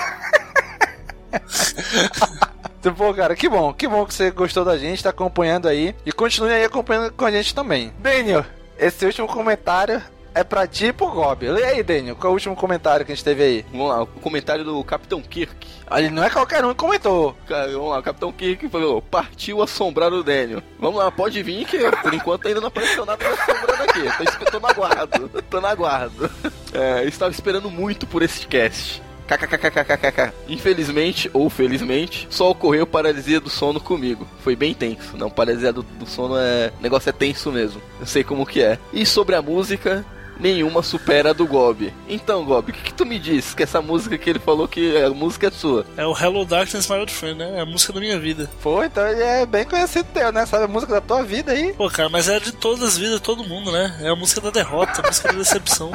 Então, 2.81 2.95
Pô, 2.95 3.13
cara, 3.13 3.35
que 3.35 3.47
bom, 3.47 3.71
que 3.71 3.87
bom 3.87 4.03
que 4.07 4.13
você 4.13 4.31
gostou 4.31 4.65
da 4.65 4.75
gente, 4.75 5.03
tá 5.03 5.11
acompanhando 5.11 5.67
aí. 5.67 5.95
E 6.03 6.11
continue 6.11 6.51
aí 6.51 6.63
acompanhando 6.63 7.11
com 7.11 7.25
a 7.25 7.29
gente 7.29 7.53
também. 7.53 7.93
Daniel, 7.99 8.43
esse 8.75 9.05
último 9.05 9.27
comentário 9.27 10.01
é 10.33 10.43
pra 10.43 10.65
ti 10.65 10.87
e 10.87 10.93
pro 10.93 11.05
Gob. 11.11 11.47
Lê 11.47 11.63
aí, 11.63 11.83
Daniel, 11.83 12.15
qual 12.15 12.29
é 12.29 12.31
o 12.31 12.33
último 12.33 12.55
comentário 12.55 13.05
que 13.05 13.11
a 13.11 13.15
gente 13.15 13.23
teve 13.23 13.43
aí? 13.43 13.65
Vamos 13.71 13.87
lá, 13.87 14.01
o 14.01 14.07
comentário 14.07 14.65
do 14.65 14.83
Capitão 14.83 15.21
Kirk. 15.21 15.67
Ali 15.85 16.09
não 16.09 16.23
é 16.23 16.29
qualquer 16.31 16.65
um 16.65 16.69
que 16.69 16.75
comentou. 16.75 17.35
Cara, 17.47 17.71
vamos 17.71 17.91
lá, 17.91 17.99
o 17.99 18.03
Capitão 18.03 18.31
Kirk 18.31 18.67
falou, 18.69 18.99
partiu 18.99 19.61
assombrar 19.61 20.11
o 20.11 20.23
Daniel. 20.23 20.63
Vamos 20.79 20.97
lá, 20.97 21.11
pode 21.11 21.43
vir 21.43 21.65
que 21.65 21.77
por 22.01 22.15
enquanto 22.15 22.47
ainda 22.47 22.61
não 22.61 22.69
apareceu 22.69 23.05
nada 23.05 23.23
assombrando 23.27 23.83
aqui. 23.83 24.35
Tô, 24.39 24.45
tô 24.53 24.59
na 24.59 24.73
guarda, 24.73 25.29
tô 25.51 25.61
na 25.61 25.75
guarda. 25.75 26.31
É, 26.73 27.03
eu 27.03 27.09
estava 27.09 27.29
esperando 27.29 27.69
muito 27.69 28.07
por 28.07 28.23
esse 28.23 28.47
cast. 28.47 29.03
KKKKKKK. 29.37 30.33
Infelizmente, 30.47 31.29
ou 31.33 31.49
felizmente, 31.49 32.27
só 32.29 32.49
ocorreu 32.49 32.85
paralisia 32.85 33.39
do 33.39 33.49
sono 33.49 33.79
comigo. 33.79 34.27
Foi 34.43 34.55
bem 34.55 34.73
tenso. 34.73 35.15
Não, 35.15 35.29
paralisia 35.29 35.71
do, 35.71 35.83
do 35.83 36.05
sono 36.05 36.35
é. 36.37 36.71
O 36.79 36.83
negócio 36.83 37.09
é 37.09 37.13
tenso 37.13 37.51
mesmo. 37.51 37.81
Eu 37.99 38.05
sei 38.05 38.23
como 38.23 38.45
que 38.45 38.61
é. 38.61 38.77
E 38.91 39.05
sobre 39.05 39.35
a 39.35 39.41
música, 39.41 40.05
nenhuma 40.39 40.83
supera 40.83 41.29
a 41.29 41.33
do 41.33 41.45
Gob. 41.45 41.93
Então, 42.09 42.43
Gob, 42.43 42.71
o 42.71 42.73
que, 42.73 42.81
que 42.81 42.93
tu 42.93 43.05
me 43.05 43.19
disse? 43.19 43.55
Que 43.55 43.63
essa 43.63 43.81
música 43.81 44.17
que 44.17 44.29
ele 44.29 44.39
falou 44.39 44.67
que 44.67 44.97
a 44.97 45.09
música 45.11 45.47
é 45.47 45.51
sua. 45.51 45.85
É 45.95 46.05
o 46.05 46.17
Hello 46.17 46.43
Darkness, 46.43 46.89
My 46.89 46.97
Old 46.97 47.13
Friend, 47.13 47.37
né? 47.37 47.57
É 47.57 47.61
a 47.61 47.65
música 47.65 47.93
da 47.93 47.99
minha 47.99 48.19
vida. 48.19 48.49
Pô, 48.61 48.83
então 48.83 49.03
é 49.05 49.45
bem 49.45 49.63
conhecido 49.63 50.07
teu, 50.13 50.31
né? 50.31 50.45
Sabe 50.45 50.65
a 50.65 50.67
música 50.67 50.93
da 50.93 51.01
tua 51.01 51.23
vida 51.23 51.51
aí? 51.51 51.73
Pô, 51.73 51.89
cara, 51.89 52.09
mas 52.09 52.27
é 52.27 52.39
de 52.39 52.51
todas 52.51 52.83
as 52.83 52.97
vidas 52.97 53.21
todo 53.21 53.43
mundo, 53.43 53.71
né? 53.71 53.97
É 54.01 54.09
a 54.09 54.15
música 54.15 54.41
da 54.41 54.49
derrota, 54.49 55.01
a 55.01 55.07
música 55.07 55.31
da 55.31 55.37
decepção. 55.37 55.91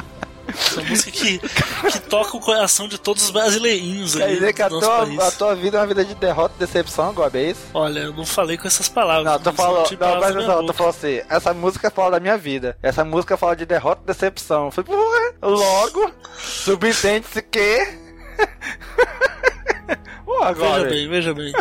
Essa 0.47 0.81
música 0.81 1.11
que, 1.11 1.39
que 1.39 1.99
toca 2.01 2.37
o 2.37 2.39
coração 2.39 2.87
de 2.87 2.97
todos 2.97 3.23
os 3.23 3.31
brasileirinhos 3.31 4.15
Quer 4.15 4.27
dizer 4.29 4.53
que 4.53 4.61
a 4.61 4.69
tua, 4.69 5.27
a 5.27 5.31
tua 5.31 5.55
vida 5.55 5.77
é 5.77 5.81
uma 5.81 5.87
vida 5.87 6.05
de 6.05 6.15
derrota 6.15 6.53
e 6.57 6.59
decepção, 6.59 7.13
Gob, 7.13 7.37
é 7.37 7.51
isso? 7.51 7.61
Olha, 7.73 7.99
eu 7.99 8.13
não 8.13 8.25
falei 8.25 8.57
com 8.57 8.67
essas 8.67 8.87
palavras. 8.87 9.25
Não, 9.25 9.39
tu 9.39 9.45
mas 9.45 9.55
falou, 9.55 9.87
não, 9.89 9.97
minha 9.97 10.29
atenção, 10.29 10.65
tu 10.65 10.73
falou 10.73 10.89
assim, 10.89 11.21
essa 11.29 11.53
música 11.53 11.91
fala 11.91 12.11
da 12.11 12.19
minha 12.19 12.37
vida, 12.37 12.77
essa 12.81 13.03
música 13.03 13.35
fala 13.37 13.55
de 13.55 13.65
derrota 13.65 14.01
e 14.03 14.07
decepção. 14.07 14.65
Eu 14.65 14.71
falei, 14.71 14.91
porra, 14.91 15.33
logo, 15.41 16.11
subentende-se 16.37 17.41
que... 17.41 18.07
Pô, 20.25 20.43
agora... 20.43 20.83
Veja 20.83 20.89
bem, 20.89 21.09
veja 21.09 21.33
bem. 21.33 21.53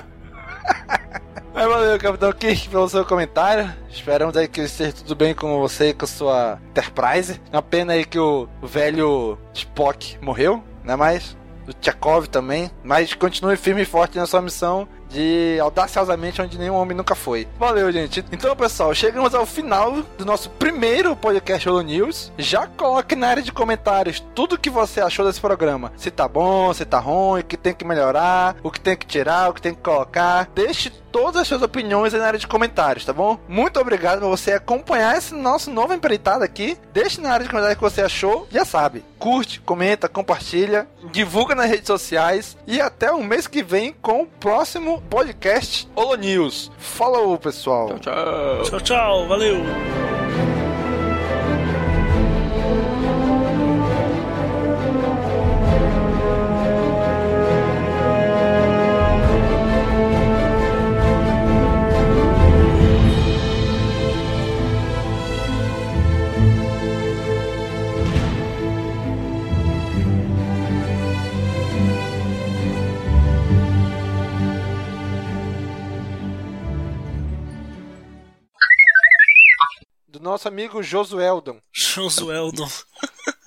Mas 1.56 1.66
valeu, 1.68 1.98
Capitão 1.98 2.30
Kirk, 2.34 2.68
pelo 2.68 2.86
seu 2.86 3.02
comentário. 3.02 3.74
Esperamos 3.88 4.36
aí 4.36 4.46
que 4.46 4.60
esteja 4.60 4.92
tudo 4.92 5.16
bem 5.16 5.34
com 5.34 5.58
você 5.58 5.88
e 5.88 5.94
com 5.94 6.04
a 6.04 6.08
sua 6.08 6.58
Enterprise. 6.68 7.40
Uma 7.50 7.62
pena 7.62 7.94
aí 7.94 8.04
que 8.04 8.18
o 8.18 8.46
velho 8.62 9.38
Spock 9.54 10.18
morreu, 10.20 10.62
né? 10.84 10.94
Mas 10.96 11.34
o 11.66 11.72
Tchekov 11.72 12.26
também. 12.26 12.70
Mas 12.84 13.14
continue 13.14 13.56
firme 13.56 13.80
e 13.80 13.86
forte 13.86 14.18
na 14.18 14.26
sua 14.26 14.42
missão 14.42 14.86
de 15.08 15.58
audaciosamente 15.60 16.40
onde 16.42 16.58
nenhum 16.58 16.74
homem 16.74 16.96
nunca 16.96 17.14
foi. 17.14 17.46
Valeu, 17.58 17.90
gente. 17.92 18.24
Então, 18.32 18.54
pessoal, 18.56 18.94
chegamos 18.94 19.34
ao 19.34 19.46
final 19.46 20.02
do 20.18 20.24
nosso 20.24 20.50
primeiro 20.50 21.14
podcast 21.16 21.68
Holo 21.68 21.82
News. 21.82 22.32
Já 22.38 22.66
coloque 22.66 23.14
na 23.14 23.28
área 23.28 23.42
de 23.42 23.52
comentários 23.52 24.24
tudo 24.34 24.58
que 24.58 24.70
você 24.70 25.00
achou 25.00 25.24
desse 25.24 25.40
programa. 25.40 25.92
Se 25.96 26.10
tá 26.10 26.28
bom, 26.28 26.72
se 26.72 26.84
tá 26.84 26.98
ruim, 26.98 27.40
o 27.40 27.44
que 27.44 27.56
tem 27.56 27.74
que 27.74 27.84
melhorar, 27.84 28.56
o 28.62 28.70
que 28.70 28.80
tem 28.80 28.96
que 28.96 29.06
tirar, 29.06 29.50
o 29.50 29.54
que 29.54 29.62
tem 29.62 29.74
que 29.74 29.82
colocar. 29.82 30.48
Deixe 30.54 30.90
todas 31.16 31.42
as 31.42 31.48
suas 31.48 31.62
opiniões 31.62 32.12
aí 32.12 32.20
na 32.20 32.26
área 32.26 32.38
de 32.38 32.46
comentários, 32.46 33.04
tá 33.04 33.12
bom? 33.12 33.38
Muito 33.48 33.80
obrigado 33.80 34.20
por 34.20 34.28
você 34.28 34.52
acompanhar 34.52 35.16
esse 35.16 35.34
nosso 35.34 35.70
novo 35.70 35.94
empreitado 35.94 36.44
aqui. 36.44 36.76
Deixe 36.92 37.20
na 37.20 37.30
área 37.30 37.44
de 37.44 37.50
comentários 37.50 37.76
o 37.76 37.78
que 37.78 37.90
você 37.90 38.02
achou. 38.02 38.46
Já 38.50 38.64
sabe, 38.64 39.02
curte, 39.18 39.60
comenta, 39.60 40.08
compartilha, 40.08 40.86
divulga 41.10 41.54
nas 41.54 41.70
redes 41.70 41.86
sociais 41.86 42.56
e 42.66 42.80
até 42.80 43.10
o 43.10 43.22
mês 43.22 43.46
que 43.46 43.62
vem 43.62 43.94
com 44.00 44.22
o 44.22 44.26
próximo 44.26 45.02
podcast 45.10 45.88
Holo 45.94 46.16
News. 46.16 46.70
Falou, 46.78 47.38
pessoal. 47.38 47.98
Tchau, 47.98 47.98
tchau. 47.98 48.62
Tchau, 48.62 48.80
tchau, 48.80 49.28
valeu. 49.28 50.15
Nosso 80.26 80.48
amigo 80.48 80.82
Josueldon. 80.82 81.58
Josueldon. 81.72 82.68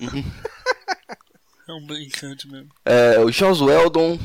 é 1.68 1.72
um 1.72 1.86
brincante 1.86 2.48
mesmo. 2.48 2.70
É, 2.84 3.18
o 3.20 3.30
Josueldon 3.30 4.18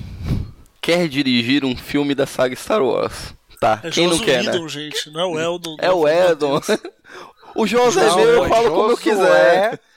quer 0.82 1.08
dirigir 1.08 1.64
um 1.66 1.76
filme 1.76 2.16
da 2.16 2.26
saga 2.26 2.56
Star 2.56 2.82
Wars. 2.82 3.34
Tá, 3.60 3.80
É 3.84 3.90
quem 3.90 4.08
não 4.08 4.18
quer, 4.20 4.38
né? 4.44 4.54
Josuídon, 4.54 4.68
gente, 4.70 5.10
não 5.12 5.22
é 5.22 5.26
o 5.26 5.40
Eldon. 5.40 5.76
É 5.80 5.92
o 5.92 6.08
Eldon. 6.08 6.60
o 7.56 7.68
Josué 7.68 8.08
é 8.08 8.16
meu, 8.16 8.28
eu 8.44 8.50
falo 8.50 8.70
como 8.72 8.92
eu 8.92 8.98
Josué. 8.98 9.04
quiser. 9.04 9.80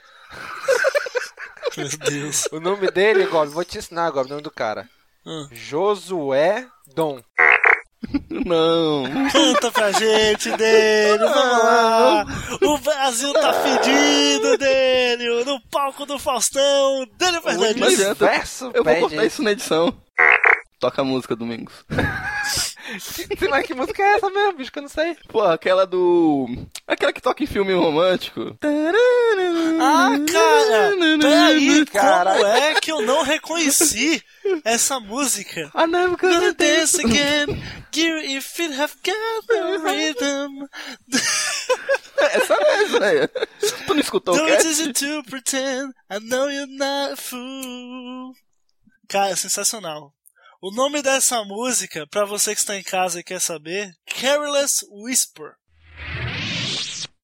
Meu 1.77 1.89
Deus. 2.11 2.49
O 2.51 2.59
nome 2.59 2.91
dele, 2.91 3.27
Gob, 3.27 3.51
vou 3.51 3.65
te 3.65 3.79
ensinar, 3.79 4.11
Gob, 4.11 4.27
o 4.27 4.31
nome 4.31 4.43
do 4.43 4.51
cara. 4.51 4.89
Ah. 5.25 5.47
Josué 5.53 6.67
Dom. 6.95 7.21
Não. 8.31 9.05
Canta 9.33 9.71
pra 9.73 9.91
gente, 9.93 10.51
Délio, 10.57 11.29
vamos 11.29 11.65
lá. 11.65 12.27
O 12.63 12.79
Brasil 12.79 13.33
tá 13.33 13.53
fedido, 13.53 14.57
Délio. 14.57 15.45
No 15.45 15.61
palco 15.71 16.07
do 16.07 16.19
Faustão, 16.19 17.07
Não 17.21 17.43
Fernandes. 17.43 18.01
adianta. 18.01 18.25
Universo 18.27 18.71
Eu 18.73 18.85
vou 18.85 18.97
cortar 19.01 19.25
isso 19.27 19.43
na 19.43 19.51
edição. 19.53 19.93
Toca 20.81 21.03
a 21.03 21.05
música, 21.05 21.35
Domingos. 21.35 21.75
Mas 23.51 23.67
que 23.67 23.75
música 23.75 24.03
é 24.03 24.15
essa 24.15 24.31
mesmo, 24.31 24.53
bicho, 24.55 24.73
que 24.73 24.79
eu 24.79 24.83
não 24.83 24.89
sei. 24.89 25.17
Pô, 25.29 25.43
aquela 25.43 25.87
do. 25.87 26.47
Aquela 26.87 27.13
que 27.13 27.21
toca 27.21 27.43
em 27.43 27.47
filme 27.47 27.73
romântico. 27.75 28.57
Ah, 29.81 30.11
cara, 30.31 31.19
peraí, 31.21 31.87
Caralho. 31.87 32.41
como 32.41 32.53
é 32.53 32.75
que 32.81 32.91
eu 32.91 33.03
não 33.03 33.23
reconheci 33.23 34.23
essa 34.65 34.99
música? 34.99 35.71
Ah, 35.75 35.87
não, 35.87 36.17
Gonna 36.17 36.53
dance 36.53 37.01
again, 37.01 37.47
you 37.95 38.19
if 38.19 38.59
it 38.61 38.75
have 38.75 38.95
got 39.05 39.47
the 39.47 39.79
rhythm. 39.79 40.67
Essa 42.19 42.57
mesmo, 42.59 42.99
né? 43.01 43.27
Tu 43.87 43.95
não 43.95 44.01
escutou 44.01 44.35
o 44.35 44.39
Don't 44.39 44.53
cast? 44.53 44.67
easy 44.69 44.93
to 44.93 45.23
pretend, 45.31 45.93
I 46.11 46.19
know 46.21 46.51
you're 46.51 46.67
not 46.67 47.13
a 47.13 47.17
fool. 47.17 48.35
Cara, 49.09 49.37
sensacional. 49.37 50.13
O 50.61 50.73
nome 50.73 51.01
dessa 51.03 51.45
música, 51.45 52.05
para 52.09 52.25
você 52.25 52.53
que 52.53 52.59
está 52.59 52.77
em 52.77 52.83
casa 52.83 53.21
e 53.21 53.23
quer 53.23 53.41
saber, 53.41 53.93
Careless 54.05 54.85
Whisper. 54.91 55.53